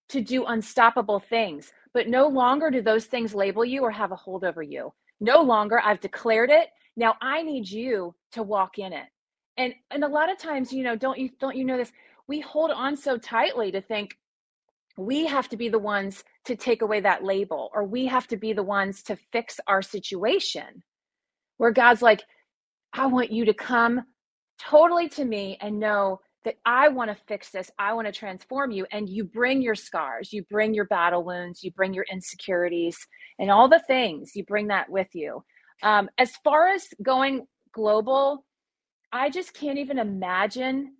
to 0.10 0.22
do 0.22 0.46
unstoppable 0.46 1.20
things. 1.20 1.72
But 1.94 2.08
no 2.08 2.28
longer 2.28 2.70
do 2.70 2.82
those 2.82 3.06
things 3.06 3.34
label 3.34 3.66
you 3.66 3.82
or 3.82 3.92
have 3.92 4.12
a 4.12 4.16
hold 4.16 4.44
over 4.44 4.62
you. 4.62 4.94
No 5.20 5.42
longer, 5.42 5.82
I've 5.84 6.00
declared 6.00 6.50
it. 6.50 6.70
Now 6.96 7.16
I 7.22 7.42
need 7.42 7.70
you 7.70 8.14
to 8.34 8.44
walk 8.44 8.78
in 8.78 8.94
it. 8.94 9.08
And 9.58 9.74
and 9.92 10.04
a 10.04 10.08
lot 10.08 10.32
of 10.32 10.38
times, 10.38 10.72
you 10.72 10.84
know, 10.84 10.96
don't 10.96 11.18
you 11.18 11.30
don't 11.40 11.56
you 11.56 11.66
know 11.66 11.78
this? 11.78 11.92
We 12.28 12.40
hold 12.40 12.72
on 12.72 12.96
so 12.96 13.18
tightly 13.18 13.72
to 13.72 13.82
think 13.82 14.18
we 14.98 15.26
have 15.26 15.48
to 15.50 15.58
be 15.58 15.70
the 15.70 15.80
ones 15.80 16.24
to 16.46 16.56
take 16.56 16.82
away 16.82 17.00
that 17.00 17.24
label 17.24 17.70
or 17.74 17.86
we 17.86 18.06
have 18.06 18.28
to 18.28 18.38
be 18.38 18.54
the 18.54 18.64
ones 18.64 19.02
to 19.04 19.18
fix 19.32 19.60
our 19.68 19.82
situation. 19.82 20.84
Where 21.58 21.72
God's 21.72 22.02
like, 22.02 22.22
I 22.94 23.06
want 23.08 23.32
you 23.32 23.46
to 23.46 23.54
come 23.54 24.04
totally 24.60 25.08
to 25.10 25.26
me 25.26 25.58
and 25.62 25.80
know 25.80 26.20
that 26.46 26.56
I 26.66 26.88
want 26.90 27.10
to 27.10 27.24
fix 27.28 27.50
this. 27.50 27.70
I 27.78 27.94
want 27.94 28.08
to 28.08 28.14
transform 28.14 28.72
you. 28.72 28.86
And 28.92 29.10
you 29.10 29.24
bring 29.24 29.62
your 29.62 29.76
scars, 29.76 30.32
you 30.32 30.44
bring 30.50 30.74
your 30.74 30.86
battle 30.86 31.24
wounds, 31.24 31.64
you 31.64 31.72
bring 31.72 31.94
your 31.94 32.06
insecurities, 32.12 32.98
and 33.40 33.52
all 33.52 33.68
the 33.68 33.84
things, 33.88 34.32
you 34.36 34.44
bring 34.46 34.68
that 34.68 34.90
with 34.90 35.10
you. 35.14 35.44
Um, 35.84 36.10
as 36.18 36.32
far 36.44 36.68
as 36.70 36.88
going 37.04 37.46
global, 37.74 38.46
I 39.12 39.30
just 39.30 39.54
can't 39.54 39.80
even 39.80 40.00
imagine 40.00 40.96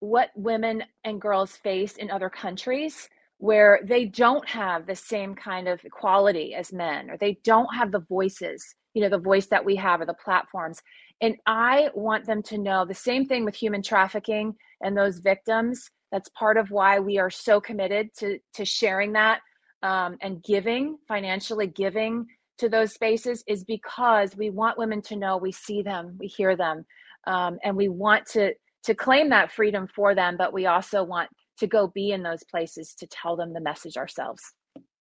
what 0.00 0.30
women 0.36 0.84
and 1.04 1.20
girls 1.20 1.56
face 1.56 1.96
in 1.96 2.10
other 2.10 2.28
countries 2.28 3.08
where 3.38 3.80
they 3.84 4.06
don't 4.06 4.46
have 4.48 4.86
the 4.86 4.94
same 4.94 5.34
kind 5.34 5.68
of 5.68 5.84
equality 5.84 6.54
as 6.54 6.72
men 6.72 7.10
or 7.10 7.16
they 7.16 7.38
don't 7.44 7.74
have 7.74 7.92
the 7.92 8.04
voices 8.08 8.74
you 8.94 9.02
know 9.02 9.08
the 9.08 9.18
voice 9.18 9.46
that 9.46 9.64
we 9.64 9.76
have 9.76 10.00
or 10.00 10.06
the 10.06 10.14
platforms 10.24 10.80
and 11.20 11.36
i 11.46 11.90
want 11.94 12.24
them 12.24 12.42
to 12.42 12.56
know 12.56 12.84
the 12.84 12.94
same 12.94 13.26
thing 13.26 13.44
with 13.44 13.54
human 13.54 13.82
trafficking 13.82 14.54
and 14.82 14.96
those 14.96 15.18
victims. 15.18 15.90
That's 16.12 16.28
part 16.30 16.56
of 16.56 16.70
why 16.70 17.00
we 17.00 17.18
are 17.18 17.30
so 17.30 17.60
committed 17.60 18.10
to, 18.18 18.38
to 18.54 18.64
sharing 18.64 19.12
that 19.12 19.40
um, 19.82 20.16
and 20.22 20.42
giving, 20.42 20.98
financially 21.08 21.66
giving 21.66 22.26
to 22.58 22.68
those 22.68 22.92
spaces, 22.92 23.42
is 23.46 23.64
because 23.64 24.36
we 24.36 24.50
want 24.50 24.78
women 24.78 25.02
to 25.02 25.16
know 25.16 25.36
we 25.36 25.52
see 25.52 25.82
them, 25.82 26.16
we 26.18 26.26
hear 26.26 26.56
them, 26.56 26.84
um, 27.26 27.58
and 27.64 27.76
we 27.76 27.88
want 27.88 28.26
to 28.32 28.54
to 28.84 28.94
claim 28.94 29.30
that 29.30 29.50
freedom 29.50 29.88
for 29.94 30.14
them. 30.14 30.36
But 30.38 30.52
we 30.52 30.66
also 30.66 31.02
want 31.02 31.28
to 31.58 31.66
go 31.66 31.88
be 31.88 32.12
in 32.12 32.22
those 32.22 32.44
places 32.44 32.94
to 33.00 33.06
tell 33.08 33.36
them 33.36 33.52
the 33.52 33.60
message 33.60 33.96
ourselves. 33.96 34.42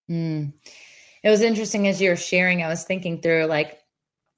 Mm. 0.10 0.54
It 1.24 1.30
was 1.30 1.42
interesting 1.42 1.88
as 1.88 2.02
you 2.02 2.10
were 2.10 2.16
sharing. 2.16 2.64
I 2.64 2.68
was 2.68 2.84
thinking 2.84 3.22
through 3.22 3.46
like 3.46 3.80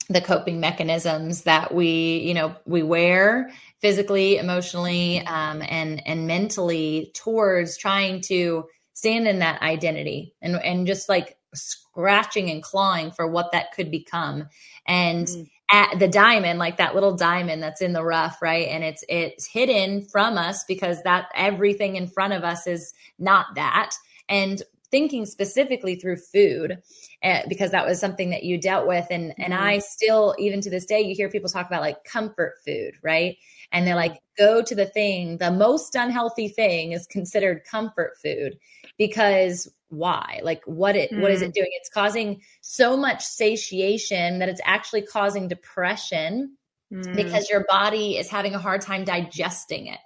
the 0.10 0.22
coping 0.22 0.60
mechanisms 0.60 1.44
that 1.44 1.74
we 1.74 2.20
you 2.20 2.34
know 2.34 2.56
we 2.66 2.82
wear 2.82 3.52
physically 3.80 4.38
emotionally 4.38 5.20
um, 5.26 5.62
and 5.68 6.06
and 6.08 6.28
mentally 6.28 7.12
towards 7.14 7.78
trying 7.78 8.22
to 8.22 8.66
stand 8.94 9.28
in 9.28 9.40
that 9.40 9.62
identity 9.62 10.34
and 10.42 10.56
and 10.56 10.88
just 10.88 11.10
like 11.10 11.38
scratching 11.54 12.50
and 12.50 12.64
clawing 12.64 13.12
for 13.12 13.28
what 13.28 13.52
that 13.52 13.72
could 13.74 13.92
become. 13.92 14.48
And 14.86 15.28
mm. 15.28 15.50
at 15.72 16.00
the 16.00 16.08
diamond 16.08 16.60
like 16.60 16.78
that 16.78 16.96
little 16.96 17.16
diamond 17.16 17.62
that's 17.62 17.82
in 17.82 17.94
the 17.94 18.04
rough 18.04 18.42
right? 18.42 18.68
And 18.68 18.84
it's 18.84 19.04
it's 19.10 19.46
hidden 19.46 20.06
from 20.06 20.38
us 20.38 20.64
because 20.68 21.02
that 21.04 21.28
everything 21.36 21.96
in 21.96 22.08
front 22.08 22.34
of 22.34 22.44
us 22.44 22.68
is 22.68 22.94
not 23.20 23.48
that. 23.56 23.92
And 24.30 24.62
thinking 24.92 25.26
specifically 25.26 25.96
through 25.96 26.18
food 26.18 26.78
uh, 27.24 27.42
because 27.50 27.72
that 27.72 27.86
was 27.86 28.00
something 28.00 28.30
that 28.30 28.44
you 28.44 28.60
dealt 28.60 28.88
with 28.88 29.06
and 29.10 29.32
mm-hmm. 29.32 29.42
and 29.42 29.54
I 29.54 29.80
still 29.80 30.36
even 30.40 30.62
to 30.62 30.70
this 30.70 30.86
day 30.86 31.02
you 31.02 31.16
hear 31.16 31.30
people 31.30 31.50
talk 31.50 31.68
about 31.68 31.82
like 31.82 32.04
comfort 32.04 32.56
food 32.66 32.94
right 33.04 33.38
and 33.72 33.86
they're 33.86 33.96
like 33.96 34.22
go 34.38 34.62
to 34.62 34.76
the 34.76 34.86
thing 34.86 35.38
the 35.38 35.52
most 35.52 35.96
unhealthy 35.96 36.48
thing 36.48 36.94
is 36.94 37.08
considered 37.08 37.64
comfort 37.70 38.18
food 38.22 38.58
because 38.98 39.72
why 39.90 40.40
like 40.44 40.62
what 40.66 40.96
it 40.96 41.12
mm. 41.12 41.22
what 41.22 41.32
is 41.32 41.42
it 41.42 41.52
mm. 41.52 41.54
doing 41.54 41.70
it's 41.72 41.90
causing 41.90 42.42
so 42.62 42.98
much 42.98 43.24
satiation 43.24 44.40
that 44.40 44.50
it's 44.50 44.62
actually 44.66 45.02
causing 45.02 45.48
depression 45.48 46.56
mm. 46.94 47.16
because 47.16 47.50
your 47.50 47.66
body 47.70 48.18
is 48.18 48.30
having 48.30 48.54
a 48.54 48.60
hard 48.60 48.82
time 48.82 49.04
digesting 49.04 49.88
it 49.88 50.00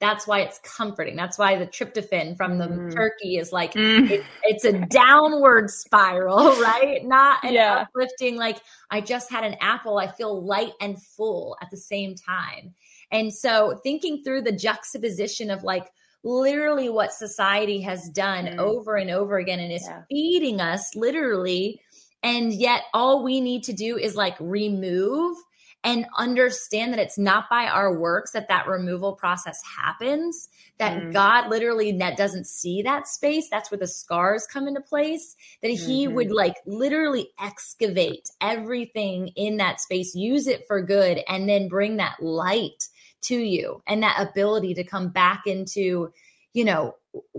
that's 0.00 0.26
why 0.26 0.40
it's 0.40 0.58
comforting. 0.58 1.16
That's 1.16 1.38
why 1.38 1.56
the 1.56 1.66
tryptophan 1.66 2.36
from 2.36 2.58
the 2.58 2.66
mm. 2.66 2.92
turkey 2.92 3.36
is 3.36 3.52
like 3.52 3.74
mm. 3.74 4.10
it, 4.10 4.24
it's 4.42 4.64
a 4.64 4.72
downward 4.90 5.70
spiral, 5.70 6.56
right? 6.60 7.04
Not 7.04 7.44
an 7.44 7.54
yeah. 7.54 7.86
uplifting. 7.86 8.36
Like 8.36 8.58
I 8.90 9.00
just 9.00 9.30
had 9.30 9.44
an 9.44 9.56
apple. 9.60 9.98
I 9.98 10.08
feel 10.08 10.44
light 10.44 10.72
and 10.80 11.00
full 11.00 11.56
at 11.62 11.70
the 11.70 11.76
same 11.76 12.14
time. 12.14 12.74
And 13.10 13.32
so 13.32 13.78
thinking 13.82 14.22
through 14.24 14.42
the 14.42 14.52
juxtaposition 14.52 15.50
of 15.50 15.62
like 15.62 15.88
literally 16.24 16.88
what 16.88 17.12
society 17.12 17.80
has 17.82 18.08
done 18.08 18.46
mm. 18.46 18.58
over 18.58 18.96
and 18.96 19.10
over 19.10 19.38
again 19.38 19.60
and 19.60 19.72
is 19.72 19.86
yeah. 19.86 20.02
feeding 20.10 20.60
us 20.60 20.94
literally. 20.96 21.80
And 22.22 22.52
yet 22.52 22.82
all 22.94 23.22
we 23.22 23.40
need 23.40 23.62
to 23.64 23.72
do 23.72 23.96
is 23.98 24.16
like 24.16 24.36
remove 24.40 25.36
and 25.84 26.06
understand 26.16 26.92
that 26.92 26.98
it's 26.98 27.18
not 27.18 27.44
by 27.48 27.66
our 27.66 27.96
works 27.96 28.32
that 28.32 28.48
that 28.48 28.66
removal 28.66 29.12
process 29.14 29.60
happens 29.78 30.48
that 30.78 31.00
mm. 31.00 31.12
god 31.12 31.48
literally 31.48 31.92
net 31.92 32.16
doesn't 32.16 32.46
see 32.46 32.82
that 32.82 33.06
space 33.06 33.48
that's 33.50 33.70
where 33.70 33.78
the 33.78 33.86
scars 33.86 34.46
come 34.50 34.66
into 34.66 34.80
place 34.80 35.36
that 35.62 35.70
he 35.70 36.06
mm-hmm. 36.06 36.14
would 36.14 36.30
like 36.32 36.56
literally 36.66 37.28
excavate 37.40 38.28
everything 38.40 39.28
in 39.36 39.58
that 39.58 39.80
space 39.80 40.14
use 40.14 40.46
it 40.46 40.64
for 40.66 40.82
good 40.82 41.20
and 41.28 41.48
then 41.48 41.68
bring 41.68 41.98
that 41.98 42.16
light 42.20 42.88
to 43.20 43.36
you 43.36 43.82
and 43.86 44.02
that 44.02 44.20
ability 44.20 44.74
to 44.74 44.84
come 44.84 45.08
back 45.10 45.42
into 45.46 46.10
you 46.54 46.64
know 46.64 46.94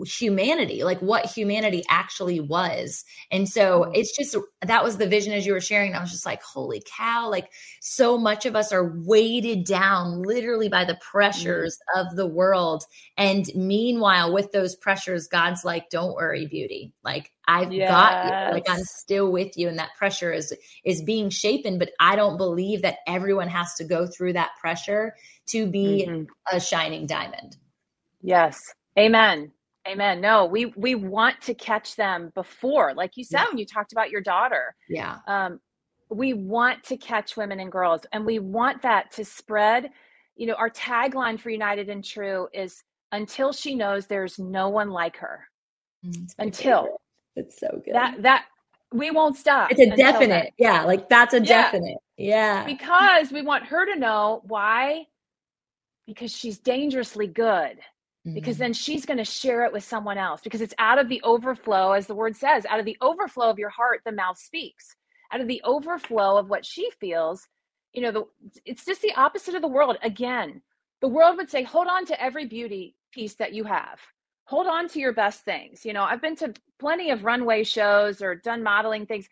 humanity 0.05 0.83
like 0.83 0.99
what 1.01 1.25
humanity 1.25 1.83
actually 1.89 2.39
was 2.39 3.03
and 3.29 3.47
so 3.47 3.81
mm-hmm. 3.81 3.91
it's 3.95 4.15
just 4.15 4.37
that 4.61 4.83
was 4.83 4.97
the 4.97 5.07
vision 5.07 5.33
as 5.33 5.45
you 5.45 5.51
were 5.51 5.59
sharing 5.59 5.93
i 5.93 5.99
was 5.99 6.11
just 6.11 6.25
like 6.25 6.41
holy 6.41 6.81
cow 6.97 7.29
like 7.29 7.49
so 7.81 8.17
much 8.17 8.45
of 8.45 8.55
us 8.55 8.71
are 8.71 8.93
weighted 9.03 9.65
down 9.65 10.21
literally 10.21 10.69
by 10.69 10.85
the 10.85 10.93
mm-hmm. 10.93 11.11
pressures 11.11 11.77
mm-hmm. 11.77 12.07
of 12.07 12.15
the 12.15 12.27
world 12.27 12.83
and 13.17 13.47
meanwhile 13.55 14.33
with 14.33 14.51
those 14.51 14.75
pressures 14.75 15.27
god's 15.27 15.65
like 15.65 15.89
don't 15.89 16.15
worry 16.15 16.45
beauty 16.45 16.93
like 17.03 17.31
i've 17.47 17.73
yes. 17.73 17.89
got 17.89 18.47
you 18.47 18.53
like 18.53 18.69
i'm 18.69 18.83
still 18.83 19.29
with 19.31 19.57
you 19.57 19.67
and 19.67 19.79
that 19.79 19.95
pressure 19.97 20.31
is 20.31 20.53
is 20.85 21.01
being 21.01 21.29
shapen 21.29 21.77
but 21.77 21.91
i 21.99 22.15
don't 22.15 22.37
believe 22.37 22.81
that 22.81 22.97
everyone 23.07 23.49
has 23.49 23.73
to 23.73 23.83
go 23.83 24.07
through 24.07 24.33
that 24.33 24.51
pressure 24.59 25.15
to 25.47 25.67
be 25.67 26.05
mm-hmm. 26.07 26.23
a 26.55 26.59
shining 26.59 27.05
diamond 27.05 27.57
yes 28.21 28.73
amen 28.97 29.51
Amen. 29.87 30.19
No, 30.19 30.45
we 30.45 30.65
we 30.75 30.95
want 30.95 31.39
to 31.41 31.53
catch 31.53 31.95
them 31.95 32.31
before, 32.33 32.93
like 32.95 33.17
you 33.17 33.23
said 33.23 33.41
yeah. 33.41 33.47
when 33.49 33.57
you 33.57 33.65
talked 33.65 33.91
about 33.91 34.09
your 34.09 34.21
daughter. 34.21 34.75
Yeah. 34.89 35.17
Um, 35.27 35.59
we 36.09 36.33
want 36.33 36.83
to 36.85 36.97
catch 36.97 37.37
women 37.37 37.59
and 37.59 37.71
girls, 37.71 38.01
and 38.11 38.25
we 38.25 38.39
want 38.39 38.81
that 38.81 39.11
to 39.13 39.25
spread. 39.25 39.91
You 40.35 40.47
know, 40.47 40.55
our 40.55 40.69
tagline 40.69 41.39
for 41.39 41.49
United 41.51 41.89
and 41.89 42.03
Tru 42.03 42.47
is 42.51 42.83
"Until 43.11 43.53
she 43.53 43.75
knows 43.75 44.07
there's 44.07 44.39
no 44.39 44.69
one 44.69 44.89
like 44.89 45.17
her." 45.17 45.47
Mm, 46.03 46.33
until 46.39 46.99
it's 47.35 47.59
so 47.59 47.81
good. 47.85 47.93
That 47.93 48.23
that 48.23 48.45
we 48.91 49.11
won't 49.11 49.37
stop. 49.37 49.71
It's 49.71 49.79
a 49.79 49.95
definite. 49.95 50.29
Then. 50.29 50.51
Yeah, 50.57 50.83
like 50.83 51.09
that's 51.09 51.35
a 51.35 51.39
yeah. 51.39 51.43
definite. 51.43 51.97
Yeah. 52.17 52.65
Because 52.65 53.31
we 53.31 53.43
want 53.43 53.65
her 53.65 53.85
to 53.85 53.99
know 53.99 54.41
why. 54.45 55.05
Because 56.07 56.31
she's 56.31 56.57
dangerously 56.59 57.27
good 57.27 57.79
because 58.33 58.55
mm-hmm. 58.55 58.63
then 58.63 58.73
she's 58.73 59.05
going 59.05 59.17
to 59.17 59.23
share 59.23 59.65
it 59.65 59.73
with 59.73 59.83
someone 59.83 60.17
else 60.17 60.41
because 60.41 60.61
it's 60.61 60.73
out 60.79 60.97
of 60.97 61.09
the 61.09 61.21
overflow 61.23 61.91
as 61.91 62.07
the 62.07 62.15
word 62.15 62.35
says 62.35 62.65
out 62.65 62.79
of 62.79 62.85
the 62.85 62.97
overflow 63.01 63.49
of 63.49 63.59
your 63.59 63.69
heart 63.69 64.01
the 64.05 64.11
mouth 64.11 64.37
speaks. 64.37 64.95
Out 65.31 65.41
of 65.41 65.47
the 65.47 65.61
overflow 65.63 66.37
of 66.37 66.49
what 66.49 66.65
she 66.65 66.89
feels 66.99 67.47
you 67.93 68.01
know 68.01 68.11
the 68.11 68.25
it's 68.65 68.85
just 68.85 69.01
the 69.01 69.15
opposite 69.15 69.55
of 69.55 69.61
the 69.61 69.67
world. 69.67 69.97
Again 70.01 70.61
the 71.01 71.07
world 71.07 71.37
would 71.37 71.49
say 71.49 71.63
hold 71.63 71.87
on 71.87 72.05
to 72.07 72.21
every 72.21 72.45
beauty 72.45 72.95
piece 73.11 73.35
that 73.35 73.53
you 73.53 73.63
have. 73.63 73.99
Hold 74.45 74.67
on 74.67 74.87
to 74.89 74.99
your 74.99 75.13
best 75.13 75.45
things. 75.45 75.85
You 75.85 75.93
know 75.93 76.03
i've 76.03 76.21
been 76.21 76.35
to 76.37 76.53
plenty 76.79 77.11
of 77.11 77.23
runway 77.23 77.63
shows 77.63 78.21
or 78.21 78.35
done 78.35 78.63
modeling 78.63 79.05
things 79.05 79.27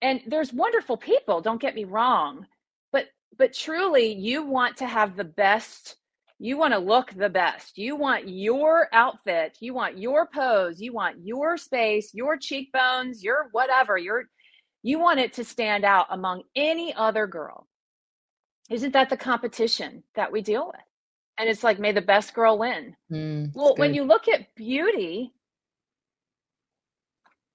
and 0.00 0.20
there's 0.26 0.52
wonderful 0.52 0.96
people 0.96 1.40
don't 1.40 1.60
get 1.60 1.74
me 1.74 1.84
wrong 1.84 2.46
but 2.92 3.06
but 3.38 3.54
truly 3.54 4.12
you 4.12 4.42
want 4.42 4.76
to 4.76 4.86
have 4.86 5.16
the 5.16 5.24
best 5.24 5.96
you 6.42 6.56
want 6.58 6.74
to 6.74 6.78
look 6.80 7.12
the 7.14 7.28
best. 7.28 7.78
You 7.78 7.94
want 7.94 8.28
your 8.28 8.88
outfit, 8.92 9.58
you 9.60 9.74
want 9.74 9.96
your 9.96 10.26
pose, 10.26 10.80
you 10.80 10.92
want 10.92 11.24
your 11.24 11.56
space, 11.56 12.12
your 12.12 12.36
cheekbones, 12.36 13.22
your 13.22 13.48
whatever. 13.52 13.96
Your 13.96 14.24
you 14.82 14.98
want 14.98 15.20
it 15.20 15.34
to 15.34 15.44
stand 15.44 15.84
out 15.84 16.06
among 16.10 16.42
any 16.56 16.92
other 16.94 17.28
girl. 17.28 17.68
Isn't 18.70 18.92
that 18.94 19.08
the 19.08 19.16
competition 19.16 20.02
that 20.16 20.32
we 20.32 20.42
deal 20.42 20.66
with? 20.66 20.82
And 21.38 21.48
it's 21.48 21.62
like, 21.62 21.78
may 21.78 21.92
the 21.92 22.02
best 22.02 22.34
girl 22.34 22.58
win. 22.58 22.96
Mm, 23.10 23.52
well, 23.54 23.76
when 23.76 23.94
you 23.94 24.02
look 24.02 24.26
at 24.26 24.52
beauty, 24.56 25.32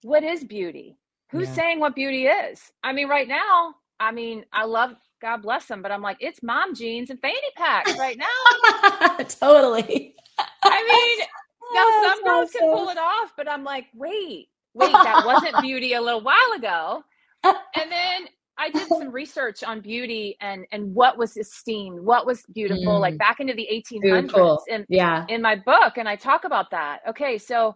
what 0.01 0.23
is 0.23 0.45
beauty? 0.45 0.97
Who's 1.31 1.49
yeah. 1.49 1.55
saying 1.55 1.79
what 1.81 1.93
beauty 1.93 2.27
is? 2.27 2.61
I 2.83 2.93
mean, 2.93 3.09
right 3.09 3.27
now, 3.27 3.75
I 3.99 4.13
mean, 4.13 4.45
I 4.53 4.63
love 4.63 4.95
God 5.21 5.41
bless 5.41 5.65
them. 5.65 5.81
But 5.81 5.91
I'm 5.91 6.01
like, 6.01 6.17
it's 6.19 6.41
mom 6.43 6.75
jeans 6.75 7.09
and 7.09 7.19
fanny 7.19 7.37
packs 7.55 7.97
right 7.97 8.17
now. 8.17 9.17
totally. 9.29 10.15
I 10.63 11.17
mean, 11.17 11.27
now 11.73 12.09
some 12.09 12.23
girls 12.23 12.49
awesome. 12.49 12.61
can 12.61 12.73
pull 12.73 12.89
it 12.89 12.97
off, 12.97 13.33
but 13.35 13.49
I'm 13.49 13.63
like, 13.63 13.85
wait, 13.95 14.49
wait, 14.73 14.91
that 14.91 15.23
wasn't 15.25 15.59
beauty 15.61 15.93
a 15.93 16.01
little 16.01 16.21
while 16.21 16.51
ago. 16.55 17.03
And 17.43 17.91
then 17.91 18.27
I 18.57 18.69
did 18.69 18.87
some 18.87 19.11
research 19.11 19.63
on 19.63 19.81
beauty 19.81 20.35
and 20.41 20.65
and 20.71 20.93
what 20.93 21.17
was 21.17 21.37
esteemed, 21.37 21.99
what 21.99 22.25
was 22.25 22.43
beautiful, 22.53 22.93
mm. 22.93 22.99
like 22.99 23.17
back 23.17 23.39
into 23.39 23.53
the 23.53 23.67
1800s 23.71 24.59
in, 24.67 24.85
yeah. 24.89 25.25
in 25.29 25.41
my 25.41 25.55
book, 25.55 25.97
and 25.97 26.09
I 26.09 26.15
talk 26.15 26.43
about 26.43 26.71
that. 26.71 26.99
Okay, 27.07 27.37
so 27.37 27.75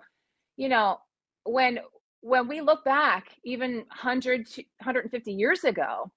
you 0.58 0.70
know 0.70 0.98
when 1.46 1.80
when 2.22 2.48
we 2.48 2.62
look 2.62 2.84
back, 2.84 3.30
even 3.44 3.78
100 3.78 4.48
150 4.80 5.32
years 5.32 5.64
ago, 5.64 6.12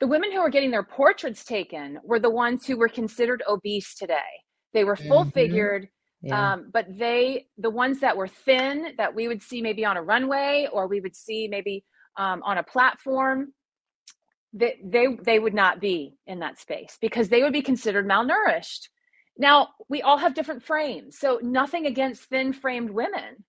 the 0.00 0.06
women 0.06 0.32
who 0.32 0.42
were 0.42 0.50
getting 0.50 0.70
their 0.70 0.82
portraits 0.82 1.44
taken 1.44 1.98
were 2.04 2.18
the 2.18 2.30
ones 2.30 2.66
who 2.66 2.76
were 2.76 2.88
considered 2.88 3.42
obese 3.48 3.94
today. 3.94 4.16
They 4.72 4.84
were 4.84 4.96
full 4.96 5.24
figured, 5.24 5.84
mm-hmm. 5.84 6.28
yeah. 6.28 6.52
um, 6.52 6.70
but 6.72 6.86
they, 6.98 7.46
the 7.58 7.70
ones 7.70 8.00
that 8.00 8.16
were 8.16 8.26
thin, 8.26 8.94
that 8.98 9.14
we 9.14 9.28
would 9.28 9.42
see 9.42 9.62
maybe 9.62 9.84
on 9.84 9.96
a 9.96 10.02
runway 10.02 10.68
or 10.72 10.88
we 10.88 11.00
would 11.00 11.14
see 11.14 11.46
maybe 11.48 11.84
um, 12.16 12.42
on 12.42 12.58
a 12.58 12.62
platform, 12.62 13.52
they, 14.52 14.78
they 14.84 15.06
they 15.20 15.38
would 15.38 15.54
not 15.54 15.80
be 15.80 16.16
in 16.26 16.38
that 16.38 16.60
space 16.60 16.96
because 17.00 17.28
they 17.28 17.42
would 17.42 17.52
be 17.52 17.62
considered 17.62 18.06
malnourished. 18.06 18.88
Now 19.36 19.70
we 19.88 20.02
all 20.02 20.18
have 20.18 20.34
different 20.34 20.62
frames, 20.62 21.18
so 21.18 21.40
nothing 21.42 21.86
against 21.86 22.22
thin 22.24 22.52
framed 22.52 22.90
women. 22.90 23.44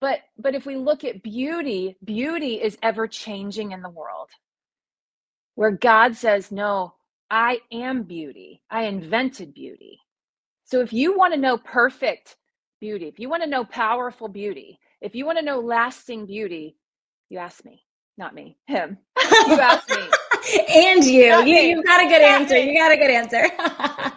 But 0.00 0.20
but 0.38 0.54
if 0.54 0.64
we 0.64 0.76
look 0.76 1.04
at 1.04 1.22
beauty, 1.22 1.96
beauty 2.02 2.62
is 2.62 2.78
ever 2.82 3.06
changing 3.06 3.72
in 3.72 3.82
the 3.82 3.90
world 3.90 4.30
where 5.56 5.72
God 5.72 6.16
says, 6.16 6.52
No, 6.52 6.94
I 7.30 7.60
am 7.72 8.04
beauty. 8.04 8.62
I 8.70 8.84
invented 8.84 9.54
beauty. 9.54 10.00
So 10.64 10.80
if 10.80 10.92
you 10.92 11.16
want 11.16 11.34
to 11.34 11.40
know 11.40 11.58
perfect 11.58 12.36
beauty, 12.80 13.06
if 13.06 13.18
you 13.18 13.28
want 13.28 13.42
to 13.42 13.48
know 13.48 13.64
powerful 13.64 14.28
beauty, 14.28 14.78
if 15.00 15.14
you 15.14 15.26
want 15.26 15.38
to 15.38 15.44
know 15.44 15.60
lasting 15.60 16.26
beauty, 16.26 16.76
you 17.30 17.38
ask 17.38 17.64
me, 17.64 17.84
not 18.18 18.34
me, 18.34 18.58
him. 18.66 18.98
You 19.46 19.60
ask 19.60 19.90
me. 19.90 20.16
and 20.68 21.04
you. 21.04 21.40
you, 21.42 21.56
you 21.56 21.84
got 21.84 22.02
a 22.02 22.08
good 22.08 22.22
not 22.22 22.22
answer. 22.22 22.54
Me. 22.54 22.62
You 22.62 22.78
got 22.78 22.92
a 22.92 22.96
good 22.96 23.10
answer. 23.10 23.44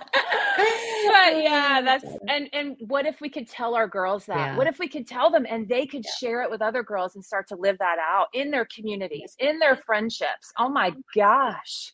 But 1.28 1.44
yeah, 1.44 1.82
that's 1.82 2.06
and 2.28 2.50
and 2.54 2.78
what 2.88 3.06
if 3.06 3.22
we 3.22 3.30
could 3.30 3.48
tell 3.48 3.76
our 3.76 3.88
girls 3.88 4.26
that? 4.26 4.38
Yeah. 4.38 4.58
What 4.58 4.68
if 4.68 4.80
we 4.80 4.88
could 4.88 5.08
tell 5.08 5.30
them 5.30 5.46
and 5.50 5.68
they 5.68 5.86
could 5.86 6.04
yeah. 6.06 6.12
share 6.20 6.42
it 6.42 6.50
with 6.50 6.62
other 6.62 6.84
girls 6.84 7.16
and 7.16 7.24
start 7.24 7.48
to 7.50 7.56
live 7.56 7.78
that 7.80 7.98
out 8.00 8.28
in 8.34 8.52
their 8.52 8.66
communities, 8.66 9.36
in 9.40 9.60
their 9.60 9.76
friendships? 9.76 10.52
Oh 10.58 10.70
my 10.70 10.94
gosh. 11.16 11.94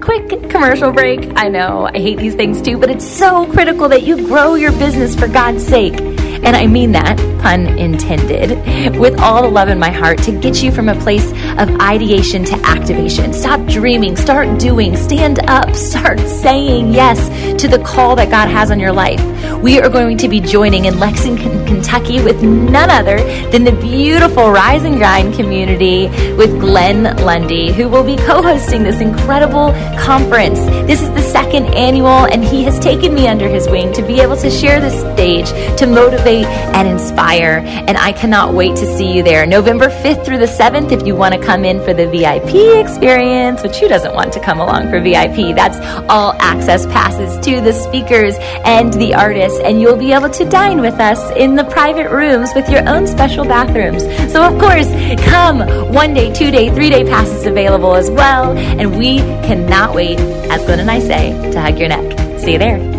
Quick 0.00 0.50
commercial 0.50 0.92
break. 0.92 1.20
I 1.36 1.48
know 1.48 1.88
I 1.92 1.98
hate 1.98 2.18
these 2.18 2.34
things 2.34 2.62
too, 2.62 2.78
but 2.78 2.90
it's 2.90 3.06
so 3.06 3.50
critical 3.52 3.88
that 3.88 4.04
you 4.04 4.26
grow 4.26 4.54
your 4.54 4.72
business 4.72 5.16
for 5.16 5.26
God's 5.26 5.66
sake. 5.66 6.15
And 6.46 6.54
I 6.54 6.68
mean 6.68 6.92
that, 6.92 7.16
pun 7.42 7.66
intended, 7.76 8.96
with 9.00 9.18
all 9.18 9.42
the 9.42 9.48
love 9.48 9.68
in 9.68 9.80
my 9.80 9.90
heart 9.90 10.22
to 10.22 10.30
get 10.30 10.62
you 10.62 10.70
from 10.70 10.88
a 10.88 10.94
place 11.00 11.32
of 11.58 11.68
ideation 11.80 12.44
to 12.44 12.54
activation. 12.64 13.32
Stop 13.32 13.66
dreaming, 13.66 14.14
start 14.14 14.60
doing, 14.60 14.96
stand 14.96 15.40
up, 15.48 15.74
start 15.74 16.20
saying 16.20 16.94
yes 16.94 17.18
to 17.60 17.66
the 17.66 17.80
call 17.80 18.14
that 18.14 18.30
God 18.30 18.48
has 18.48 18.70
on 18.70 18.78
your 18.78 18.92
life. 18.92 19.20
We 19.60 19.80
are 19.80 19.88
going 19.88 20.18
to 20.18 20.28
be 20.28 20.38
joining 20.38 20.84
in 20.84 21.00
Lexington, 21.00 21.66
Kentucky 21.66 22.22
with 22.22 22.40
none 22.44 22.90
other 22.90 23.16
than 23.50 23.64
the 23.64 23.72
beautiful 23.72 24.52
Rise 24.52 24.84
and 24.84 24.98
Grind 24.98 25.34
community 25.34 26.06
with 26.36 26.60
Glenn 26.60 27.16
Lundy, 27.24 27.72
who 27.72 27.88
will 27.88 28.04
be 28.04 28.14
co 28.14 28.40
hosting 28.40 28.84
this 28.84 29.00
incredible 29.00 29.72
conference. 29.98 30.60
This 30.86 31.02
is 31.02 31.08
the 31.10 31.22
second 31.22 31.74
annual, 31.74 32.26
and 32.26 32.44
he 32.44 32.62
has 32.62 32.78
taken 32.78 33.12
me 33.14 33.26
under 33.26 33.48
his 33.48 33.68
wing 33.68 33.92
to 33.94 34.02
be 34.02 34.20
able 34.20 34.36
to 34.36 34.48
share 34.48 34.80
the 34.80 34.90
stage 34.90 35.48
to 35.78 35.86
motivate 35.88 36.35
and 36.44 36.88
inspire. 36.88 37.62
And 37.64 37.96
I 37.96 38.12
cannot 38.12 38.54
wait 38.54 38.76
to 38.76 38.86
see 38.96 39.12
you 39.12 39.22
there. 39.22 39.46
November 39.46 39.88
5th 39.88 40.24
through 40.24 40.38
the 40.38 40.46
7th, 40.46 40.92
if 40.92 41.06
you 41.06 41.14
want 41.14 41.34
to 41.34 41.40
come 41.40 41.64
in 41.64 41.82
for 41.82 41.94
the 41.94 42.06
VIP 42.06 42.80
experience, 42.80 43.62
which 43.62 43.78
who 43.78 43.88
doesn't 43.88 44.14
want 44.14 44.32
to 44.32 44.40
come 44.40 44.60
along 44.60 44.90
for 44.90 45.00
VIP? 45.00 45.54
That's 45.54 45.78
all 46.08 46.34
access 46.40 46.86
passes 46.86 47.38
to 47.44 47.60
the 47.60 47.72
speakers 47.72 48.36
and 48.64 48.92
the 48.94 49.14
artists. 49.14 49.60
And 49.60 49.80
you'll 49.80 49.96
be 49.96 50.12
able 50.12 50.30
to 50.30 50.44
dine 50.48 50.80
with 50.80 50.94
us 50.94 51.30
in 51.36 51.54
the 51.54 51.64
private 51.64 52.10
rooms 52.10 52.50
with 52.54 52.68
your 52.68 52.88
own 52.88 53.06
special 53.06 53.44
bathrooms. 53.44 54.02
So, 54.32 54.42
of 54.42 54.58
course, 54.60 54.88
come 55.24 55.60
one 55.92 56.14
day, 56.14 56.32
two 56.32 56.50
day, 56.50 56.74
three 56.74 56.90
day 56.90 57.04
passes 57.04 57.46
available 57.46 57.94
as 57.94 58.10
well. 58.10 58.56
And 58.56 58.98
we 58.98 59.18
cannot 59.18 59.94
wait, 59.94 60.18
as 60.50 60.64
Glenn 60.64 60.80
and 60.80 60.90
I 60.90 61.00
say, 61.00 61.50
to 61.52 61.60
hug 61.60 61.78
your 61.78 61.88
neck. 61.88 62.40
See 62.40 62.52
you 62.52 62.58
there. 62.58 62.95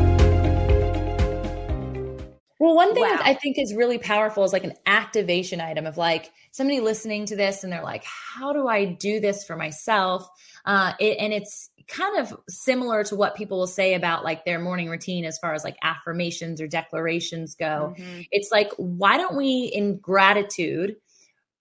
Well, 2.60 2.76
one 2.76 2.94
thing 2.94 3.04
wow. 3.04 3.20
I 3.22 3.36
think 3.36 3.60
is 3.60 3.74
really 3.76 4.00
powerful 4.00 4.44
is 4.44 4.52
like 4.54 4.64
an 4.64 4.74
activation 4.86 5.62
item 5.62 5.86
of 5.86 5.98
like 5.98 6.32
somebody 6.52 6.80
listening 6.80 7.28
to 7.28 7.36
this 7.36 7.64
and 7.64 7.72
they're 7.72 7.84
like, 7.84 8.04
how 8.04 8.52
do 8.54 8.68
I 8.68 8.86
do 8.86 9.20
this 9.20 9.44
for 9.44 9.56
myself? 9.56 10.28
Uh, 10.66 10.94
it, 11.00 11.18
and 11.20 11.34
it's 11.34 11.70
kind 11.88 12.20
of 12.20 12.36
similar 12.50 13.04
to 13.06 13.16
what 13.16 13.36
people 13.36 13.60
will 13.60 13.68
say 13.68 13.94
about 13.94 14.24
like 14.24 14.44
their 14.44 14.60
morning 14.60 14.90
routine 14.90 15.24
as 15.24 15.38
far 15.38 15.54
as 15.54 15.64
like 15.64 15.78
affirmations 15.84 16.60
or 16.60 16.68
declarations 16.68 17.56
go. 17.56 17.94
Mm-hmm. 17.98 18.22
It's 18.32 18.52
like, 18.52 18.72
why 18.78 19.18
don't 19.18 19.38
we, 19.38 19.72
in 19.74 20.00
gratitude, 20.00 20.96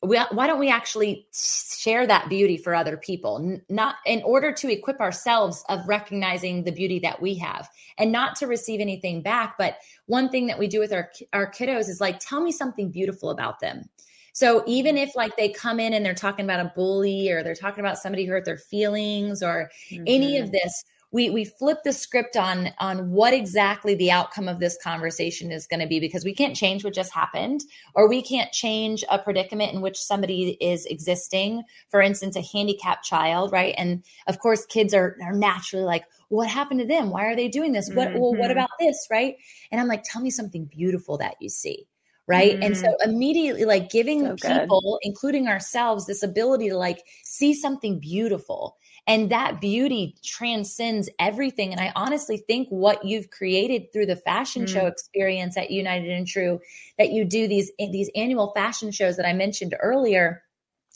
we, 0.02 0.18
why 0.30 0.46
don't 0.46 0.58
we 0.58 0.70
actually 0.70 1.26
share 1.32 2.06
that 2.06 2.28
beauty 2.28 2.56
for 2.56 2.74
other 2.74 2.96
people? 2.96 3.60
Not 3.68 3.96
in 4.04 4.22
order 4.22 4.52
to 4.52 4.70
equip 4.70 5.00
ourselves 5.00 5.64
of 5.68 5.86
recognizing 5.88 6.64
the 6.64 6.72
beauty 6.72 6.98
that 7.00 7.20
we 7.20 7.34
have 7.36 7.68
and 7.98 8.12
not 8.12 8.36
to 8.36 8.46
receive 8.46 8.80
anything 8.80 9.22
back. 9.22 9.56
But 9.58 9.78
one 10.06 10.28
thing 10.28 10.46
that 10.46 10.58
we 10.58 10.68
do 10.68 10.80
with 10.80 10.92
our 10.92 11.10
our 11.32 11.50
kiddos 11.50 11.88
is 11.88 12.00
like 12.00 12.18
tell 12.20 12.40
me 12.40 12.52
something 12.52 12.90
beautiful 12.90 13.30
about 13.30 13.60
them. 13.60 13.88
So 14.32 14.62
even 14.66 14.98
if 14.98 15.16
like 15.16 15.34
they 15.36 15.48
come 15.48 15.80
in 15.80 15.94
and 15.94 16.04
they're 16.04 16.14
talking 16.14 16.44
about 16.44 16.60
a 16.60 16.72
bully 16.76 17.30
or 17.30 17.42
they're 17.42 17.54
talking 17.54 17.80
about 17.80 17.96
somebody 17.96 18.26
who 18.26 18.32
hurt 18.32 18.44
their 18.44 18.58
feelings 18.58 19.42
or 19.42 19.70
mm-hmm. 19.90 20.04
any 20.06 20.36
of 20.36 20.52
this 20.52 20.84
we 21.12 21.30
we 21.30 21.44
flip 21.44 21.78
the 21.84 21.92
script 21.92 22.36
on 22.36 22.70
on 22.78 23.10
what 23.10 23.32
exactly 23.32 23.94
the 23.94 24.10
outcome 24.10 24.48
of 24.48 24.58
this 24.58 24.76
conversation 24.82 25.52
is 25.52 25.66
going 25.66 25.80
to 25.80 25.86
be 25.86 26.00
because 26.00 26.24
we 26.24 26.34
can't 26.34 26.56
change 26.56 26.84
what 26.84 26.94
just 26.94 27.12
happened 27.12 27.62
or 27.94 28.08
we 28.08 28.22
can't 28.22 28.52
change 28.52 29.04
a 29.10 29.18
predicament 29.18 29.72
in 29.72 29.80
which 29.80 29.98
somebody 29.98 30.56
is 30.60 30.84
existing 30.86 31.62
for 31.88 32.00
instance 32.00 32.36
a 32.36 32.42
handicapped 32.42 33.04
child 33.04 33.52
right 33.52 33.74
and 33.78 34.02
of 34.26 34.38
course 34.38 34.66
kids 34.66 34.92
are 34.92 35.16
are 35.22 35.32
naturally 35.32 35.84
like 35.84 36.04
what 36.28 36.48
happened 36.48 36.80
to 36.80 36.86
them 36.86 37.10
why 37.10 37.24
are 37.24 37.36
they 37.36 37.48
doing 37.48 37.72
this 37.72 37.90
what 37.94 38.08
mm-hmm. 38.08 38.18
well 38.18 38.34
what 38.34 38.50
mm-hmm. 38.50 38.52
about 38.52 38.70
this 38.80 39.06
right 39.10 39.36
and 39.70 39.80
i'm 39.80 39.88
like 39.88 40.02
tell 40.04 40.22
me 40.22 40.30
something 40.30 40.64
beautiful 40.66 41.16
that 41.16 41.36
you 41.40 41.48
see 41.48 41.86
right 42.26 42.54
mm-hmm. 42.54 42.62
and 42.64 42.76
so 42.76 42.86
mm. 42.86 43.04
immediately 43.04 43.64
like 43.64 43.90
giving 43.90 44.36
so 44.38 44.60
people 44.60 44.80
good. 44.80 45.08
including 45.08 45.46
ourselves 45.46 46.06
this 46.06 46.22
ability 46.22 46.68
to 46.68 46.76
like 46.76 47.04
see 47.22 47.54
something 47.54 48.00
beautiful 48.00 48.76
and 49.06 49.30
that 49.30 49.60
beauty 49.60 50.16
transcends 50.24 51.08
everything. 51.18 51.72
And 51.72 51.80
I 51.80 51.92
honestly 51.94 52.38
think 52.38 52.68
what 52.68 53.04
you've 53.04 53.30
created 53.30 53.92
through 53.92 54.06
the 54.06 54.16
fashion 54.16 54.64
mm. 54.64 54.68
show 54.68 54.86
experience 54.86 55.56
at 55.56 55.70
United 55.70 56.10
and 56.10 56.26
Tru, 56.26 56.60
that 56.98 57.10
you 57.10 57.24
do 57.24 57.46
these, 57.46 57.70
these 57.78 58.10
annual 58.16 58.52
fashion 58.54 58.90
shows 58.90 59.16
that 59.16 59.26
I 59.26 59.32
mentioned 59.32 59.76
earlier, 59.80 60.42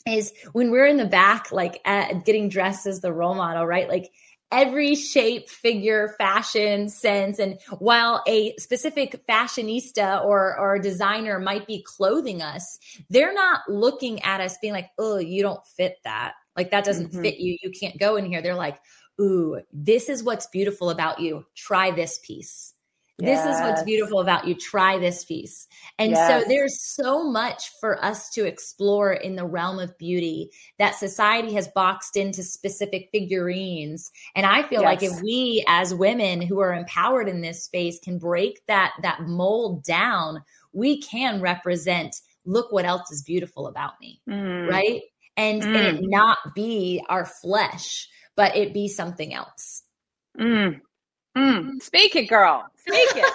is 0.07 0.33
when 0.51 0.71
we're 0.71 0.87
in 0.87 0.97
the 0.97 1.05
back, 1.05 1.51
like 1.51 1.79
at, 1.85 2.25
getting 2.25 2.49
dressed 2.49 2.87
as 2.87 3.01
the 3.01 3.13
role 3.13 3.35
model, 3.35 3.65
right? 3.65 3.87
Like 3.87 4.11
every 4.51 4.95
shape, 4.95 5.49
figure, 5.49 6.15
fashion, 6.17 6.89
sense. 6.89 7.39
And 7.39 7.59
while 7.79 8.23
a 8.27 8.53
specific 8.57 9.25
fashionista 9.29 10.25
or, 10.25 10.57
or 10.59 10.79
designer 10.79 11.39
might 11.39 11.67
be 11.67 11.85
clothing 11.87 12.41
us, 12.41 12.79
they're 13.09 13.33
not 13.33 13.61
looking 13.69 14.21
at 14.23 14.41
us 14.41 14.57
being 14.61 14.73
like, 14.73 14.89
oh, 14.97 15.19
you 15.19 15.41
don't 15.41 15.65
fit 15.65 15.97
that. 16.03 16.33
Like 16.55 16.71
that 16.71 16.85
doesn't 16.85 17.11
mm-hmm. 17.11 17.21
fit 17.21 17.39
you. 17.39 17.57
You 17.61 17.71
can't 17.71 17.99
go 17.99 18.15
in 18.15 18.25
here. 18.25 18.41
They're 18.41 18.55
like, 18.55 18.79
ooh, 19.19 19.61
this 19.71 20.09
is 20.09 20.23
what's 20.23 20.47
beautiful 20.47 20.89
about 20.89 21.19
you. 21.19 21.45
Try 21.55 21.91
this 21.91 22.19
piece. 22.23 22.73
Yes. 23.21 23.45
This 23.45 23.55
is 23.55 23.61
what's 23.61 23.83
beautiful 23.83 24.19
about 24.19 24.47
you. 24.47 24.55
Try 24.55 24.97
this 24.97 25.25
piece. 25.25 25.67
And 25.99 26.11
yes. 26.11 26.27
so 26.27 26.47
there's 26.47 26.81
so 26.81 27.23
much 27.23 27.69
for 27.79 28.03
us 28.03 28.29
to 28.31 28.45
explore 28.45 29.13
in 29.13 29.35
the 29.35 29.45
realm 29.45 29.79
of 29.79 29.95
beauty 29.97 30.49
that 30.79 30.95
society 30.95 31.53
has 31.53 31.67
boxed 31.69 32.17
into 32.17 32.41
specific 32.41 33.09
figurines. 33.11 34.11
And 34.35 34.45
I 34.45 34.63
feel 34.63 34.81
yes. 34.81 34.85
like 34.85 35.03
if 35.03 35.21
we 35.21 35.63
as 35.67 35.93
women 35.93 36.41
who 36.41 36.59
are 36.59 36.73
empowered 36.73 37.29
in 37.29 37.41
this 37.41 37.63
space 37.63 37.99
can 37.99 38.17
break 38.17 38.61
that 38.67 38.93
that 39.03 39.21
mold 39.21 39.83
down, 39.83 40.41
we 40.73 40.99
can 41.01 41.41
represent 41.41 42.15
look 42.43 42.71
what 42.71 42.85
else 42.85 43.11
is 43.11 43.21
beautiful 43.21 43.67
about 43.67 43.93
me. 44.01 44.19
Mm. 44.27 44.67
Right? 44.67 45.01
And, 45.37 45.61
mm. 45.61 45.75
it 45.75 46.01
not 46.01 46.37
be 46.55 47.03
our 47.09 47.25
flesh, 47.25 48.07
but 48.35 48.55
it 48.55 48.73
be 48.73 48.87
something 48.87 49.33
else. 49.33 49.83
Mm. 50.39 50.81
Mm. 51.37 51.81
Speak 51.81 52.15
it, 52.15 52.27
girl. 52.27 52.65
Speak 52.77 53.09
it. 53.15 53.33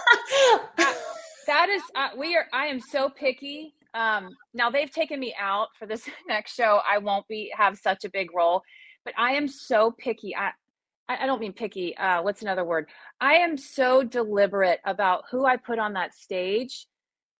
uh, 0.78 0.94
that 1.46 1.68
is, 1.68 1.82
uh, 1.94 2.08
we 2.16 2.36
are, 2.36 2.46
I 2.52 2.66
am 2.66 2.80
so 2.80 3.08
picky. 3.08 3.74
Um, 3.94 4.36
now 4.52 4.70
they've 4.70 4.90
taken 4.90 5.18
me 5.18 5.34
out 5.38 5.68
for 5.78 5.86
this 5.86 6.08
next 6.28 6.54
show. 6.54 6.80
I 6.88 6.98
won't 6.98 7.26
be, 7.28 7.52
have 7.56 7.78
such 7.78 8.04
a 8.04 8.10
big 8.10 8.34
role, 8.34 8.62
but 9.04 9.14
I 9.16 9.32
am 9.32 9.48
so 9.48 9.92
picky. 9.98 10.36
I, 10.36 10.50
I 11.08 11.26
don't 11.26 11.40
mean 11.40 11.52
picky. 11.52 11.96
Uh, 11.96 12.22
what's 12.22 12.42
another 12.42 12.64
word? 12.64 12.88
I 13.20 13.34
am 13.34 13.56
so 13.56 14.02
deliberate 14.02 14.80
about 14.84 15.24
who 15.30 15.44
I 15.44 15.56
put 15.56 15.78
on 15.78 15.92
that 15.92 16.14
stage 16.14 16.86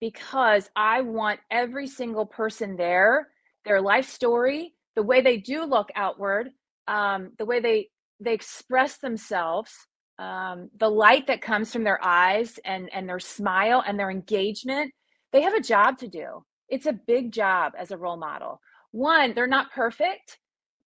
because 0.01 0.71
I 0.77 1.01
want 1.01 1.41
every 1.51 1.89
single 1.89 2.27
person 2.27 2.77
there 2.77 3.29
their 3.67 3.83
life 3.83 4.09
story, 4.09 4.73
the 4.95 5.03
way 5.03 5.21
they 5.21 5.37
do 5.37 5.65
look 5.65 5.91
outward, 5.95 6.51
um, 6.89 7.33
the 7.39 7.45
way 7.45 7.61
they 7.61 7.89
they 8.19 8.33
express 8.33 8.97
themselves, 8.97 9.71
um, 10.19 10.71
the 10.79 10.89
light 10.89 11.27
that 11.27 11.43
comes 11.43 11.71
from 11.71 11.85
their 11.85 12.03
eyes 12.03 12.59
and 12.65 12.89
and 12.95 13.09
their 13.09 13.19
smile 13.19 13.83
and 13.87 13.99
their 13.99 14.11
engagement. 14.11 14.93
They 15.33 15.43
have 15.43 15.55
a 15.55 15.61
job 15.61 15.99
to 15.99 16.09
do. 16.09 16.45
It's 16.69 16.87
a 16.87 16.93
big 16.93 17.33
job 17.33 17.75
as 17.79 17.91
a 17.91 17.99
role 17.99 18.17
model. 18.17 18.61
One, 18.93 19.35
they're 19.35 19.47
not 19.47 19.73
perfect, 19.73 20.39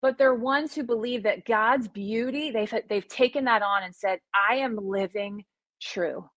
but 0.03 0.19
they're 0.19 0.35
ones 0.35 0.75
who 0.75 0.83
believe 0.83 1.23
that 1.23 1.45
God's 1.45 1.87
beauty, 1.87 2.51
they've 2.51 2.75
they've 2.89 3.09
taken 3.09 3.45
that 3.45 3.63
on 3.63 3.85
and 3.85 3.95
said, 3.95 4.19
I 4.35 4.57
am 4.57 4.77
living 4.77 5.45
true. 5.81 6.29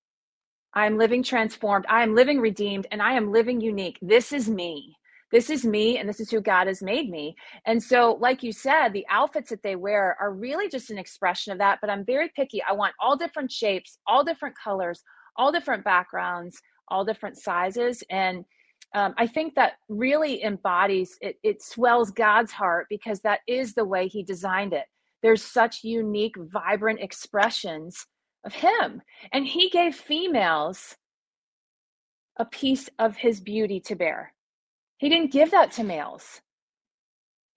I 0.76 0.86
am 0.88 0.98
living 0.98 1.24
transformed. 1.24 1.86
I 1.88 2.04
am 2.04 2.16
living 2.16 2.40
redeemed 2.40 2.88
and 2.92 3.02
I 3.02 3.14
am 3.14 3.32
living 3.32 3.62
unique. 3.62 4.00
This 4.02 4.34
is 4.34 4.50
me 4.50 4.96
this 5.34 5.50
is 5.50 5.66
me 5.66 5.98
and 5.98 6.08
this 6.08 6.20
is 6.20 6.30
who 6.30 6.40
God 6.40 6.68
has 6.68 6.84
made 6.84 7.10
me. 7.10 7.36
And 7.66 7.82
so, 7.82 8.18
like 8.22 8.44
you 8.44 8.52
said, 8.52 8.90
the 8.90 9.06
outfits 9.10 9.50
that 9.50 9.64
they 9.64 9.76
wear 9.76 10.16
are 10.22 10.32
really 10.32 10.70
just 10.70 10.92
an 10.92 11.00
expression 11.00 11.52
of 11.52 11.58
that. 11.58 11.80
But 11.82 11.90
I'm 11.90 12.06
very 12.06 12.32
picky. 12.36 12.62
I 12.62 12.74
want 12.74 12.94
all 13.02 13.18
different 13.18 13.52
shapes, 13.52 13.98
all 14.06 14.24
different 14.24 14.56
colors, 14.64 15.02
all 15.36 15.52
different 15.52 15.84
backgrounds, 15.84 16.62
all 16.88 17.04
different 17.04 17.38
sizes. 17.38 18.04
And 18.12 18.46
um, 18.94 19.16
I 19.18 19.26
think 19.26 19.56
that 19.56 19.74
really 19.90 20.44
embodies 20.44 21.18
it, 21.20 21.38
it 21.42 21.64
swells 21.64 22.12
God's 22.12 22.52
heart 22.52 22.86
because 22.88 23.20
that 23.22 23.40
is 23.48 23.74
the 23.74 23.86
way 23.86 24.08
He 24.08 24.22
designed 24.22 24.72
it. 24.72 24.86
There's 25.24 25.44
such 25.44 25.84
unique, 25.84 26.36
vibrant 26.38 27.00
expressions 27.00 28.06
of 28.46 28.54
Him. 28.54 29.02
And 29.32 29.48
He 29.48 29.72
gave 29.72 29.96
females 29.96 30.96
a 32.38 32.46
piece 32.46 32.88
of 33.00 33.18
His 33.18 33.40
beauty 33.40 33.80
to 33.80 33.96
bear. 33.96 34.32
He 35.04 35.10
didn't 35.10 35.34
give 35.34 35.52
that 35.52 35.74
to 35.74 35.84
males. 35.84 36.40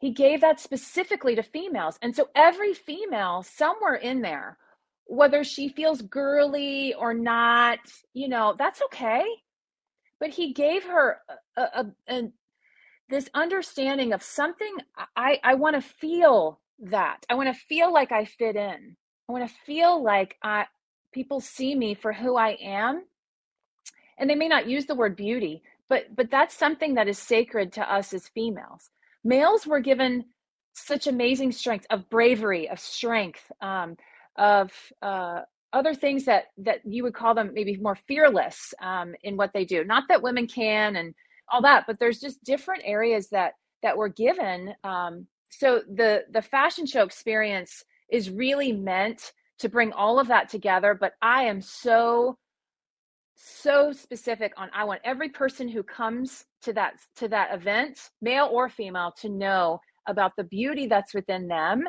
He 0.01 0.11
gave 0.11 0.41
that 0.41 0.59
specifically 0.59 1.37
to 1.37 1.45
females. 1.45 1.97
And 2.03 2.15
so 2.15 2.29
every 2.35 2.75
female 2.75 3.45
somewhere 3.45 3.95
in 3.95 4.21
there 4.21 4.59
whether 5.07 5.45
she 5.45 5.69
feels 5.69 6.03
girly 6.03 6.95
or 6.95 7.15
not, 7.15 7.79
you 8.13 8.29
know, 8.29 8.55
that's 8.59 8.83
okay. 8.83 9.25
But 10.19 10.31
he 10.31 10.53
gave 10.53 10.85
her 10.85 11.19
a, 11.57 11.63
a, 11.63 11.87
a 12.09 12.23
this 13.09 13.31
understanding 13.35 14.13
of 14.13 14.23
something 14.23 14.75
I, 15.17 15.39
I 15.45 15.55
want 15.55 15.77
to 15.77 15.83
feel 15.83 16.61
that. 16.81 17.25
I 17.31 17.35
want 17.35 17.55
to 17.55 17.61
feel 17.69 17.93
like 17.93 18.11
I 18.11 18.25
fit 18.25 18.57
in. 18.57 18.97
I 19.29 19.33
want 19.33 19.49
to 19.49 19.55
feel 19.65 20.03
like 20.03 20.37
I 20.43 20.67
people 21.13 21.41
see 21.41 21.77
me 21.77 21.95
for 21.95 22.13
who 22.13 22.37
I 22.37 22.57
am. 22.61 23.05
And 24.19 24.29
they 24.29 24.35
may 24.35 24.49
not 24.49 24.69
use 24.69 24.87
the 24.87 24.95
word 24.97 25.15
beauty, 25.15 25.63
but 25.89 26.05
but 26.15 26.31
that's 26.31 26.57
something 26.57 26.95
that 26.95 27.09
is 27.09 27.19
sacred 27.19 27.73
to 27.75 27.93
us 27.93 28.13
as 28.13 28.29
females. 28.29 28.91
Males 29.25 29.67
were 29.67 29.81
given 29.81 30.25
such 30.73 31.07
amazing 31.07 31.53
strength 31.53 31.87
of 31.91 32.09
bravery, 32.11 32.69
of 32.69 32.79
strength, 32.79 33.51
um, 33.61 33.97
of 34.37 34.71
uh, 35.03 35.41
other 35.73 35.95
things 35.95 36.25
that 36.25 36.47
that 36.59 36.81
you 36.85 37.03
would 37.03 37.15
call 37.15 37.35
them 37.35 37.51
maybe 37.53 37.77
more 37.77 37.97
fearless 38.09 38.75
um, 38.83 39.15
in 39.23 39.37
what 39.37 39.53
they 39.53 39.65
do. 39.65 39.85
Not 39.85 40.05
that 40.09 40.23
women 40.23 40.47
can 40.47 40.97
and 40.97 41.15
all 41.51 41.63
that, 41.63 41.85
but 41.87 41.99
there's 41.99 42.21
just 42.21 42.43
different 42.45 42.83
areas 42.85 43.29
that 43.31 43.55
that 43.83 43.97
were 43.97 44.09
given. 44.09 44.75
Um, 44.85 45.27
so 45.51 45.83
the 45.89 46.25
the 46.31 46.43
fashion 46.43 46.87
show 46.87 47.03
experience 47.03 47.85
is 48.11 48.31
really 48.31 48.73
meant 48.73 49.33
to 49.59 49.69
bring 49.69 49.93
all 49.93 50.19
of 50.19 50.29
that 50.29 50.49
together. 50.49 50.95
But 50.95 51.15
I 51.23 51.45
am 51.45 51.61
so 51.61 52.39
so 53.37 53.93
specific 53.93 54.53
on 54.57 54.71
I 54.75 54.85
want 54.85 55.01
every 55.05 55.29
person 55.29 55.69
who 55.69 55.83
comes 55.83 56.45
to 56.63 56.73
that 56.73 56.95
to 57.17 57.29
that 57.29 57.55
event, 57.55 57.99
male 58.21 58.49
or 58.51 58.69
female, 58.69 59.13
to 59.21 59.29
know 59.29 59.81
about 60.09 60.33
the 60.37 60.45
beauty 60.45 60.87
that's 60.87 61.15
within 61.15 61.49
them 61.49 61.85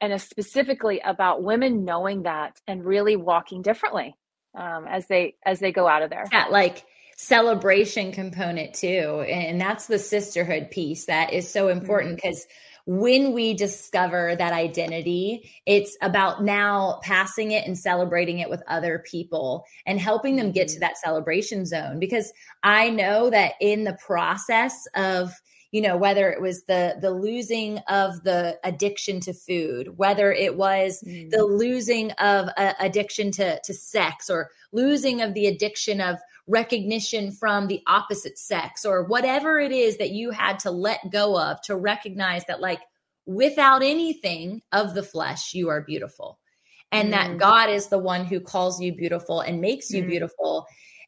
and 0.00 0.20
specifically 0.20 1.00
about 1.04 1.42
women 1.42 1.84
knowing 1.84 2.22
that 2.24 2.58
and 2.66 2.84
really 2.84 3.16
walking 3.16 3.62
differently 3.62 4.14
um, 4.54 4.86
as 4.88 5.06
they 5.06 5.36
as 5.44 5.58
they 5.58 5.72
go 5.72 5.88
out 5.88 6.02
of 6.02 6.10
there. 6.10 6.24
Yeah, 6.32 6.46
like 6.50 6.84
celebration 7.16 8.12
component 8.12 8.74
too, 8.74 9.24
and 9.28 9.60
that's 9.60 9.86
the 9.86 9.98
sisterhood 9.98 10.70
piece 10.70 11.06
that 11.06 11.32
is 11.32 11.50
so 11.50 11.68
important 11.68 12.16
because. 12.16 12.40
Mm-hmm 12.40 12.66
when 12.90 13.32
we 13.32 13.54
discover 13.54 14.34
that 14.34 14.52
identity, 14.52 15.48
it's 15.64 15.96
about 16.02 16.42
now 16.42 16.98
passing 17.04 17.52
it 17.52 17.64
and 17.64 17.78
celebrating 17.78 18.40
it 18.40 18.50
with 18.50 18.64
other 18.66 19.04
people 19.08 19.64
and 19.86 20.00
helping 20.00 20.34
them 20.34 20.50
get 20.50 20.66
to 20.66 20.74
mm-hmm. 20.74 20.80
that 20.80 20.98
celebration 20.98 21.64
zone. 21.64 22.00
Because 22.00 22.32
I 22.64 22.90
know 22.90 23.30
that 23.30 23.52
in 23.60 23.84
the 23.84 23.96
process 24.04 24.88
of 24.96 25.32
you 25.70 25.80
know 25.80 25.96
whether 25.96 26.32
it 26.32 26.40
was 26.40 26.64
the 26.64 26.96
the 27.00 27.12
losing 27.12 27.78
of 27.86 28.24
the 28.24 28.58
addiction 28.64 29.20
to 29.20 29.32
food 29.32 29.96
whether 29.98 30.32
it 30.32 30.56
was 30.56 31.00
mm. 31.06 31.30
the 31.30 31.44
losing 31.44 32.10
of 32.12 32.48
uh, 32.56 32.72
addiction 32.80 33.30
to 33.30 33.60
to 33.62 33.72
sex 33.72 34.28
or 34.28 34.50
losing 34.72 35.20
of 35.20 35.34
the 35.34 35.46
addiction 35.46 36.00
of 36.00 36.18
recognition 36.46 37.30
from 37.30 37.66
the 37.66 37.80
opposite 37.86 38.38
sex 38.38 38.84
or 38.84 39.04
whatever 39.04 39.58
it 39.58 39.72
is 39.72 39.98
that 39.98 40.10
you 40.10 40.30
had 40.30 40.58
to 40.58 40.70
let 40.70 41.10
go 41.10 41.38
of 41.38 41.60
to 41.62 41.76
recognize 41.76 42.44
that 42.46 42.60
like 42.60 42.80
without 43.26 43.82
anything 43.82 44.60
of 44.72 44.94
the 44.94 45.02
flesh 45.02 45.54
you 45.54 45.68
are 45.68 45.82
beautiful 45.82 46.38
and 46.92 47.08
mm. 47.08 47.12
that 47.12 47.38
God 47.38 47.70
is 47.70 47.86
the 47.86 47.98
one 47.98 48.24
who 48.24 48.40
calls 48.40 48.80
you 48.80 48.92
beautiful 48.92 49.40
and 49.40 49.60
makes 49.60 49.90
you 49.90 50.02
mm. 50.02 50.08
beautiful 50.08 50.66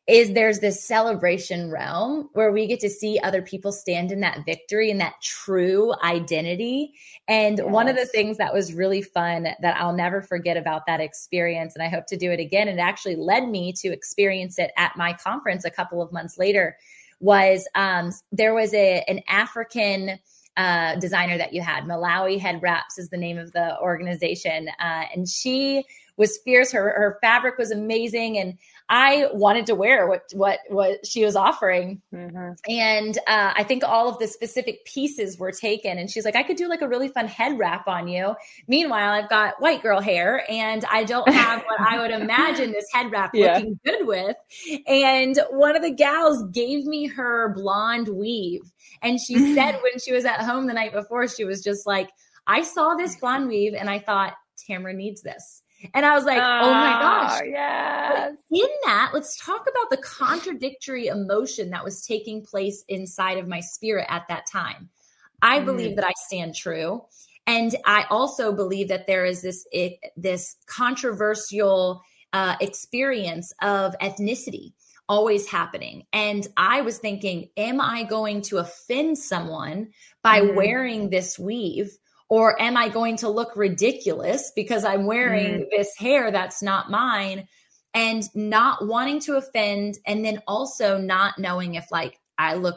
is 0.09 0.33
there's 0.33 0.59
this 0.59 0.85
celebration 0.85 1.71
realm 1.71 2.29
where 2.33 2.51
we 2.51 2.67
get 2.67 2.81
to 2.81 2.91
see 2.91 3.21
other 3.23 3.41
people 3.41 3.71
stand 3.71 4.11
in 4.11 4.21
that 4.21 4.45
victory 4.45 4.91
and 4.91 5.01
that 5.01 5.15
true 5.23 5.95
identity. 6.03 6.93
And 7.29 7.59
yes. 7.59 7.67
one 7.67 7.87
of 7.87 7.95
the 7.95 8.07
things 8.07 8.38
that 8.38 8.53
was 8.53 8.75
really 8.75 9.03
fun 9.03 9.45
that 9.45 9.77
I'll 9.77 9.93
never 9.93 10.21
forget 10.21 10.57
about 10.57 10.87
that 10.87 11.01
experience, 11.01 11.77
and 11.77 11.85
I 11.85 11.88
hope 11.88 12.07
to 12.07 12.17
do 12.17 12.33
it 12.33 12.41
again, 12.41 12.67
and 12.67 12.81
it 12.81 12.83
actually 12.83 13.15
led 13.15 13.49
me 13.49 13.73
to 13.75 13.93
experience 13.93 14.59
it 14.59 14.73
at 14.77 14.97
my 14.97 15.12
conference 15.12 15.65
a 15.65 15.71
couple 15.71 16.03
of 16.03 16.12
months 16.12 16.37
later, 16.37 16.77
was 17.21 17.69
um, 17.77 18.11
there 18.33 18.55
was 18.55 18.75
a 18.75 19.05
an 19.07 19.21
African 19.29 20.19
uh, 20.57 20.97
designer 20.97 21.38
that 21.38 21.53
you 21.53 21.62
had. 21.62 21.85
Malawi 21.85 22.38
Head 22.41 22.61
Wraps 22.61 22.99
is 22.99 23.09
the 23.09 23.17
name 23.17 23.38
of 23.38 23.53
the 23.53 23.79
organization, 23.81 24.69
uh, 24.81 25.05
and 25.15 25.29
she 25.29 25.85
was 26.17 26.38
fierce. 26.38 26.73
Her 26.73 26.83
her 26.83 27.19
fabric 27.23 27.57
was 27.57 27.71
amazing, 27.71 28.37
and 28.38 28.59
I 28.94 29.28
wanted 29.33 29.64
to 29.66 29.74
wear 29.74 30.07
what 30.07 30.24
what 30.35 30.59
what 30.68 31.07
she 31.07 31.24
was 31.24 31.35
offering. 31.35 32.02
Mm-hmm. 32.12 32.50
And 32.68 33.16
uh, 33.26 33.55
I 33.57 33.64
think 33.64 33.85
all 33.85 34.11
of 34.11 34.18
the 34.18 34.28
specific 34.28 34.85
pieces 34.85 35.38
were 35.38 35.50
taken. 35.50 35.96
And 35.96 36.11
she's 36.11 36.26
like, 36.26 36.37
I 36.37 36.42
could 36.42 36.59
do 36.59 36.68
like 36.68 36.83
a 36.83 36.88
really 36.88 37.09
fun 37.09 37.26
head 37.26 37.59
wrap 37.59 37.88
on 37.88 38.07
you. 38.07 38.35
Meanwhile, 38.68 39.12
I've 39.12 39.31
got 39.31 39.55
white 39.62 39.81
girl 39.81 40.02
hair, 40.02 40.44
and 40.46 40.85
I 40.90 41.05
don't 41.05 41.26
have 41.33 41.62
what 41.62 41.81
I 41.81 42.02
would 42.02 42.11
imagine 42.11 42.72
this 42.72 42.85
head 42.92 43.11
wrap 43.11 43.31
yeah. 43.35 43.55
looking 43.55 43.81
good 43.83 44.07
with. 44.07 44.37
And 44.87 45.40
one 45.48 45.74
of 45.74 45.81
the 45.81 45.90
gals 45.90 46.44
gave 46.52 46.85
me 46.85 47.07
her 47.07 47.55
blonde 47.55 48.09
weave, 48.09 48.70
and 49.00 49.18
she 49.18 49.55
said 49.55 49.81
when 49.83 50.00
she 50.00 50.12
was 50.12 50.26
at 50.26 50.42
home 50.42 50.66
the 50.66 50.74
night 50.74 50.92
before, 50.92 51.26
she 51.28 51.46
was 51.46 51.64
just 51.64 51.87
like, 51.87 52.11
I 52.46 52.61
saw 52.61 52.94
this 52.94 53.16
blonde 53.16 53.48
weave, 53.48 53.72
and 53.72 53.88
I 53.88 54.00
thought 54.00 54.35
Tamara 54.66 54.92
needs 54.92 55.22
this. 55.22 55.62
And 55.95 56.07
I 56.07 56.14
was 56.14 56.25
like, 56.25 56.38
oh, 56.38 56.61
oh 56.62 56.71
my 56.71 56.90
gosh. 57.01 57.40
Yes. 57.47 58.37
in 58.51 58.68
that, 58.85 59.11
let's 59.12 59.37
talk 59.37 59.62
about 59.62 59.90
the 59.90 59.97
contradictory 59.99 61.07
emotion 61.07 61.71
that 61.71 61.85
was 61.85 62.05
taking 62.07 62.45
place 62.45 62.85
inside 62.88 63.38
of 63.38 63.49
my 63.49 63.61
spirit 63.61 64.07
at 64.09 64.27
that 64.29 64.47
time. 64.51 64.88
I 65.42 65.61
mm. 65.61 65.66
believe 65.66 65.97
that 65.97 66.07
I 66.07 66.12
stand 66.16 66.55
true. 66.55 67.03
And 67.47 67.75
I 67.85 68.05
also 68.09 68.53
believe 68.53 68.88
that 68.88 69.07
there 69.07 69.25
is 69.25 69.42
this 69.42 69.66
it, 69.73 69.99
this 70.16 70.57
controversial 70.66 72.03
uh, 72.33 72.57
experience 72.61 73.53
of 73.62 73.97
ethnicity 74.01 74.73
always 75.09 75.47
happening. 75.49 76.05
And 76.12 76.47
I 76.57 76.81
was 76.83 76.99
thinking, 76.99 77.49
am 77.57 77.81
I 77.81 78.05
going 78.05 78.42
to 78.42 78.59
offend 78.59 79.18
someone 79.18 79.88
by 80.23 80.40
mm. 80.40 80.55
wearing 80.55 81.11
this 81.11 81.38
weave? 81.38 81.90
Or 82.33 82.59
am 82.62 82.79
I 82.79 82.88
going 82.88 83.18
to 83.18 83.29
look 83.29 83.55
ridiculous 83.57 84.53
because 84.57 84.87
I'm 84.87 85.05
wearing 85.05 85.64
mm. 85.64 85.71
this 85.71 85.95
hair 85.99 86.31
that's 86.31 86.62
not 86.62 86.90
mine? 86.90 87.47
And 87.92 88.25
not 88.35 88.88
wanting 88.88 89.21
to 89.21 89.37
offend, 89.37 89.99
and 90.07 90.25
then 90.25 90.40
also 90.47 90.97
not 90.97 91.38
knowing 91.38 91.75
if 91.75 91.92
like 91.92 92.18
I 92.38 92.55
look 92.55 92.77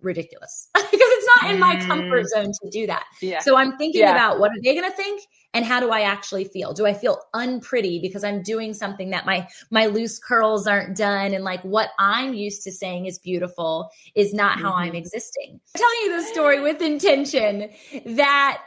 ridiculous 0.00 0.68
because 0.74 0.88
it's 0.92 1.28
not 1.36 1.52
in 1.52 1.60
my 1.60 1.76
comfort 1.86 2.24
mm. 2.24 2.28
zone 2.30 2.52
to 2.64 2.70
do 2.70 2.88
that. 2.88 3.04
Yeah. 3.22 3.38
So 3.38 3.56
I'm 3.56 3.76
thinking 3.78 4.00
yeah. 4.00 4.10
about 4.10 4.40
what 4.40 4.50
are 4.50 4.60
they 4.60 4.74
going 4.74 4.90
to 4.90 4.96
think 4.96 5.22
and 5.54 5.64
how 5.64 5.78
do 5.78 5.92
I 5.92 6.00
actually 6.00 6.46
feel? 6.46 6.72
Do 6.72 6.84
I 6.84 6.92
feel 6.92 7.20
unpretty 7.32 8.00
because 8.00 8.24
I'm 8.24 8.42
doing 8.42 8.74
something 8.74 9.10
that 9.10 9.24
my 9.24 9.46
my 9.70 9.86
loose 9.86 10.18
curls 10.18 10.66
aren't 10.66 10.96
done 10.96 11.32
and 11.32 11.44
like 11.44 11.62
what 11.62 11.90
I'm 12.00 12.34
used 12.34 12.64
to 12.64 12.72
saying 12.72 13.06
is 13.06 13.20
beautiful 13.20 13.88
is 14.16 14.34
not 14.34 14.58
how 14.58 14.70
mm-hmm. 14.72 14.80
I'm 14.80 14.94
existing. 14.96 15.60
I'm 15.76 15.80
telling 15.80 15.98
you 16.02 16.08
this 16.08 16.28
story 16.32 16.60
with 16.60 16.82
intention 16.82 17.70
that 18.04 18.62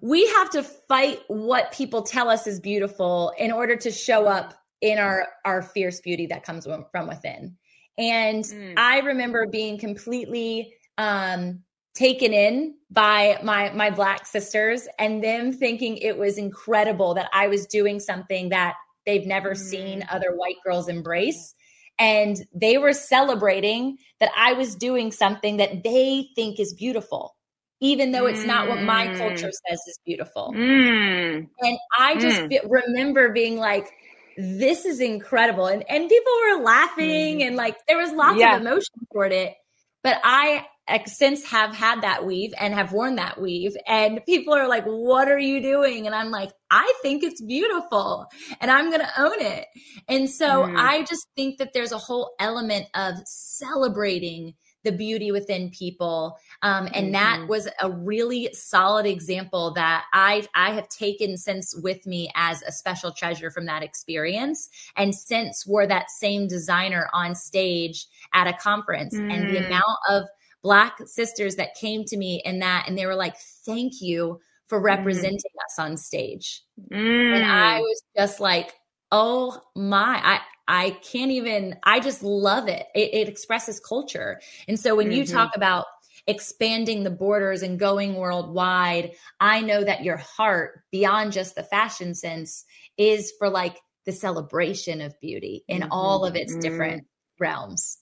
we 0.00 0.26
have 0.26 0.50
to 0.50 0.62
fight 0.62 1.20
what 1.28 1.72
people 1.72 2.02
tell 2.02 2.28
us 2.28 2.46
is 2.46 2.60
beautiful 2.60 3.32
in 3.38 3.52
order 3.52 3.76
to 3.76 3.90
show 3.90 4.26
up 4.26 4.54
in 4.80 4.98
our 4.98 5.26
our 5.44 5.62
fierce 5.62 6.00
beauty 6.00 6.26
that 6.26 6.44
comes 6.44 6.66
from 6.66 7.08
within 7.08 7.56
and 7.96 8.44
mm. 8.44 8.74
i 8.76 9.00
remember 9.00 9.46
being 9.46 9.78
completely 9.78 10.72
um 10.98 11.60
taken 11.94 12.32
in 12.32 12.74
by 12.90 13.38
my 13.42 13.70
my 13.70 13.90
black 13.90 14.24
sisters 14.24 14.86
and 14.98 15.22
them 15.22 15.52
thinking 15.52 15.96
it 15.96 16.16
was 16.16 16.38
incredible 16.38 17.14
that 17.14 17.28
i 17.32 17.48
was 17.48 17.66
doing 17.66 17.98
something 17.98 18.50
that 18.50 18.74
they've 19.04 19.26
never 19.26 19.54
mm. 19.54 19.58
seen 19.58 20.04
other 20.10 20.34
white 20.36 20.56
girls 20.64 20.88
embrace 20.88 21.54
and 21.98 22.44
they 22.54 22.78
were 22.78 22.92
celebrating 22.92 23.98
that 24.20 24.30
i 24.36 24.52
was 24.52 24.76
doing 24.76 25.10
something 25.10 25.56
that 25.56 25.82
they 25.82 26.28
think 26.36 26.60
is 26.60 26.72
beautiful 26.74 27.34
even 27.80 28.12
though 28.12 28.26
it's 28.26 28.44
not 28.44 28.68
what 28.68 28.82
my 28.82 29.06
culture 29.16 29.48
mm. 29.48 29.68
says 29.68 29.80
is 29.86 29.98
beautiful. 30.04 30.52
Mm. 30.56 31.48
And 31.60 31.78
I 31.98 32.16
just 32.18 32.40
mm. 32.40 32.48
be, 32.48 32.60
remember 32.64 33.32
being 33.32 33.56
like, 33.56 33.90
this 34.36 34.84
is 34.84 35.00
incredible. 35.00 35.66
And, 35.66 35.84
and 35.88 36.08
people 36.08 36.32
were 36.50 36.62
laughing 36.62 37.38
mm. 37.38 37.46
and 37.46 37.56
like 37.56 37.76
there 37.86 37.98
was 37.98 38.12
lots 38.12 38.38
yeah. 38.38 38.56
of 38.56 38.62
emotion 38.62 38.94
toward 39.12 39.32
it. 39.32 39.54
But 40.02 40.20
I 40.24 40.64
since 41.06 41.44
have 41.44 41.74
had 41.74 42.02
that 42.02 42.24
weave 42.24 42.54
and 42.58 42.72
have 42.72 42.92
worn 42.92 43.16
that 43.16 43.40
weave 43.40 43.76
and 43.86 44.24
people 44.24 44.54
are 44.54 44.68
like 44.68 44.84
what 44.84 45.28
are 45.28 45.38
you 45.38 45.60
doing 45.60 46.06
and 46.06 46.14
i'm 46.14 46.30
like 46.30 46.50
i 46.70 46.90
think 47.02 47.22
it's 47.22 47.42
beautiful 47.42 48.26
and 48.60 48.70
i'm 48.70 48.88
going 48.90 49.02
to 49.02 49.20
own 49.20 49.38
it 49.40 49.66
and 50.08 50.30
so 50.30 50.64
mm. 50.64 50.76
i 50.78 51.02
just 51.04 51.28
think 51.36 51.58
that 51.58 51.72
there's 51.74 51.92
a 51.92 51.98
whole 51.98 52.32
element 52.40 52.86
of 52.94 53.14
celebrating 53.26 54.54
the 54.88 54.96
beauty 54.96 55.30
within 55.30 55.70
people. 55.70 56.38
Um, 56.62 56.88
and 56.94 57.06
mm-hmm. 57.06 57.12
that 57.12 57.48
was 57.48 57.68
a 57.80 57.90
really 57.90 58.48
solid 58.54 59.04
example 59.04 59.72
that 59.74 60.04
I 60.14 60.46
I 60.54 60.70
have 60.70 60.88
taken 60.88 61.36
since 61.36 61.74
with 61.82 62.06
me 62.06 62.30
as 62.34 62.62
a 62.62 62.72
special 62.72 63.12
treasure 63.12 63.50
from 63.50 63.66
that 63.66 63.82
experience, 63.82 64.70
and 64.96 65.14
since 65.14 65.66
wore 65.66 65.86
that 65.86 66.10
same 66.10 66.48
designer 66.48 67.08
on 67.12 67.34
stage 67.34 68.06
at 68.32 68.46
a 68.46 68.54
conference, 68.54 69.14
mm. 69.14 69.30
and 69.32 69.54
the 69.54 69.60
mm. 69.60 69.66
amount 69.66 69.98
of 70.08 70.24
black 70.62 70.98
sisters 71.06 71.56
that 71.56 71.74
came 71.74 72.04
to 72.04 72.16
me 72.16 72.42
in 72.44 72.58
that, 72.60 72.86
and 72.88 72.96
they 72.96 73.06
were 73.06 73.16
like, 73.16 73.36
"Thank 73.66 74.00
you." 74.00 74.40
For 74.66 74.82
mm. 74.82 74.84
representing 74.84 75.38
mm. 75.38 75.64
us 75.64 75.78
on 75.78 75.96
stage. 75.96 76.62
Mm. 76.92 77.36
And 77.36 77.44
I 77.50 77.80
was 77.80 78.02
just 78.14 78.38
like, 78.38 78.74
oh 79.10 79.62
my, 79.74 80.20
I, 80.22 80.40
I 80.68 80.90
can't 81.02 81.30
even, 81.30 81.76
I 81.82 81.98
just 81.98 82.22
love 82.22 82.68
it. 82.68 82.86
It, 82.94 83.14
it 83.14 83.28
expresses 83.28 83.80
culture. 83.80 84.40
And 84.68 84.78
so 84.78 84.94
when 84.94 85.06
mm-hmm. 85.08 85.16
you 85.16 85.26
talk 85.26 85.56
about 85.56 85.86
expanding 86.26 87.02
the 87.02 87.10
borders 87.10 87.62
and 87.62 87.78
going 87.78 88.14
worldwide, 88.14 89.12
I 89.40 89.62
know 89.62 89.82
that 89.82 90.04
your 90.04 90.18
heart, 90.18 90.82
beyond 90.92 91.32
just 91.32 91.54
the 91.54 91.62
fashion 91.62 92.14
sense, 92.14 92.64
is 92.98 93.32
for 93.38 93.48
like 93.48 93.78
the 94.04 94.12
celebration 94.12 95.00
of 95.00 95.18
beauty 95.20 95.64
in 95.68 95.80
mm-hmm. 95.80 95.92
all 95.92 96.26
of 96.26 96.36
its 96.36 96.52
mm-hmm. 96.52 96.60
different 96.60 97.06
realms. 97.40 97.98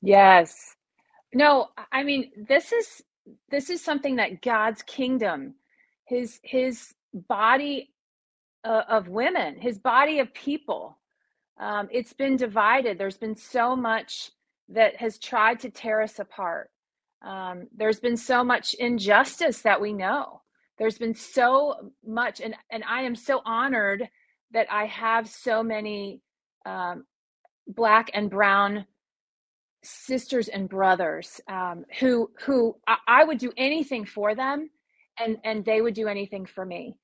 Yes. 0.00 0.76
No, 1.34 1.68
I 1.92 2.04
mean, 2.04 2.30
this 2.36 2.72
is 2.72 3.02
this 3.50 3.68
is 3.70 3.84
something 3.84 4.16
that 4.16 4.42
God's 4.42 4.82
kingdom, 4.82 5.54
his 6.04 6.40
his 6.42 6.94
body 7.12 7.92
uh, 8.64 8.82
of 8.88 9.08
women, 9.08 9.56
his 9.60 9.78
body 9.78 10.20
of 10.20 10.32
people 10.34 10.99
um, 11.60 11.88
it's 11.92 12.14
been 12.14 12.36
divided. 12.36 12.98
There's 12.98 13.18
been 13.18 13.36
so 13.36 13.76
much 13.76 14.32
that 14.70 14.96
has 14.96 15.18
tried 15.18 15.60
to 15.60 15.70
tear 15.70 16.00
us 16.00 16.18
apart. 16.18 16.70
Um, 17.22 17.68
there's 17.76 18.00
been 18.00 18.16
so 18.16 18.42
much 18.42 18.74
injustice 18.74 19.60
that 19.62 19.80
we 19.80 19.92
know. 19.92 20.40
There's 20.78 20.98
been 20.98 21.14
so 21.14 21.92
much, 22.04 22.40
and, 22.40 22.54
and 22.70 22.82
I 22.88 23.02
am 23.02 23.14
so 23.14 23.42
honored 23.44 24.08
that 24.52 24.66
I 24.72 24.86
have 24.86 25.28
so 25.28 25.62
many 25.62 26.22
um, 26.64 27.04
black 27.66 28.10
and 28.14 28.30
brown 28.30 28.86
sisters 29.82 30.48
and 30.48 30.68
brothers 30.68 31.40
um, 31.48 31.84
who 32.00 32.30
who 32.40 32.76
I, 32.86 32.96
I 33.06 33.24
would 33.24 33.38
do 33.38 33.52
anything 33.56 34.06
for 34.06 34.34
them, 34.34 34.70
and 35.18 35.36
and 35.44 35.64
they 35.64 35.82
would 35.82 35.94
do 35.94 36.08
anything 36.08 36.46
for 36.46 36.64
me. 36.64 36.96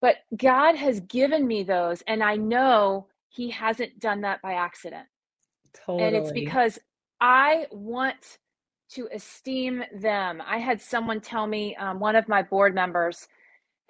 But 0.00 0.16
God 0.36 0.76
has 0.76 1.00
given 1.00 1.46
me 1.46 1.64
those, 1.64 2.02
and 2.06 2.22
I 2.22 2.36
know 2.36 3.08
he 3.28 3.50
hasn't 3.50 3.98
done 4.00 4.22
that 4.22 4.42
by 4.42 4.54
accident. 4.54 5.06
Totally. 5.86 6.04
And 6.04 6.16
it's 6.16 6.32
because 6.32 6.78
I 7.20 7.66
want 7.70 8.38
to 8.92 9.08
esteem 9.12 9.82
them. 10.00 10.42
I 10.46 10.58
had 10.58 10.80
someone 10.80 11.20
tell 11.20 11.46
me, 11.46 11.76
um, 11.76 12.00
one 12.00 12.16
of 12.16 12.28
my 12.28 12.42
board 12.42 12.74
members 12.74 13.28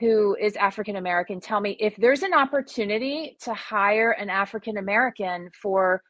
who 0.01 0.37
is 0.41 0.57
African 0.57 0.97
American, 0.97 1.41
tell 1.41 1.61
me 1.61 1.77
if 1.81 1.97
there's 1.97 2.23
an 2.23 2.35
opportunity 2.35 3.37
to 3.43 3.55
hire 3.55 4.13
an 4.13 4.31
African 4.31 4.77
American 4.77 5.51
for 5.61 6.03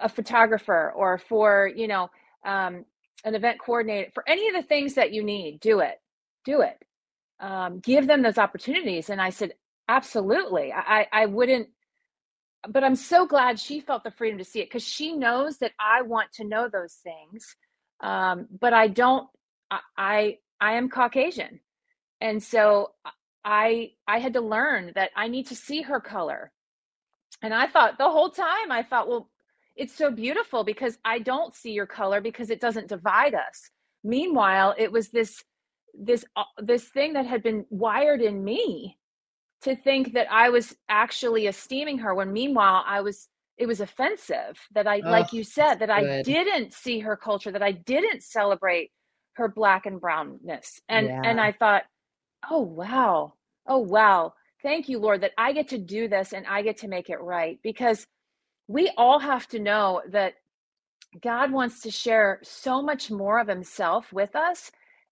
a 0.00 0.08
photographer 0.08 0.92
or 0.96 1.18
for, 1.18 1.70
you 1.74 1.88
know, 1.88 2.08
um, 2.44 2.84
an 3.24 3.34
event 3.34 3.58
coordinator, 3.64 4.10
for 4.14 4.28
any 4.28 4.48
of 4.48 4.54
the 4.54 4.62
things 4.62 4.94
that 4.94 5.12
you 5.12 5.22
need, 5.22 5.60
do 5.60 5.80
it. 5.80 6.00
Do 6.44 6.62
it. 6.62 6.78
Um, 7.40 7.80
give 7.80 8.06
them 8.06 8.22
those 8.22 8.38
opportunities. 8.38 9.10
And 9.10 9.20
I 9.20 9.30
said, 9.30 9.52
absolutely. 9.88 10.72
I, 10.72 11.06
I 11.12 11.26
wouldn't 11.26 11.68
but 12.68 12.84
I'm 12.84 12.96
so 12.96 13.26
glad 13.26 13.58
she 13.58 13.80
felt 13.80 14.04
the 14.04 14.10
freedom 14.10 14.38
to 14.38 14.44
see 14.44 14.60
it 14.60 14.66
because 14.66 14.86
she 14.86 15.14
knows 15.14 15.58
that 15.58 15.72
I 15.80 16.02
want 16.02 16.32
to 16.34 16.44
know 16.44 16.68
those 16.68 16.94
things. 16.94 17.56
Um, 18.00 18.46
but 18.60 18.72
I 18.72 18.88
don't. 18.88 19.28
I, 19.70 19.80
I 19.96 20.38
I 20.60 20.72
am 20.74 20.88
Caucasian, 20.88 21.60
and 22.20 22.42
so 22.42 22.92
I 23.44 23.92
I 24.06 24.18
had 24.18 24.34
to 24.34 24.40
learn 24.40 24.92
that 24.94 25.10
I 25.16 25.28
need 25.28 25.48
to 25.48 25.56
see 25.56 25.82
her 25.82 26.00
color. 26.00 26.52
And 27.42 27.52
I 27.54 27.66
thought 27.66 27.98
the 27.98 28.10
whole 28.10 28.30
time 28.30 28.70
I 28.70 28.82
thought, 28.82 29.08
well, 29.08 29.28
it's 29.76 29.94
so 29.96 30.10
beautiful 30.10 30.64
because 30.64 30.98
I 31.04 31.18
don't 31.18 31.54
see 31.54 31.72
your 31.72 31.86
color 31.86 32.20
because 32.20 32.50
it 32.50 32.60
doesn't 32.60 32.88
divide 32.88 33.34
us. 33.34 33.70
Meanwhile, 34.04 34.74
it 34.78 34.92
was 34.92 35.08
this 35.10 35.42
this 35.94 36.24
uh, 36.36 36.44
this 36.58 36.84
thing 36.84 37.14
that 37.14 37.26
had 37.26 37.42
been 37.42 37.66
wired 37.70 38.20
in 38.20 38.44
me 38.44 38.98
to 39.62 39.76
think 39.76 40.12
that 40.14 40.30
I 40.30 40.50
was 40.50 40.74
actually 40.88 41.46
esteeming 41.46 41.98
her 41.98 42.14
when 42.14 42.32
meanwhile 42.32 42.84
I 42.86 43.00
was 43.00 43.28
it 43.56 43.66
was 43.66 43.80
offensive 43.80 44.58
that 44.74 44.86
I 44.86 45.00
oh, 45.04 45.10
like 45.10 45.32
you 45.32 45.44
said 45.44 45.76
that 45.76 45.88
good. 45.88 45.92
I 45.92 46.22
didn't 46.22 46.72
see 46.72 47.00
her 47.00 47.16
culture 47.16 47.52
that 47.52 47.62
I 47.62 47.72
didn't 47.72 48.22
celebrate 48.22 48.90
her 49.34 49.48
black 49.48 49.86
and 49.86 50.00
brownness 50.00 50.80
and 50.88 51.06
yeah. 51.06 51.22
and 51.24 51.40
I 51.40 51.52
thought 51.52 51.84
oh 52.50 52.60
wow 52.60 53.34
oh 53.66 53.78
wow 53.78 54.34
thank 54.62 54.88
you 54.88 54.98
lord 54.98 55.22
that 55.22 55.32
I 55.38 55.52
get 55.52 55.68
to 55.68 55.78
do 55.78 56.08
this 56.08 56.32
and 56.32 56.46
I 56.46 56.62
get 56.62 56.78
to 56.78 56.88
make 56.88 57.08
it 57.08 57.20
right 57.20 57.58
because 57.62 58.06
we 58.68 58.90
all 58.96 59.18
have 59.18 59.46
to 59.48 59.58
know 59.58 60.02
that 60.10 60.34
God 61.20 61.52
wants 61.52 61.82
to 61.82 61.90
share 61.90 62.40
so 62.42 62.80
much 62.80 63.10
more 63.10 63.38
of 63.38 63.48
himself 63.48 64.12
with 64.12 64.34
us 64.34 64.70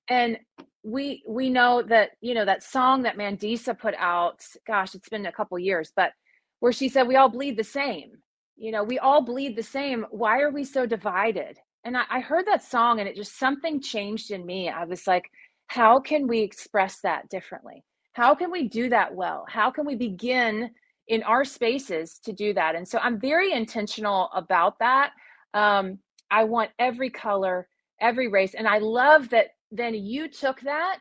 and 0.08 0.38
we 0.82 1.22
we 1.28 1.50
know 1.50 1.82
that 1.82 2.10
you 2.20 2.34
know 2.34 2.44
that 2.44 2.62
song 2.62 3.02
that 3.02 3.18
mandisa 3.18 3.78
put 3.78 3.94
out 3.98 4.42
gosh 4.66 4.94
it's 4.94 5.10
been 5.10 5.26
a 5.26 5.32
couple 5.32 5.58
years 5.58 5.92
but 5.94 6.12
where 6.60 6.72
she 6.72 6.88
said 6.88 7.08
we 7.08 7.16
all 7.16 7.28
bleed 7.28 7.56
the 7.56 7.64
same. 7.64 8.12
You 8.56 8.70
know 8.70 8.84
we 8.84 8.98
all 8.98 9.22
bleed 9.22 9.56
the 9.56 9.62
same. 9.62 10.06
Why 10.10 10.40
are 10.40 10.50
we 10.50 10.64
so 10.64 10.86
divided? 10.86 11.58
And 11.84 11.96
I, 11.96 12.04
I 12.10 12.20
heard 12.20 12.46
that 12.46 12.62
song 12.62 13.00
and 13.00 13.08
it 13.08 13.16
just 13.16 13.38
something 13.38 13.80
changed 13.80 14.30
in 14.30 14.46
me. 14.46 14.68
I 14.68 14.84
was 14.84 15.06
like 15.06 15.24
how 15.66 16.00
can 16.00 16.26
we 16.26 16.40
express 16.40 17.00
that 17.00 17.28
differently? 17.28 17.84
How 18.12 18.34
can 18.34 18.50
we 18.50 18.68
do 18.68 18.88
that 18.90 19.14
well? 19.14 19.44
How 19.48 19.70
can 19.70 19.86
we 19.86 19.94
begin 19.94 20.70
in 21.06 21.22
our 21.22 21.44
spaces 21.44 22.18
to 22.24 22.32
do 22.32 22.52
that? 22.54 22.74
And 22.74 22.86
so 22.86 22.98
i'm 22.98 23.18
very 23.18 23.52
intentional 23.52 24.30
about 24.34 24.78
that. 24.78 25.12
Um, 25.54 25.98
i 26.30 26.44
want 26.44 26.70
every 26.78 27.10
color 27.10 27.68
every 28.00 28.28
race 28.28 28.54
and 28.54 28.68
i 28.68 28.78
love 28.78 29.28
that 29.30 29.48
then 29.70 29.94
you 29.94 30.28
took 30.28 30.60
that 30.62 31.00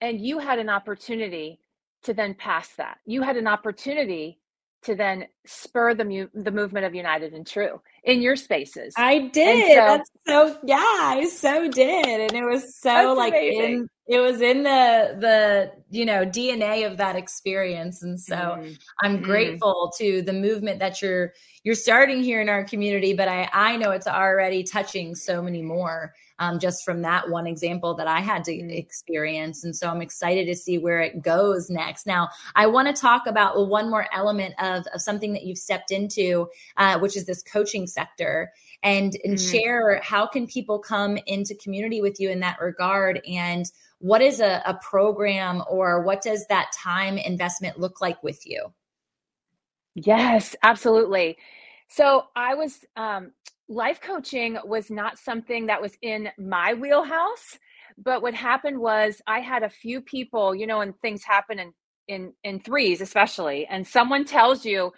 and 0.00 0.20
you 0.20 0.38
had 0.38 0.58
an 0.58 0.68
opportunity 0.68 1.60
to 2.04 2.14
then 2.14 2.34
pass 2.34 2.68
that. 2.76 2.98
You 3.04 3.22
had 3.22 3.36
an 3.36 3.46
opportunity 3.46 4.40
to 4.82 4.94
then 4.94 5.26
spur 5.46 5.94
the 5.94 6.04
mu- 6.04 6.28
the 6.32 6.50
movement 6.50 6.86
of 6.86 6.94
United 6.94 7.34
and 7.34 7.46
Tru 7.46 7.80
in 8.04 8.22
your 8.22 8.34
spaces. 8.36 8.94
I 8.96 9.28
did. 9.32 9.68
So, 9.68 9.74
That's 9.74 10.10
so 10.26 10.58
yeah, 10.64 10.76
I 10.78 11.28
so 11.30 11.68
did, 11.68 12.20
and 12.20 12.32
it 12.32 12.44
was 12.44 12.76
so 12.76 13.14
like 13.14 13.34
amazing. 13.34 13.62
in 13.62 13.88
it 14.06 14.20
was 14.20 14.40
in 14.40 14.62
the 14.62 15.16
the 15.20 15.72
you 15.90 16.06
know 16.06 16.24
DNA 16.24 16.90
of 16.90 16.96
that 16.96 17.14
experience, 17.14 18.02
and 18.02 18.18
so 18.18 18.36
mm. 18.36 18.78
I'm 19.02 19.18
mm. 19.18 19.22
grateful 19.22 19.92
mm. 19.92 19.98
to 19.98 20.22
the 20.22 20.32
movement 20.32 20.78
that 20.78 21.02
you're 21.02 21.34
you're 21.62 21.74
starting 21.74 22.22
here 22.22 22.40
in 22.40 22.48
our 22.48 22.64
community. 22.64 23.12
But 23.12 23.28
I 23.28 23.50
I 23.52 23.76
know 23.76 23.90
it's 23.90 24.08
already 24.08 24.62
touching 24.64 25.14
so 25.14 25.42
many 25.42 25.60
more 25.60 26.14
um, 26.40 26.58
just 26.58 26.84
from 26.84 27.02
that 27.02 27.28
one 27.30 27.46
example 27.46 27.94
that 27.94 28.08
I 28.08 28.20
had 28.20 28.42
to 28.44 28.52
mm. 28.52 28.76
experience. 28.76 29.62
And 29.62 29.76
so 29.76 29.88
I'm 29.88 30.02
excited 30.02 30.46
to 30.46 30.56
see 30.56 30.78
where 30.78 31.00
it 31.00 31.22
goes 31.22 31.70
next. 31.70 32.06
Now, 32.06 32.30
I 32.56 32.66
want 32.66 32.94
to 32.94 33.00
talk 33.00 33.26
about 33.26 33.68
one 33.68 33.90
more 33.90 34.06
element 34.12 34.54
of, 34.58 34.86
of 34.92 35.02
something 35.02 35.34
that 35.34 35.44
you've 35.44 35.58
stepped 35.58 35.92
into, 35.92 36.48
uh, 36.78 36.98
which 36.98 37.16
is 37.16 37.26
this 37.26 37.42
coaching 37.42 37.86
sector 37.86 38.50
and, 38.82 39.16
and 39.22 39.34
mm. 39.34 39.52
share 39.52 40.00
how 40.02 40.26
can 40.26 40.46
people 40.46 40.78
come 40.78 41.18
into 41.26 41.54
community 41.54 42.00
with 42.00 42.18
you 42.18 42.30
in 42.30 42.40
that 42.40 42.60
regard 42.60 43.20
and 43.28 43.66
what 43.98 44.22
is 44.22 44.40
a, 44.40 44.62
a 44.64 44.74
program 44.82 45.62
or 45.68 46.02
what 46.02 46.22
does 46.22 46.46
that 46.48 46.72
time 46.72 47.18
investment 47.18 47.78
look 47.78 48.00
like 48.00 48.22
with 48.22 48.46
you? 48.46 48.72
Yes, 49.94 50.56
absolutely. 50.62 51.36
So 51.88 52.24
I 52.34 52.54
was 52.54 52.82
um, 52.96 53.32
life 53.70 54.00
coaching 54.02 54.58
was 54.66 54.90
not 54.90 55.18
something 55.18 55.66
that 55.68 55.82
was 55.82 55.96
in 56.02 56.28
my 56.38 56.74
wheelhouse 56.74 57.58
but 57.98 58.22
what 58.22 58.34
happened 58.34 58.78
was 58.78 59.22
i 59.28 59.40
had 59.40 59.62
a 59.62 59.70
few 59.70 60.02
people 60.02 60.54
you 60.54 60.66
know 60.66 60.82
and 60.82 60.98
things 61.00 61.24
happen 61.24 61.58
in 61.60 61.72
in 62.08 62.34
in 62.44 62.60
threes 62.60 63.00
especially 63.00 63.66
and 63.66 63.86
someone 63.86 64.26
tells 64.26 64.66
you 64.66 64.92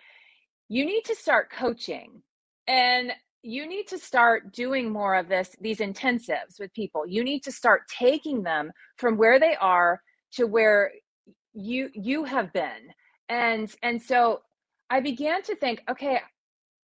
you 0.68 0.86
need 0.86 1.04
to 1.04 1.14
start 1.14 1.52
coaching 1.52 2.22
and 2.66 3.12
you 3.42 3.68
need 3.68 3.88
to 3.88 3.98
start 3.98 4.52
doing 4.52 4.90
more 4.90 5.16
of 5.16 5.28
this 5.28 5.56
these 5.60 5.78
intensives 5.78 6.60
with 6.60 6.72
people. 6.74 7.06
You 7.06 7.24
need 7.24 7.42
to 7.44 7.52
start 7.52 7.82
taking 7.88 8.42
them 8.42 8.72
from 8.96 9.16
where 9.18 9.40
they 9.40 9.56
are 9.56 10.00
to 10.34 10.46
where 10.46 10.92
you 11.52 11.90
you 11.94 12.24
have 12.24 12.52
been. 12.52 12.92
And 13.28 13.74
and 13.82 14.00
so 14.02 14.42
i 14.90 15.00
began 15.00 15.42
to 15.42 15.56
think 15.56 15.82
okay 15.90 16.20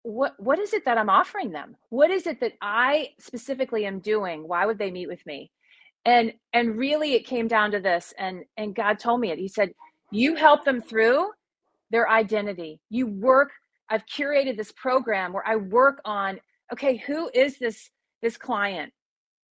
what 0.06 0.38
what 0.38 0.60
is 0.60 0.72
it 0.72 0.84
that 0.84 0.98
i'm 0.98 1.10
offering 1.10 1.50
them? 1.50 1.74
What 1.88 2.10
is 2.10 2.28
it 2.28 2.38
that 2.38 2.52
i 2.62 3.08
specifically 3.18 3.86
am 3.86 3.98
doing? 3.98 4.46
Why 4.46 4.64
would 4.64 4.78
they 4.78 4.92
meet 4.92 5.08
with 5.08 5.24
me? 5.26 5.50
And 6.04 6.32
and 6.52 6.78
really 6.78 7.14
it 7.14 7.26
came 7.26 7.48
down 7.48 7.72
to 7.72 7.80
this 7.80 8.14
and 8.16 8.44
and 8.56 8.74
god 8.74 9.00
told 9.00 9.20
me 9.20 9.32
it. 9.32 9.38
He 9.38 9.48
said 9.48 9.70
you 10.12 10.36
help 10.36 10.64
them 10.64 10.80
through 10.80 11.30
their 11.90 12.08
identity. 12.08 12.78
You 12.88 13.08
work 13.08 13.50
i've 13.90 14.06
curated 14.06 14.56
this 14.56 14.72
program 14.72 15.32
where 15.32 15.46
i 15.46 15.56
work 15.56 16.00
on 16.04 16.38
okay 16.72 16.98
who 16.98 17.28
is 17.34 17.58
this 17.58 17.90
this 18.22 18.36
client? 18.36 18.92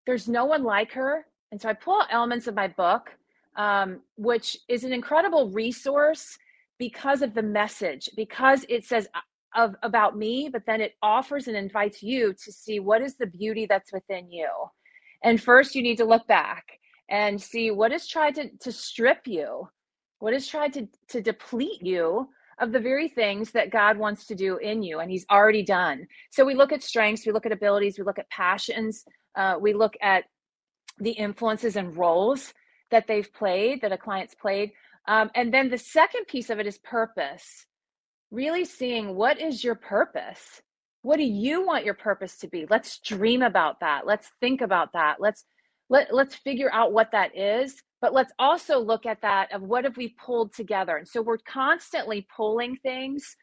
There's 0.06 0.30
no 0.30 0.46
one 0.46 0.64
like 0.64 0.94
her. 0.94 1.26
And 1.52 1.62
so 1.62 1.68
i 1.68 1.74
pull 1.74 2.00
out 2.02 2.08
elements 2.10 2.48
of 2.48 2.56
my 2.56 2.70
book 2.70 3.12
um, 3.58 4.02
which 4.16 4.56
is 4.70 4.86
an 4.86 4.94
incredible 4.94 5.50
resource 5.50 6.38
because 6.78 7.22
of 7.22 7.34
the 7.34 7.42
message 7.42 8.10
because 8.16 8.66
it 8.70 8.86
says 8.86 9.10
of 9.58 9.76
about 9.84 10.16
me, 10.16 10.50
but 10.52 10.66
then 10.66 10.80
it 10.80 10.94
offers 11.02 11.48
and 11.48 11.58
invites 11.58 12.02
you 12.02 12.34
to 12.46 12.52
see 12.52 12.80
what 12.80 13.02
is 13.02 13.18
the 13.18 13.26
beauty 13.26 13.66
that's 13.66 13.92
within 13.92 14.32
you. 14.32 14.48
And 15.24 15.42
first, 15.42 15.76
you 15.76 15.82
need 15.82 15.98
to 15.98 16.06
look 16.06 16.28
back 16.28 16.80
and 17.10 17.42
see 17.42 17.72
what 17.72 17.92
has 17.92 18.08
tried 18.08 18.36
to, 18.36 18.50
to 18.62 18.72
strip 18.72 19.28
you, 19.28 19.68
what 20.20 20.34
has 20.34 20.48
tried 20.48 20.74
to, 20.74 20.88
to 21.10 21.22
deplete 21.22 21.82
you 21.82 22.30
of 22.60 22.72
the 22.72 22.80
very 22.80 23.08
things 23.08 23.52
that 23.52 23.72
God 23.72 23.98
wants 23.98 24.28
to 24.28 24.36
do 24.36 24.58
in 24.58 24.84
you 24.84 25.00
and 25.00 25.12
He's 25.12 25.26
already 25.30 25.64
done. 25.64 26.08
So 26.32 26.46
we 26.46 26.56
look 26.56 26.72
at 26.72 26.84
strengths, 26.84 27.26
we 27.26 27.32
look 27.32 27.46
at 27.46 27.52
abilities, 27.52 27.98
we 27.98 28.04
look 28.04 28.20
at 28.20 28.30
passions, 28.30 29.04
uh, 29.36 29.58
we 29.60 29.74
look 29.74 29.96
at 30.02 30.26
the 31.00 31.12
influences 31.12 31.76
and 31.76 31.96
roles 31.98 32.54
that 32.92 33.08
they've 33.08 33.32
played, 33.34 33.82
that 33.82 33.92
a 33.92 33.98
client's 33.98 34.36
played. 34.36 34.72
Um, 35.08 35.30
and 35.36 35.54
then 35.54 35.70
the 35.70 35.78
second 35.78 36.26
piece 36.28 36.50
of 36.50 36.60
it 36.60 36.68
is 36.68 36.78
purpose. 36.80 37.66
Really 38.32 38.66
seeing 38.66 39.16
what 39.16 39.40
is 39.40 39.64
your 39.64 39.76
purpose? 39.76 40.62
What 41.02 41.18
do 41.18 41.24
you 41.24 41.66
want 41.66 41.86
your 41.86 41.94
purpose 41.94 42.38
to 42.40 42.48
be? 42.48 42.66
Let's 42.70 43.00
dream 43.00 43.42
about 43.42 43.80
that. 43.80 44.06
Let's 44.06 44.30
think 44.42 44.62
about 44.62 44.94
that. 44.94 45.18
Let's 45.20 45.46
let, 45.90 46.14
let's 46.14 46.36
figure 46.36 46.72
out 46.74 46.92
what 46.92 47.12
that 47.12 47.38
is 47.38 47.82
but 48.02 48.14
let's 48.14 48.32
also 48.38 48.80
look 48.80 49.06
at 49.06 49.22
that 49.22 49.52
of 49.54 49.62
what 49.62 49.84
have 49.84 49.98
we 49.98 50.16
pulled 50.24 50.54
together 50.54 50.98
and 50.98 51.08
so 51.08 51.22
we're 51.22 51.38
constantly 51.48 52.28
pulling 52.36 52.78
things 52.78 53.36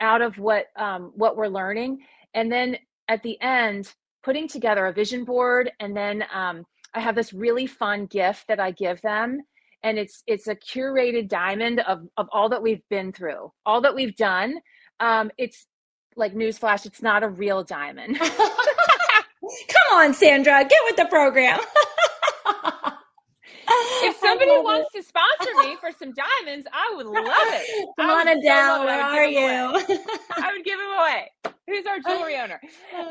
out 0.00 0.22
of 0.22 0.38
what 0.38 0.66
um, 0.76 1.12
what 1.14 1.36
we're 1.36 1.48
learning 1.48 1.98
and 2.34 2.50
then 2.50 2.76
at 3.08 3.22
the 3.22 3.40
end 3.40 3.92
putting 4.22 4.48
together 4.48 4.86
a 4.86 4.92
vision 4.92 5.24
board 5.24 5.70
and 5.80 5.96
then 5.96 6.24
um, 6.32 6.64
i 6.94 7.00
have 7.00 7.14
this 7.14 7.32
really 7.32 7.66
fun 7.66 8.06
gift 8.06 8.44
that 8.48 8.60
i 8.60 8.70
give 8.70 9.00
them 9.02 9.40
and 9.82 9.98
it's 9.98 10.22
it's 10.26 10.48
a 10.48 10.54
curated 10.54 11.28
diamond 11.28 11.80
of 11.80 12.06
of 12.16 12.28
all 12.32 12.48
that 12.48 12.62
we've 12.62 12.82
been 12.90 13.12
through 13.12 13.52
all 13.64 13.80
that 13.80 13.94
we've 13.94 14.16
done 14.16 14.58
um, 15.00 15.30
it's 15.38 15.66
like 16.16 16.34
newsflash 16.34 16.86
it's 16.86 17.02
not 17.02 17.22
a 17.22 17.28
real 17.28 17.62
diamond 17.62 18.18
come 18.18 18.38
on 19.92 20.14
sandra 20.14 20.64
get 20.64 20.80
with 20.86 20.96
the 20.96 21.06
program 21.06 21.60
if 23.68 24.16
somebody 24.18 24.50
wants 24.50 24.88
it. 24.94 24.98
to 24.98 25.04
sponsor 25.04 25.50
me 25.62 25.76
for 25.80 25.90
some 25.92 26.12
diamonds, 26.12 26.66
I 26.72 26.94
would 26.96 27.06
love 27.06 27.24
it. 27.26 27.88
Come 27.98 28.42
down. 28.42 28.86
Where 28.86 29.02
are 29.02 29.26
you? 29.26 29.40
I 29.40 30.52
would 30.52 30.64
give 30.64 30.78
them 30.78 30.90
away. 30.98 31.30
Who's 31.66 31.86
our 31.86 31.98
jewelry 32.00 32.36
owner? 32.42 32.60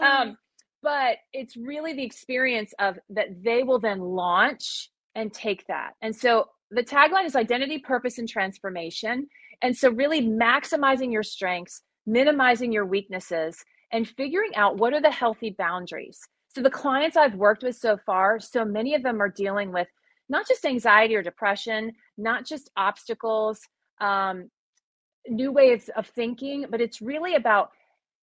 Um, 0.01 0.37
but 0.81 1.17
it's 1.33 1.57
really 1.57 1.93
the 1.93 2.03
experience 2.03 2.73
of 2.79 2.99
that 3.09 3.43
they 3.43 3.63
will 3.63 3.79
then 3.79 3.99
launch 3.99 4.89
and 5.15 5.33
take 5.33 5.65
that. 5.67 5.93
And 6.01 6.15
so 6.15 6.45
the 6.75 6.83
tagline 6.83 7.25
is 7.25 7.35
identity, 7.35 7.79
purpose, 7.79 8.17
and 8.17 8.29
transformation. 8.29 9.27
And 9.61 9.75
so 9.75 9.89
really 9.89 10.21
maximizing 10.21 11.11
your 11.11 11.23
strengths, 11.23 11.81
minimizing 12.05 12.71
your 12.71 12.85
weaknesses, 12.85 13.63
and 13.91 14.07
figuring 14.07 14.55
out 14.55 14.77
what 14.77 14.93
are 14.93 15.01
the 15.01 15.11
healthy 15.11 15.55
boundaries. 15.57 16.19
So 16.49 16.61
the 16.61 16.69
clients 16.69 17.17
I've 17.17 17.35
worked 17.35 17.63
with 17.63 17.75
so 17.75 17.97
far, 18.05 18.39
so 18.39 18.63
many 18.63 18.93
of 18.93 19.03
them 19.03 19.21
are 19.21 19.29
dealing 19.29 19.71
with 19.71 19.87
not 20.29 20.47
just 20.47 20.65
anxiety 20.65 21.15
or 21.15 21.21
depression, 21.21 21.91
not 22.17 22.45
just 22.45 22.71
obstacles, 22.77 23.59
um, 24.01 24.49
new 25.27 25.51
ways 25.51 25.89
of 25.95 26.07
thinking, 26.07 26.65
but 26.69 26.81
it's 26.81 27.01
really 27.01 27.35
about 27.35 27.71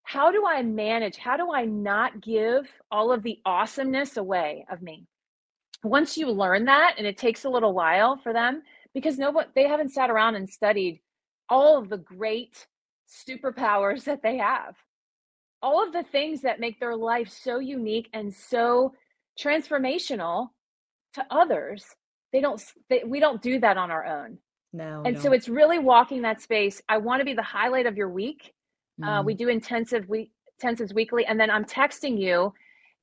how 0.04 0.32
do 0.32 0.44
I 0.46 0.62
manage? 0.62 1.16
How 1.16 1.36
do 1.36 1.52
I 1.52 1.64
not 1.64 2.20
give 2.20 2.68
all 2.90 3.12
of 3.12 3.22
the 3.22 3.38
awesomeness 3.44 4.16
away 4.16 4.66
of 4.70 4.82
me? 4.82 5.06
Once 5.84 6.16
you 6.16 6.30
learn 6.30 6.64
that, 6.64 6.94
and 6.98 7.06
it 7.06 7.18
takes 7.18 7.44
a 7.44 7.50
little 7.50 7.72
while 7.72 8.16
for 8.16 8.32
them 8.32 8.62
because 8.94 9.18
no, 9.18 9.42
they 9.54 9.66
haven't 9.66 9.90
sat 9.90 10.10
around 10.10 10.36
and 10.36 10.48
studied 10.48 11.00
all 11.48 11.78
of 11.78 11.88
the 11.88 11.98
great 11.98 12.66
superpowers 13.08 14.04
that 14.04 14.22
they 14.22 14.38
have, 14.38 14.76
all 15.60 15.84
of 15.84 15.92
the 15.92 16.02
things 16.04 16.42
that 16.42 16.60
make 16.60 16.78
their 16.78 16.96
life 16.96 17.28
so 17.28 17.58
unique 17.58 18.08
and 18.12 18.32
so 18.32 18.92
transformational 19.38 20.48
to 21.14 21.24
others 21.30 21.84
they 22.32 22.40
don't 22.40 22.62
they, 22.88 23.02
we 23.06 23.20
don't 23.20 23.42
do 23.42 23.58
that 23.60 23.76
on 23.76 23.90
our 23.90 24.04
own 24.04 24.38
no 24.72 25.02
and 25.04 25.16
no. 25.16 25.22
so 25.22 25.32
it's 25.32 25.48
really 25.48 25.78
walking 25.78 26.22
that 26.22 26.40
space 26.40 26.82
i 26.88 26.96
want 26.96 27.20
to 27.20 27.24
be 27.24 27.34
the 27.34 27.42
highlight 27.42 27.86
of 27.86 27.96
your 27.96 28.10
week 28.10 28.52
mm. 29.00 29.06
uh, 29.06 29.22
we 29.22 29.32
mm-hmm. 29.32 29.44
do 29.44 29.48
intensive 29.48 30.08
week 30.08 30.30
intensives 30.62 30.94
weekly 30.94 31.24
and 31.26 31.38
then 31.38 31.50
i'm 31.50 31.64
texting 31.64 32.18
you 32.18 32.52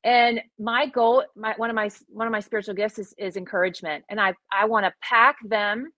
and 0.03 0.41
my 0.57 0.85
goal 0.87 1.23
my 1.35 1.53
one 1.57 1.69
of 1.69 1.75
my 1.75 1.89
one 2.07 2.27
of 2.27 2.31
my 2.31 2.39
spiritual 2.39 2.73
gifts 2.73 2.99
is, 2.99 3.13
is 3.17 3.35
encouragement. 3.35 4.03
And 4.09 4.19
i 4.19 4.33
i 4.51 4.65
want 4.65 4.85
to 4.85 4.93
pack 5.01 5.37
them 5.47 5.91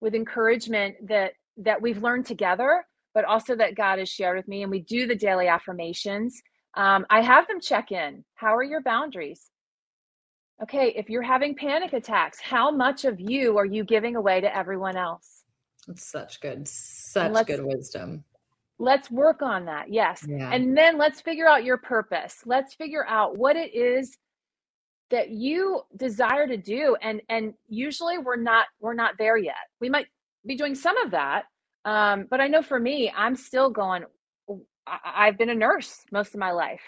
with 0.00 0.14
encouragement 0.14 0.96
that 1.08 1.32
that 1.58 1.80
we've 1.80 2.02
learned 2.02 2.26
together 2.26 2.84
but 3.14 3.24
also 3.24 3.56
that 3.56 3.74
god 3.74 3.98
has 3.98 4.08
shared 4.08 4.36
with 4.36 4.46
me. 4.48 4.62
And 4.62 4.70
we 4.70 4.80
do 4.80 5.06
the 5.06 5.16
daily 5.16 5.48
affirmations. 5.48 6.40
Um, 6.76 7.06
i 7.10 7.20
have 7.20 7.46
them 7.48 7.60
check 7.60 7.92
in. 7.92 8.24
How 8.34 8.54
are 8.54 8.62
your 8.64 8.82
boundaries? 8.82 9.50
Okay, 10.62 10.94
if 10.96 11.10
you're 11.10 11.22
having 11.22 11.54
panic 11.54 11.92
attacks, 11.92 12.40
how 12.40 12.70
much 12.70 13.04
of 13.04 13.20
you 13.20 13.58
are 13.58 13.66
you 13.66 13.84
giving 13.84 14.16
away 14.16 14.40
to 14.40 14.56
everyone 14.56 14.96
else? 14.96 15.44
It's 15.88 16.10
such 16.10 16.40
good, 16.40 16.66
such 16.66 17.46
good 17.46 17.64
wisdom. 17.64 18.24
Let's 18.78 19.10
work 19.10 19.42
on 19.42 19.64
that. 19.66 19.92
Yes. 19.92 20.24
Yeah. 20.28 20.50
And 20.52 20.76
then 20.76 20.98
let's 20.98 21.20
figure 21.20 21.48
out 21.48 21.64
your 21.64 21.78
purpose. 21.78 22.42
Let's 22.44 22.74
figure 22.74 23.06
out 23.06 23.38
what 23.38 23.56
it 23.56 23.74
is 23.74 24.16
that 25.10 25.30
you 25.30 25.82
desire 25.96 26.46
to 26.48 26.56
do 26.56 26.96
and 27.00 27.22
and 27.28 27.54
usually 27.68 28.18
we're 28.18 28.36
not 28.36 28.66
we're 28.80 28.94
not 28.94 29.14
there 29.18 29.36
yet. 29.36 29.54
We 29.80 29.88
might 29.88 30.06
be 30.44 30.56
doing 30.56 30.74
some 30.74 30.96
of 30.98 31.12
that. 31.12 31.44
Um, 31.84 32.26
but 32.28 32.40
I 32.40 32.48
know 32.48 32.62
for 32.62 32.80
me, 32.80 33.12
I'm 33.16 33.36
still 33.36 33.70
going 33.70 34.04
I've 34.86 35.38
been 35.38 35.50
a 35.50 35.54
nurse 35.54 36.00
most 36.12 36.34
of 36.34 36.40
my 36.40 36.52
life. 36.52 36.82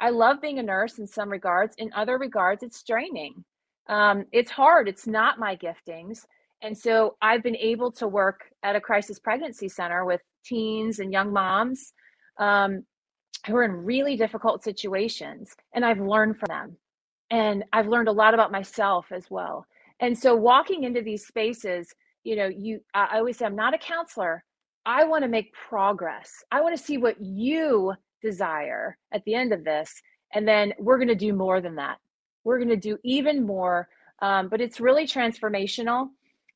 I 0.00 0.10
love 0.10 0.40
being 0.40 0.58
a 0.58 0.62
nurse 0.62 0.98
in 0.98 1.06
some 1.06 1.28
regards. 1.28 1.74
In 1.78 1.90
other 1.94 2.18
regards, 2.18 2.62
it's 2.62 2.82
draining. 2.82 3.44
Um, 3.88 4.26
it's 4.32 4.50
hard. 4.50 4.88
It's 4.88 5.06
not 5.06 5.38
my 5.38 5.56
giftings. 5.56 6.24
And 6.62 6.76
so 6.76 7.16
I've 7.22 7.42
been 7.42 7.56
able 7.56 7.92
to 7.92 8.08
work 8.08 8.40
at 8.62 8.76
a 8.76 8.80
crisis 8.80 9.18
pregnancy 9.18 9.68
center 9.68 10.04
with 10.04 10.20
teens 10.44 10.98
and 10.98 11.12
young 11.12 11.32
moms 11.32 11.92
um, 12.38 12.84
who 13.46 13.56
are 13.56 13.64
in 13.64 13.72
really 13.72 14.16
difficult 14.16 14.64
situations. 14.64 15.54
And 15.74 15.84
I've 15.84 16.00
learned 16.00 16.38
from 16.38 16.48
them. 16.48 16.76
And 17.30 17.64
I've 17.72 17.88
learned 17.88 18.08
a 18.08 18.12
lot 18.12 18.34
about 18.34 18.50
myself 18.50 19.06
as 19.12 19.26
well. 19.30 19.66
And 20.00 20.18
so 20.18 20.34
walking 20.34 20.84
into 20.84 21.02
these 21.02 21.26
spaces, 21.26 21.94
you 22.24 22.36
know, 22.36 22.46
you 22.46 22.80
I 22.94 23.18
always 23.18 23.38
say 23.38 23.46
I'm 23.46 23.56
not 23.56 23.74
a 23.74 23.78
counselor. 23.78 24.44
I 24.86 25.04
want 25.04 25.22
to 25.22 25.28
make 25.28 25.52
progress. 25.52 26.30
I 26.50 26.60
want 26.60 26.76
to 26.76 26.82
see 26.82 26.98
what 26.98 27.20
you 27.20 27.92
desire 28.22 28.96
at 29.12 29.24
the 29.24 29.34
end 29.34 29.52
of 29.52 29.64
this. 29.64 29.92
And 30.34 30.48
then 30.48 30.72
we're 30.78 30.98
going 30.98 31.08
to 31.08 31.14
do 31.14 31.32
more 31.32 31.60
than 31.60 31.76
that. 31.76 31.98
We're 32.44 32.58
going 32.58 32.70
to 32.70 32.76
do 32.76 32.98
even 33.04 33.44
more. 33.44 33.88
Um, 34.20 34.48
but 34.48 34.60
it's 34.60 34.80
really 34.80 35.06
transformational 35.06 36.08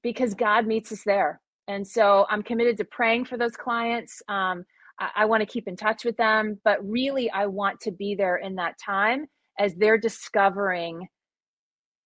because 0.03 0.35
God 0.35 0.67
meets 0.67 0.93
us 0.93 1.03
there. 1.05 1.41
And 1.69 1.87
so 1.87 2.27
I'm 2.29 2.43
committed 2.43 2.77
to 2.79 2.85
praying 2.85 3.27
for 3.27 3.37
those 3.37 3.57
clients. 3.57 4.23
Um, 4.29 4.65
I, 4.99 5.11
I 5.17 5.25
want 5.27 5.41
to 5.43 5.47
keep 5.47 5.69
in 5.69 5.77
touch 5.77 6.05
with 6.05 6.17
them, 6.17 6.59
but 6.65 6.79
really, 6.87 7.31
I 7.31 7.47
want 7.47 7.81
to 7.81 7.93
be 7.93 8.15
there 8.15 8.37
in 8.37 8.57
that 8.57 8.79
time 8.85 9.27
as 9.59 9.75
they're 9.75 9.99
discovering 9.99 11.07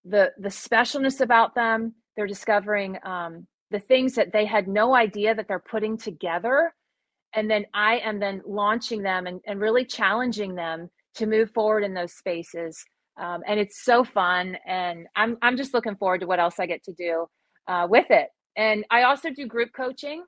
the 0.05 0.31
the 0.37 0.49
specialness 0.49 1.21
about 1.21 1.55
them. 1.55 1.95
They're 2.15 2.27
discovering 2.27 2.97
um, 3.03 3.47
the 3.71 3.79
things 3.79 4.15
that 4.15 4.31
they 4.31 4.45
had 4.45 4.67
no 4.67 4.95
idea 4.95 5.35
that 5.35 5.47
they're 5.47 5.59
putting 5.59 5.97
together 5.97 6.73
and 7.33 7.49
then 7.49 7.65
i 7.73 7.97
am 7.99 8.19
then 8.19 8.41
launching 8.45 9.01
them 9.01 9.27
and, 9.27 9.41
and 9.45 9.59
really 9.59 9.85
challenging 9.85 10.55
them 10.55 10.89
to 11.15 11.25
move 11.25 11.51
forward 11.51 11.83
in 11.83 11.93
those 11.93 12.13
spaces 12.13 12.83
um, 13.19 13.41
and 13.47 13.59
it's 13.59 13.83
so 13.83 14.03
fun 14.03 14.57
and 14.65 15.07
i'm 15.15 15.37
i'm 15.41 15.57
just 15.57 15.73
looking 15.73 15.95
forward 15.95 16.21
to 16.21 16.27
what 16.27 16.39
else 16.39 16.59
i 16.59 16.65
get 16.65 16.83
to 16.83 16.93
do 16.93 17.25
uh, 17.67 17.87
with 17.89 18.09
it. 18.09 18.29
And 18.55 18.85
i 18.89 19.03
also 19.03 19.29
do 19.29 19.45
group 19.45 19.69
coaching 19.75 20.23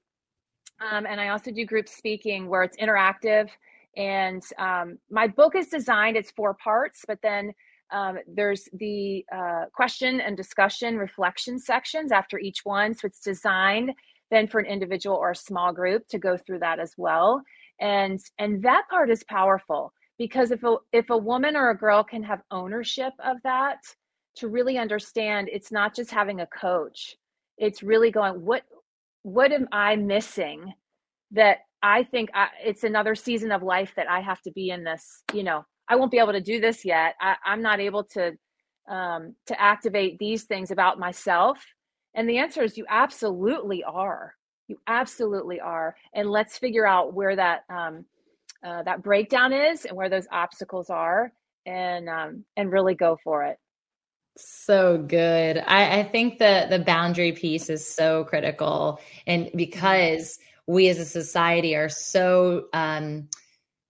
um, 0.91 1.05
and 1.05 1.19
i 1.19 1.29
also 1.29 1.51
do 1.51 1.65
group 1.65 1.87
speaking 1.87 2.47
where 2.47 2.63
it's 2.63 2.77
interactive. 2.77 3.49
And 3.97 4.43
um, 4.59 4.99
my 5.09 5.27
book 5.27 5.55
is 5.55 5.67
designed 5.67 6.15
it's 6.15 6.31
four 6.31 6.53
parts 6.53 7.05
but 7.07 7.19
then 7.21 7.53
um, 7.91 8.19
there's 8.27 8.69
the 8.73 9.25
uh, 9.35 9.65
question 9.73 10.21
and 10.21 10.37
discussion 10.37 10.97
reflection 10.97 11.57
sections 11.57 12.11
after 12.11 12.37
each 12.37 12.59
one. 12.63 12.93
So 12.93 13.07
it's 13.07 13.19
designed 13.19 13.91
then 14.31 14.47
for 14.47 14.59
an 14.59 14.67
individual 14.67 15.15
or 15.15 15.31
a 15.31 15.35
small 15.35 15.73
group 15.73 16.07
to 16.09 16.19
go 16.19 16.37
through 16.37 16.59
that 16.59 16.79
as 16.79 16.93
well. 16.97 17.41
And 17.79 18.19
and 18.37 18.61
that 18.63 18.83
part 18.89 19.09
is 19.09 19.23
powerful 19.23 19.93
because 20.17 20.51
if 20.51 20.63
a 20.63 20.75
if 20.91 21.09
a 21.09 21.17
woman 21.17 21.55
or 21.55 21.71
a 21.71 21.77
girl 21.77 22.03
can 22.03 22.21
have 22.23 22.41
ownership 22.51 23.13
of 23.23 23.37
that 23.43 23.79
to 24.35 24.47
really 24.47 24.77
understand 24.77 25.49
it's 25.51 25.71
not 25.71 25.95
just 25.95 26.11
having 26.11 26.41
a 26.41 26.47
coach 26.47 27.15
it's 27.59 27.83
really 27.83 28.11
going 28.11 28.33
what 28.43 28.63
what 29.23 29.51
am 29.51 29.67
i 29.71 29.95
missing 29.95 30.73
that 31.31 31.59
i 31.83 32.03
think 32.03 32.29
I, 32.33 32.47
it's 32.63 32.83
another 32.83 33.15
season 33.15 33.51
of 33.51 33.61
life 33.61 33.93
that 33.95 34.09
i 34.09 34.19
have 34.19 34.41
to 34.41 34.51
be 34.51 34.71
in 34.71 34.83
this 34.83 35.23
you 35.33 35.43
know 35.43 35.65
i 35.87 35.95
won't 35.95 36.11
be 36.11 36.19
able 36.19 36.33
to 36.33 36.41
do 36.41 36.59
this 36.59 36.83
yet 36.83 37.15
I, 37.21 37.35
i'm 37.45 37.61
not 37.61 37.79
able 37.79 38.03
to 38.05 38.35
um, 38.87 39.35
to 39.45 39.61
activate 39.61 40.17
these 40.17 40.45
things 40.45 40.71
about 40.71 40.97
myself 40.97 41.63
and 42.15 42.27
the 42.27 42.37
answer 42.37 42.63
is 42.63 42.77
you 42.77 42.85
absolutely 42.89 43.83
are. 43.83 44.33
You 44.67 44.77
absolutely 44.87 45.59
are. 45.59 45.95
And 46.13 46.29
let's 46.29 46.57
figure 46.57 46.85
out 46.85 47.13
where 47.13 47.35
that 47.35 47.63
um, 47.69 48.05
uh, 48.65 48.83
that 48.83 49.01
breakdown 49.01 49.53
is 49.53 49.85
and 49.85 49.95
where 49.95 50.09
those 50.09 50.27
obstacles 50.31 50.89
are, 50.89 51.31
and 51.65 52.09
um, 52.09 52.45
and 52.57 52.71
really 52.71 52.95
go 52.95 53.17
for 53.23 53.43
it. 53.45 53.57
So 54.41 54.97
good. 54.97 55.57
I, 55.67 55.99
I 55.99 56.03
think 56.03 56.39
the 56.39 56.67
the 56.69 56.79
boundary 56.79 57.31
piece 57.31 57.69
is 57.69 57.87
so 57.87 58.23
critical, 58.23 58.99
and 59.27 59.49
because 59.55 60.39
we 60.67 60.87
as 60.87 60.99
a 60.99 61.05
society 61.05 61.75
are 61.75 61.89
so 61.89 62.67
um, 62.73 63.27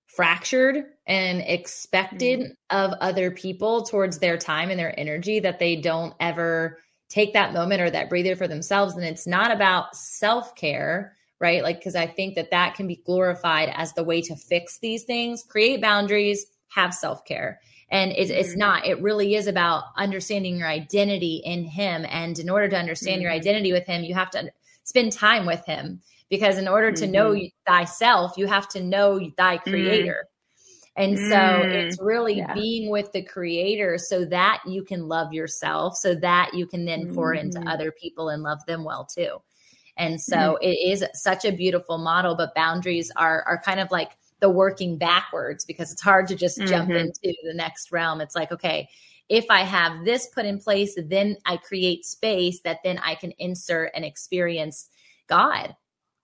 fractured 0.07 0.85
and 1.05 1.41
expected 1.41 2.39
mm-hmm. 2.39 2.77
of 2.77 2.93
other 3.01 3.31
people 3.31 3.83
towards 3.83 4.19
their 4.19 4.37
time 4.37 4.69
and 4.69 4.79
their 4.79 4.97
energy 4.97 5.39
that 5.39 5.59
they 5.59 5.75
don't 5.75 6.13
ever 6.19 6.77
take 7.09 7.33
that 7.33 7.53
moment 7.53 7.81
or 7.81 7.89
that 7.89 8.09
breather 8.09 8.35
for 8.35 8.47
themselves. 8.47 8.95
And 8.95 9.03
it's 9.03 9.27
not 9.27 9.51
about 9.51 9.95
self 9.95 10.55
care, 10.55 11.17
right? 11.39 11.63
Like, 11.63 11.79
because 11.79 11.95
I 11.95 12.07
think 12.07 12.35
that 12.35 12.51
that 12.51 12.75
can 12.75 12.87
be 12.87 13.01
glorified 13.05 13.71
as 13.75 13.93
the 13.93 14.03
way 14.03 14.21
to 14.21 14.35
fix 14.35 14.79
these 14.79 15.03
things, 15.03 15.43
create 15.43 15.81
boundaries, 15.81 16.45
have 16.69 16.93
self 16.93 17.25
care. 17.25 17.59
And 17.91 18.11
it, 18.11 18.29
it's 18.29 18.49
mm-hmm. 18.49 18.59
not, 18.59 18.85
it 18.85 19.01
really 19.01 19.35
is 19.35 19.47
about 19.47 19.85
understanding 19.97 20.57
your 20.57 20.67
identity 20.67 21.41
in 21.43 21.63
Him. 21.63 22.05
And 22.09 22.37
in 22.37 22.49
order 22.49 22.67
to 22.69 22.77
understand 22.77 23.15
mm-hmm. 23.15 23.23
your 23.23 23.31
identity 23.31 23.71
with 23.71 23.85
Him, 23.85 24.03
you 24.03 24.13
have 24.13 24.29
to 24.31 24.51
spend 24.83 25.11
time 25.11 25.45
with 25.45 25.65
Him. 25.65 26.01
Because 26.29 26.59
in 26.59 26.67
order 26.67 26.91
to 26.91 27.03
mm-hmm. 27.03 27.11
know 27.11 27.41
thyself, 27.65 28.37
you 28.37 28.45
have 28.45 28.67
to 28.69 28.83
know 28.83 29.19
thy 29.37 29.57
mm-hmm. 29.57 29.69
creator. 29.69 30.27
And 30.95 31.17
so 31.17 31.23
mm, 31.23 31.73
it's 31.73 31.99
really 32.01 32.37
yeah. 32.37 32.53
being 32.53 32.91
with 32.91 33.11
the 33.13 33.23
creator 33.23 33.97
so 33.97 34.25
that 34.25 34.61
you 34.67 34.83
can 34.83 35.07
love 35.07 35.31
yourself, 35.31 35.95
so 35.95 36.13
that 36.15 36.53
you 36.53 36.67
can 36.67 36.83
then 36.83 37.15
pour 37.15 37.33
mm-hmm. 37.33 37.45
into 37.45 37.69
other 37.69 37.91
people 37.91 38.29
and 38.29 38.43
love 38.43 38.59
them 38.65 38.83
well 38.83 39.05
too. 39.05 39.37
And 39.95 40.19
so 40.19 40.35
mm-hmm. 40.35 40.63
it 40.63 40.75
is 40.75 41.05
such 41.13 41.45
a 41.45 41.51
beautiful 41.51 41.99
model, 41.99 42.35
but 42.35 42.53
boundaries 42.53 43.11
are 43.15 43.43
are 43.43 43.61
kind 43.61 43.79
of 43.79 43.89
like 43.91 44.11
the 44.39 44.49
working 44.49 44.97
backwards 44.97 45.65
because 45.65 45.91
it's 45.91 46.01
hard 46.01 46.27
to 46.27 46.35
just 46.35 46.57
mm-hmm. 46.57 46.69
jump 46.69 46.89
into 46.91 47.33
the 47.43 47.53
next 47.53 47.91
realm. 47.91 48.21
It's 48.21 48.35
like, 48.35 48.51
okay, 48.51 48.89
if 49.27 49.45
I 49.49 49.61
have 49.61 50.05
this 50.05 50.27
put 50.27 50.45
in 50.45 50.59
place, 50.59 50.97
then 50.97 51.37
I 51.45 51.57
create 51.57 52.05
space 52.05 52.61
that 52.61 52.79
then 52.83 52.97
I 52.99 53.15
can 53.15 53.31
insert 53.37 53.91
and 53.93 54.03
experience 54.03 54.89
God 55.27 55.75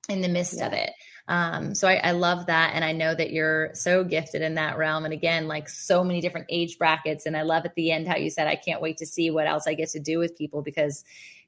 in 0.09 0.22
the 0.22 0.28
midst 0.28 0.57
yeah. 0.57 0.68
of 0.68 0.74
it. 0.74 0.91
Um, 1.28 1.74
so 1.74 1.88
I, 1.88 1.95
I 1.95 2.11
love 2.11 2.47
that. 2.47 2.72
And 2.76 2.86
I 2.86 2.91
know 2.91 3.13
that 3.13 3.32
you're 3.32 3.72
so 3.74 4.03
gifted 4.03 4.41
in 4.41 4.55
that 4.55 4.78
realm. 4.78 5.05
And 5.05 5.13
again, 5.13 5.47
like 5.47 5.70
so 5.70 6.03
many 6.03 6.22
different 6.22 6.47
age 6.49 6.78
brackets. 6.78 7.26
And 7.26 7.36
I 7.36 7.41
love 7.41 7.66
at 7.66 7.76
the 7.76 7.91
end 7.91 8.07
how 8.07 8.18
you 8.18 8.30
said, 8.30 8.47
I 8.47 8.55
can't 8.55 8.82
wait 8.82 8.97
to 8.97 9.05
see 9.05 9.32
what 9.32 9.47
else 9.47 9.68
I 9.68 9.74
get 9.74 9.89
to 9.91 9.99
do 9.99 10.20
with 10.20 10.38
people 10.38 10.61
because 10.61 11.03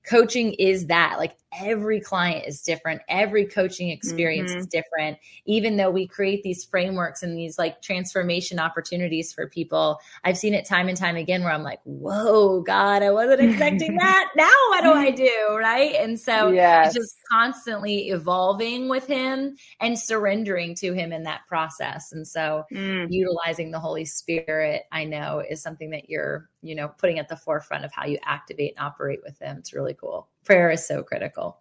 coaching 0.07 0.53
is 0.53 0.87
that 0.87 1.17
like 1.17 1.35
every 1.61 1.99
client 1.99 2.45
is 2.45 2.61
different 2.61 3.01
every 3.07 3.45
coaching 3.45 3.89
experience 3.89 4.51
mm-hmm. 4.51 4.59
is 4.59 4.67
different 4.67 5.17
even 5.45 5.77
though 5.77 5.89
we 5.89 6.05
create 6.05 6.43
these 6.43 6.65
frameworks 6.65 7.23
and 7.23 7.37
these 7.37 7.57
like 7.57 7.81
transformation 7.81 8.59
opportunities 8.59 9.31
for 9.33 9.47
people 9.49 9.97
i've 10.25 10.37
seen 10.37 10.53
it 10.53 10.65
time 10.65 10.89
and 10.89 10.97
time 10.97 11.15
again 11.15 11.43
where 11.43 11.53
i'm 11.53 11.63
like 11.63 11.79
whoa 11.83 12.61
god 12.61 13.01
i 13.01 13.09
wasn't 13.09 13.39
expecting 13.39 13.95
that 13.97 14.29
now 14.35 14.49
what 14.69 14.83
do 14.83 14.91
i 14.91 15.09
do 15.09 15.57
right 15.57 15.95
and 15.95 16.19
so 16.19 16.51
yes. 16.51 16.93
just 16.93 17.15
constantly 17.31 18.09
evolving 18.09 18.89
with 18.89 19.07
him 19.07 19.55
and 19.79 19.97
surrendering 19.97 20.75
to 20.75 20.93
him 20.93 21.13
in 21.13 21.23
that 21.23 21.41
process 21.47 22.11
and 22.11 22.27
so 22.27 22.63
mm. 22.73 23.07
utilizing 23.09 23.71
the 23.71 23.79
holy 23.79 24.05
spirit 24.05 24.83
i 24.91 25.03
know 25.03 25.41
is 25.49 25.61
something 25.61 25.89
that 25.89 26.09
you're 26.09 26.49
you 26.61 26.75
know 26.75 26.89
putting 26.97 27.19
at 27.19 27.27
the 27.27 27.35
forefront 27.35 27.85
of 27.85 27.91
how 27.93 28.05
you 28.05 28.17
activate 28.23 28.75
and 28.77 28.85
operate 28.85 29.19
with 29.23 29.37
them. 29.39 29.57
It's 29.57 29.73
really 29.73 29.93
cool 29.93 30.27
prayer 30.47 30.71
is 30.71 30.87
so 30.87 31.03
critical. 31.03 31.59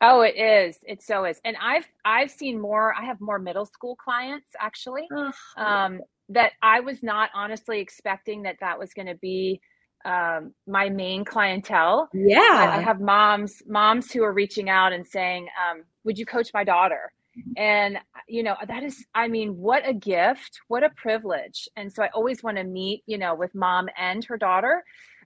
Oh, 0.00 0.20
it 0.22 0.36
is. 0.36 0.78
It 0.86 1.02
so 1.02 1.24
is. 1.24 1.40
And 1.44 1.56
I've 1.60 1.88
I've 2.04 2.30
seen 2.30 2.60
more. 2.60 2.94
I 2.94 3.04
have 3.04 3.20
more 3.20 3.38
middle 3.38 3.66
school 3.66 3.96
clients 3.96 4.48
actually 4.60 5.06
oh. 5.12 5.32
um, 5.56 6.00
that 6.28 6.52
I 6.62 6.80
was 6.80 7.02
not 7.02 7.30
honestly 7.34 7.80
expecting 7.80 8.42
that 8.42 8.56
that 8.60 8.78
was 8.78 8.94
going 8.94 9.08
to 9.08 9.16
be 9.16 9.60
um, 10.04 10.52
my 10.66 10.88
main 10.88 11.24
clientele. 11.24 12.08
Yeah, 12.12 12.38
I, 12.40 12.78
I, 12.78 12.80
have 12.82 13.00
moms 13.00 13.62
moms 13.66 14.12
who 14.12 14.22
are 14.22 14.34
reaching 14.34 14.68
out 14.68 14.92
and 14.92 15.06
saying, 15.06 15.48
um, 15.58 15.82
"Would 16.04 16.18
you 16.18 16.26
coach 16.26 16.50
my 16.52 16.62
daughter?" 16.64 17.10
And 17.56 17.98
you 18.28 18.42
know 18.42 18.56
that 18.66 18.82
is, 18.82 19.04
I 19.14 19.28
mean, 19.28 19.56
what 19.58 19.86
a 19.88 19.94
gift, 19.94 20.60
what 20.68 20.84
a 20.84 20.90
privilege. 20.90 21.68
And 21.76 21.92
so 21.92 22.02
I 22.02 22.08
always 22.14 22.42
want 22.42 22.56
to 22.58 22.64
meet, 22.64 23.02
you 23.06 23.18
know, 23.18 23.34
with 23.34 23.54
mom 23.54 23.88
and 23.98 24.24
her 24.24 24.36
daughter 24.36 24.84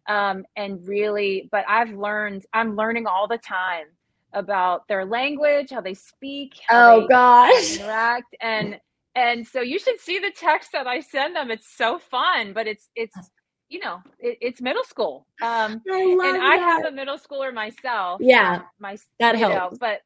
um, 0.08 0.44
and 0.56 0.86
really 0.88 1.48
but 1.52 1.64
i've 1.68 1.92
learned 1.92 2.44
i'm 2.52 2.74
learning 2.74 3.06
all 3.06 3.28
the 3.28 3.38
time 3.38 3.86
about 4.32 4.86
their 4.88 5.04
language 5.04 5.70
how 5.70 5.80
they 5.80 5.94
speak 5.94 6.54
how 6.66 6.96
oh 6.96 7.00
they 7.02 7.06
gosh. 7.08 7.76
interact. 7.76 8.36
And 8.40 8.78
and 9.14 9.46
so 9.46 9.60
you 9.60 9.78
should 9.78 9.98
see 10.00 10.18
the 10.18 10.30
text 10.36 10.72
that 10.72 10.86
i 10.86 11.00
send 11.00 11.36
them. 11.36 11.50
It's 11.50 11.74
so 11.76 11.98
fun 11.98 12.52
but 12.52 12.66
it's 12.66 12.88
it's 12.94 13.16
you 13.68 13.80
know 13.80 13.98
it, 14.18 14.38
it's 14.40 14.60
middle 14.60 14.84
school. 14.84 15.26
Um 15.42 15.82
I 15.90 16.00
and 16.00 16.20
that. 16.20 16.40
i 16.42 16.56
have 16.56 16.84
a 16.84 16.90
middle 16.90 17.18
schooler 17.18 17.52
myself 17.54 18.20
yeah 18.22 18.62
my 18.78 18.98
that 19.20 19.36
helps 19.36 19.72
know, 19.72 19.78
but 19.80 20.00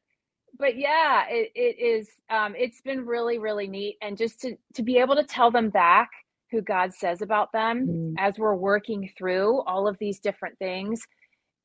but 0.57 0.77
yeah 0.77 1.25
it, 1.29 1.51
it 1.55 1.79
is 1.79 2.09
um 2.29 2.53
it's 2.57 2.81
been 2.81 3.05
really 3.05 3.39
really 3.39 3.67
neat 3.67 3.97
and 4.01 4.17
just 4.17 4.39
to 4.39 4.55
to 4.73 4.83
be 4.83 4.97
able 4.97 5.15
to 5.15 5.23
tell 5.23 5.51
them 5.51 5.69
back 5.69 6.09
who 6.53 6.61
God 6.61 6.93
says 6.93 7.21
about 7.21 7.51
them 7.51 7.87
mm. 7.87 8.13
as 8.17 8.37
we're 8.37 8.55
working 8.55 9.09
through 9.17 9.61
all 9.63 9.87
of 9.87 9.97
these 9.97 10.19
different 10.19 10.57
things. 10.59 11.01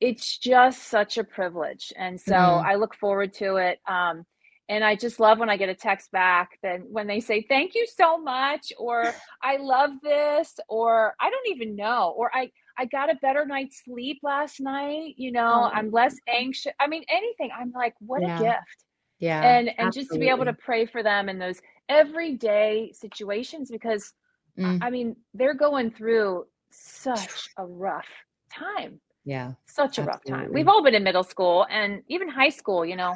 It's 0.01 0.37
just 0.37 0.89
such 0.89 1.17
a 1.17 1.23
privilege. 1.23 1.93
And 1.95 2.19
so 2.19 2.33
mm. 2.33 2.65
I 2.65 2.75
look 2.75 2.95
forward 2.95 3.33
to 3.35 3.57
it. 3.57 3.79
Um, 3.87 4.25
and 4.69 4.83
I 4.83 4.95
just 4.95 5.19
love 5.19 5.39
when 5.39 5.49
I 5.49 5.57
get 5.57 5.67
a 5.67 5.75
text 5.75 6.11
back 6.11 6.51
then 6.63 6.85
when 6.89 7.07
they 7.07 7.19
say, 7.19 7.45
Thank 7.49 7.75
you 7.75 7.85
so 7.85 8.17
much, 8.17 8.71
or 8.77 9.13
I 9.43 9.57
love 9.57 9.91
this, 10.01 10.57
or 10.69 11.13
I 11.19 11.29
don't 11.29 11.47
even 11.49 11.75
know, 11.75 12.13
or 12.15 12.31
I, 12.33 12.49
I 12.77 12.85
got 12.85 13.11
a 13.11 13.15
better 13.15 13.45
night's 13.45 13.83
sleep 13.83 14.19
last 14.23 14.61
night, 14.61 15.15
you 15.17 15.33
know, 15.33 15.65
oh. 15.65 15.71
I'm 15.73 15.91
less 15.91 16.15
anxious. 16.27 16.71
I 16.79 16.87
mean, 16.87 17.03
anything. 17.09 17.49
I'm 17.59 17.73
like, 17.73 17.95
what 17.99 18.21
yeah. 18.21 18.39
a 18.39 18.41
gift. 18.41 18.85
Yeah. 19.19 19.41
And 19.41 19.67
and 19.67 19.87
absolutely. 19.87 20.01
just 20.01 20.13
to 20.13 20.19
be 20.19 20.29
able 20.29 20.45
to 20.45 20.53
pray 20.53 20.85
for 20.85 21.03
them 21.03 21.27
in 21.27 21.39
those 21.39 21.59
everyday 21.89 22.93
situations 22.93 23.69
because 23.69 24.13
Mm. 24.59 24.79
I 24.81 24.89
mean, 24.89 25.15
they're 25.33 25.53
going 25.53 25.91
through 25.91 26.45
such 26.71 27.49
a 27.57 27.65
rough 27.65 28.07
time. 28.51 28.99
Yeah. 29.25 29.53
Such 29.67 29.97
a 29.97 30.01
absolutely. 30.01 30.07
rough 30.07 30.23
time. 30.25 30.53
We've 30.53 30.67
all 30.67 30.83
been 30.83 30.95
in 30.95 31.03
middle 31.03 31.23
school 31.23 31.65
and 31.69 32.01
even 32.07 32.27
high 32.27 32.49
school, 32.49 32.85
you 32.85 32.95
know. 32.95 33.11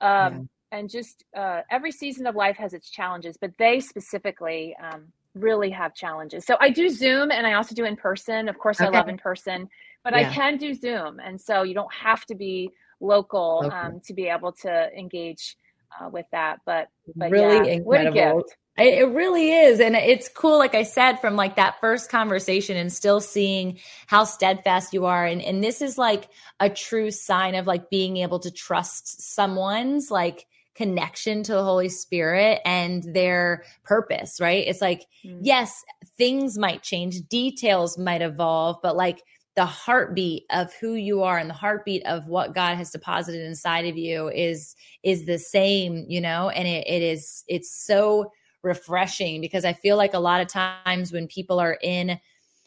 Um, 0.00 0.32
yeah. 0.32 0.38
And 0.72 0.90
just 0.90 1.24
uh, 1.36 1.60
every 1.70 1.92
season 1.92 2.26
of 2.26 2.34
life 2.34 2.56
has 2.56 2.74
its 2.74 2.90
challenges, 2.90 3.36
but 3.40 3.52
they 3.58 3.80
specifically 3.80 4.76
um, 4.82 5.04
really 5.34 5.70
have 5.70 5.94
challenges. 5.94 6.44
So 6.44 6.56
I 6.60 6.70
do 6.70 6.88
Zoom 6.88 7.30
and 7.30 7.46
I 7.46 7.54
also 7.54 7.74
do 7.74 7.84
in 7.84 7.96
person. 7.96 8.48
Of 8.48 8.58
course, 8.58 8.80
okay. 8.80 8.88
I 8.88 8.98
love 8.98 9.08
in 9.08 9.16
person, 9.16 9.68
but 10.02 10.12
yeah. 10.12 10.28
I 10.28 10.32
can 10.32 10.56
do 10.56 10.74
Zoom. 10.74 11.20
And 11.20 11.40
so 11.40 11.62
you 11.62 11.74
don't 11.74 11.92
have 11.94 12.24
to 12.26 12.34
be 12.34 12.70
local, 13.00 13.60
local. 13.62 13.72
Um, 13.72 14.00
to 14.06 14.14
be 14.14 14.26
able 14.26 14.52
to 14.52 14.92
engage 14.92 15.56
uh, 16.00 16.08
with 16.08 16.26
that. 16.32 16.58
But, 16.66 16.88
but 17.14 17.30
really 17.30 17.68
yeah, 17.68 17.74
incredible. 17.74 17.84
What 17.84 18.06
a 18.06 18.38
gift. 18.42 18.56
It 18.78 19.08
really 19.08 19.52
is. 19.52 19.80
And 19.80 19.96
it's 19.96 20.28
cool, 20.28 20.58
like 20.58 20.74
I 20.74 20.82
said, 20.82 21.16
from 21.16 21.34
like 21.34 21.56
that 21.56 21.80
first 21.80 22.10
conversation 22.10 22.76
and 22.76 22.92
still 22.92 23.20
seeing 23.20 23.78
how 24.06 24.24
steadfast 24.24 24.92
you 24.92 25.06
are. 25.06 25.24
And, 25.24 25.40
and 25.40 25.64
this 25.64 25.80
is 25.80 25.96
like 25.96 26.28
a 26.60 26.68
true 26.68 27.10
sign 27.10 27.54
of 27.54 27.66
like 27.66 27.88
being 27.88 28.18
able 28.18 28.38
to 28.40 28.50
trust 28.50 29.22
someone's 29.22 30.10
like 30.10 30.46
connection 30.76 31.42
to 31.42 31.52
the 31.52 31.64
Holy 31.64 31.88
Spirit 31.88 32.60
and 32.64 33.02
their 33.14 33.64
purpose, 33.82 34.38
right? 34.40 34.66
It's 34.66 34.80
like, 34.80 35.06
mm. 35.24 35.38
yes, 35.42 35.82
things 36.18 36.58
might 36.58 36.82
change, 36.82 37.26
details 37.28 37.96
might 37.96 38.22
evolve, 38.22 38.78
but 38.82 38.96
like 38.96 39.22
the 39.56 39.64
heartbeat 39.64 40.44
of 40.50 40.72
who 40.74 40.94
you 40.94 41.22
are 41.22 41.38
and 41.38 41.48
the 41.48 41.54
heartbeat 41.54 42.04
of 42.04 42.26
what 42.26 42.54
God 42.54 42.76
has 42.76 42.90
deposited 42.90 43.40
inside 43.46 43.86
of 43.86 43.96
you 43.96 44.28
is 44.28 44.76
is 45.02 45.24
the 45.24 45.38
same, 45.38 46.04
you 46.08 46.20
know, 46.20 46.50
and 46.50 46.68
it, 46.68 46.86
it 46.86 47.02
is 47.02 47.42
it's 47.48 47.74
so 47.74 48.30
refreshing 48.62 49.40
because 49.40 49.64
I 49.64 49.72
feel 49.72 49.96
like 49.96 50.12
a 50.12 50.18
lot 50.18 50.42
of 50.42 50.48
times 50.48 51.10
when 51.10 51.26
people 51.26 51.58
are 51.58 51.78
in 51.82 52.20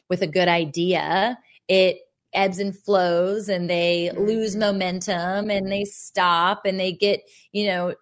with 0.10 0.24
a 0.24 0.28
good 0.28 0.48
idea, 0.48 1.38
it 1.68 2.00
ebbs 2.34 2.60
and 2.60 2.78
flows 2.78 3.50
and 3.50 3.70
they 3.70 4.12
lose 4.18 4.52
mm-hmm. 4.52 4.62
momentum 4.62 5.50
and 5.50 5.72
they 5.72 5.86
stop 5.86 6.66
and 6.66 6.80
they 6.80 6.92
get, 6.92 7.22
you 7.52 7.68
know, 7.68 7.94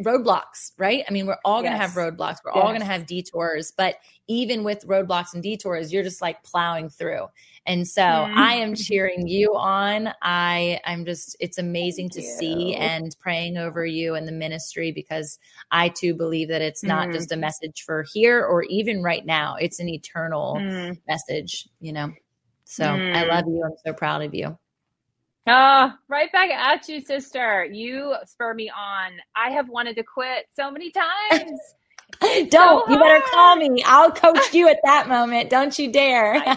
roadblocks, 0.00 0.72
right? 0.78 1.04
I 1.08 1.12
mean, 1.12 1.26
we're 1.26 1.38
all 1.44 1.60
going 1.60 1.72
to 1.72 1.78
have 1.78 1.90
roadblocks. 1.90 2.38
We're 2.44 2.52
yes. 2.54 2.62
all 2.62 2.68
going 2.68 2.80
to 2.80 2.86
have 2.86 3.06
detours, 3.06 3.72
but 3.76 3.96
even 4.28 4.64
with 4.64 4.86
roadblocks 4.86 5.34
and 5.34 5.42
detours, 5.42 5.92
you're 5.92 6.02
just 6.02 6.22
like 6.22 6.42
plowing 6.42 6.88
through. 6.88 7.26
And 7.66 7.86
so 7.86 8.02
mm-hmm. 8.02 8.38
I 8.38 8.54
am 8.54 8.74
cheering 8.74 9.28
you 9.28 9.54
on. 9.56 10.12
I 10.20 10.80
I'm 10.84 11.04
just 11.04 11.36
it's 11.38 11.58
amazing 11.58 12.08
Thank 12.08 12.12
to 12.14 12.22
you. 12.22 12.36
see 12.36 12.74
and 12.74 13.14
praying 13.20 13.56
over 13.56 13.86
you 13.86 14.14
and 14.14 14.26
the 14.26 14.32
ministry 14.32 14.90
because 14.90 15.38
I 15.70 15.88
too 15.88 16.14
believe 16.14 16.48
that 16.48 16.62
it's 16.62 16.82
not 16.82 17.08
mm. 17.08 17.12
just 17.12 17.30
a 17.30 17.36
message 17.36 17.82
for 17.86 18.04
here 18.12 18.44
or 18.44 18.64
even 18.64 19.02
right 19.02 19.24
now. 19.24 19.56
It's 19.60 19.78
an 19.78 19.88
eternal 19.88 20.56
mm. 20.58 20.98
message, 21.06 21.68
you 21.80 21.92
know. 21.92 22.12
So 22.72 22.84
mm. 22.84 23.14
I 23.14 23.26
love 23.26 23.44
you. 23.46 23.62
I'm 23.62 23.76
so 23.84 23.92
proud 23.92 24.22
of 24.22 24.34
you. 24.34 24.56
Ah, 25.46 25.92
oh, 25.94 25.98
right 26.08 26.32
back 26.32 26.48
at 26.48 26.88
you, 26.88 27.02
sister. 27.02 27.64
You 27.64 28.14
spur 28.24 28.54
me 28.54 28.70
on. 28.70 29.12
I 29.36 29.50
have 29.50 29.68
wanted 29.68 29.96
to 29.96 30.02
quit 30.02 30.46
so 30.54 30.70
many 30.70 30.90
times. 30.90 31.60
Don't. 32.50 32.86
So 32.86 32.90
you 32.90 32.98
better 32.98 33.22
call 33.30 33.56
me. 33.56 33.82
I'll 33.84 34.10
coach 34.10 34.54
you 34.54 34.68
at 34.68 34.78
that 34.84 35.06
moment. 35.08 35.50
Don't 35.50 35.78
you 35.78 35.92
dare. 35.92 36.36
I, 36.36 36.56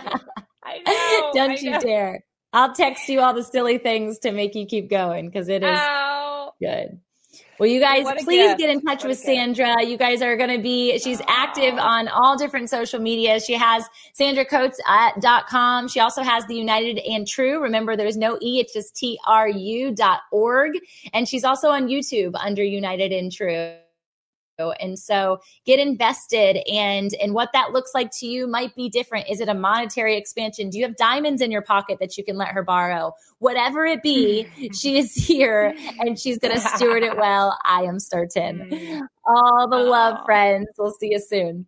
I 0.63 1.21
know. 1.21 1.31
Don't 1.33 1.51
I 1.51 1.55
you 1.55 1.71
know. 1.71 1.79
dare. 1.81 2.23
I'll 2.53 2.73
text 2.73 3.09
you 3.09 3.19
all 3.19 3.33
the 3.33 3.43
silly 3.43 3.77
things 3.77 4.19
to 4.19 4.31
make 4.31 4.55
you 4.55 4.65
keep 4.65 4.89
going 4.89 5.25
because 5.25 5.49
it 5.49 5.63
is 5.63 5.79
oh. 5.81 6.51
good. 6.61 7.01
Well, 7.57 7.69
you 7.69 7.79
guys, 7.79 8.05
please 8.23 8.49
gift. 8.49 8.59
get 8.59 8.69
in 8.69 8.81
touch 8.81 9.03
what 9.03 9.09
with 9.09 9.19
Sandra. 9.19 9.83
You 9.83 9.97
guys 9.97 10.21
are 10.21 10.35
going 10.35 10.49
to 10.49 10.61
be, 10.61 10.97
she's 10.99 11.21
active 11.27 11.75
on 11.75 12.07
all 12.09 12.37
different 12.37 12.69
social 12.69 12.99
media. 12.99 13.39
She 13.39 13.53
has 13.53 13.85
sandracoates.com. 14.19 15.87
She 15.87 15.99
also 15.99 16.21
has 16.21 16.45
the 16.47 16.55
United 16.55 16.99
and 16.99 17.25
Tru. 17.27 17.61
Remember, 17.61 17.95
there's 17.95 18.17
no 18.17 18.37
E, 18.41 18.59
it's 18.59 18.73
just 18.73 18.95
T-R-U 18.95 19.95
dot 19.95 20.21
org. 20.31 20.73
And 21.13 21.27
she's 21.27 21.43
also 21.43 21.69
on 21.69 21.87
YouTube 21.87 22.33
under 22.39 22.63
United 22.63 23.11
and 23.11 23.31
Tru. 23.31 23.75
And 24.59 24.97
so 24.97 25.39
get 25.65 25.79
invested 25.79 26.57
and 26.71 27.13
and 27.15 27.33
what 27.33 27.49
that 27.53 27.71
looks 27.71 27.91
like 27.93 28.11
to 28.19 28.25
you 28.25 28.47
might 28.47 28.75
be 28.75 28.89
different. 28.89 29.27
Is 29.29 29.41
it 29.41 29.49
a 29.49 29.53
monetary 29.53 30.17
expansion? 30.17 30.69
Do 30.69 30.77
you 30.77 30.85
have 30.85 30.95
diamonds 30.95 31.41
in 31.41 31.51
your 31.51 31.61
pocket 31.61 31.97
that 31.99 32.17
you 32.17 32.23
can 32.23 32.37
let 32.37 32.49
her 32.49 32.63
borrow? 32.63 33.13
Whatever 33.39 33.85
it 33.85 34.01
be, 34.01 34.47
she 34.73 34.97
is 34.97 35.13
here 35.13 35.75
and 35.99 36.19
she's 36.19 36.39
going 36.39 36.53
to 36.53 36.59
steward 36.59 37.03
it 37.03 37.17
well. 37.17 37.57
I 37.65 37.83
am 37.83 37.99
certain. 37.99 38.69
Mm. 38.69 39.01
All 39.25 39.67
the 39.69 39.77
love, 39.77 40.23
friends. 40.25 40.67
We'll 40.77 40.93
see 40.93 41.11
you 41.11 41.19
soon. 41.19 41.67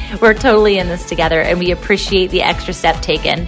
we're 0.19 0.33
totally 0.33 0.77
in 0.77 0.87
this 0.87 1.07
together 1.07 1.41
and 1.41 1.59
we 1.59 1.71
appreciate 1.71 2.31
the 2.31 2.41
extra 2.41 2.73
step 2.73 3.01
taken. 3.01 3.47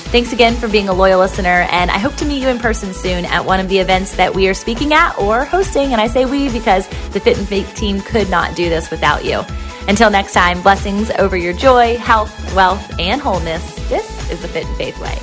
Thanks 0.11 0.33
again 0.33 0.57
for 0.57 0.67
being 0.67 0.89
a 0.89 0.93
loyal 0.93 1.21
listener, 1.21 1.65
and 1.71 1.89
I 1.89 1.97
hope 1.97 2.15
to 2.15 2.25
meet 2.25 2.41
you 2.41 2.49
in 2.49 2.59
person 2.59 2.93
soon 2.93 3.23
at 3.23 3.45
one 3.45 3.61
of 3.61 3.69
the 3.69 3.77
events 3.77 4.17
that 4.17 4.35
we 4.35 4.49
are 4.49 4.53
speaking 4.53 4.91
at 4.91 5.17
or 5.17 5.45
hosting. 5.45 5.93
And 5.93 6.01
I 6.01 6.07
say 6.07 6.25
we 6.25 6.49
because 6.51 6.85
the 7.11 7.21
Fit 7.21 7.37
in 7.37 7.45
Faith 7.45 7.73
team 7.75 8.01
could 8.01 8.29
not 8.29 8.53
do 8.53 8.67
this 8.67 8.91
without 8.91 9.23
you. 9.23 9.41
Until 9.87 10.09
next 10.09 10.33
time, 10.33 10.61
blessings 10.61 11.11
over 11.11 11.37
your 11.37 11.53
joy, 11.53 11.95
health, 11.95 12.53
wealth, 12.53 12.99
and 12.99 13.21
wholeness. 13.21 13.63
This 13.87 14.29
is 14.29 14.41
the 14.41 14.49
Fit 14.49 14.67
in 14.67 14.75
Faith 14.75 14.99
Way. 14.99 15.17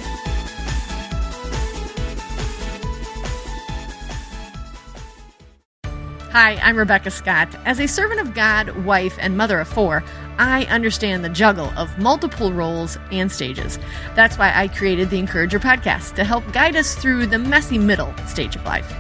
Hi, 6.31 6.55
I'm 6.63 6.77
Rebecca 6.79 7.11
Scott. 7.11 7.55
As 7.67 7.79
a 7.79 7.87
servant 7.87 8.21
of 8.21 8.33
God, 8.33 8.85
wife, 8.87 9.19
and 9.21 9.37
mother 9.37 9.61
of 9.61 9.69
four, 9.69 10.03
I 10.39 10.65
understand 10.67 11.25
the 11.25 11.29
juggle 11.29 11.73
of 11.77 11.99
multiple 11.99 12.53
roles 12.53 12.97
and 13.11 13.31
stages. 13.31 13.79
That's 14.15 14.39
why 14.39 14.53
I 14.55 14.69
created 14.69 15.11
the 15.11 15.19
Encourager 15.19 15.59
podcast 15.59 16.15
to 16.15 16.25
help 16.25 16.51
guide 16.53 16.77
us 16.77 16.95
through 16.95 17.27
the 17.27 17.39
messy 17.39 17.79
middle 17.79 18.15
stage 18.27 18.55
of 18.55 18.65
life. 18.65 18.95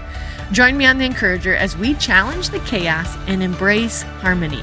Join 0.50 0.76
me 0.76 0.86
on 0.86 0.98
the 0.98 1.04
Encourager 1.04 1.54
as 1.54 1.76
we 1.76 1.94
challenge 1.94 2.50
the 2.50 2.58
chaos 2.60 3.16
and 3.26 3.42
embrace 3.42 4.02
harmony. 4.02 4.62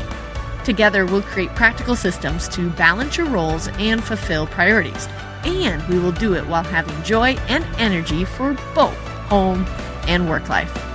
Together, 0.65 1.05
we'll 1.05 1.21
create 1.21 1.49
practical 1.55 1.95
systems 1.95 2.49
to 2.49 2.69
balance 2.71 3.17
your 3.17 3.27
roles 3.27 3.67
and 3.77 4.03
fulfill 4.03 4.47
priorities. 4.47 5.07
And 5.45 5.87
we 5.87 5.99
will 5.99 6.11
do 6.11 6.33
it 6.33 6.45
while 6.47 6.63
having 6.63 7.01
joy 7.03 7.35
and 7.47 7.63
energy 7.77 8.25
for 8.25 8.53
both 8.73 8.97
home 9.29 9.65
and 10.07 10.27
work 10.27 10.49
life. 10.49 10.94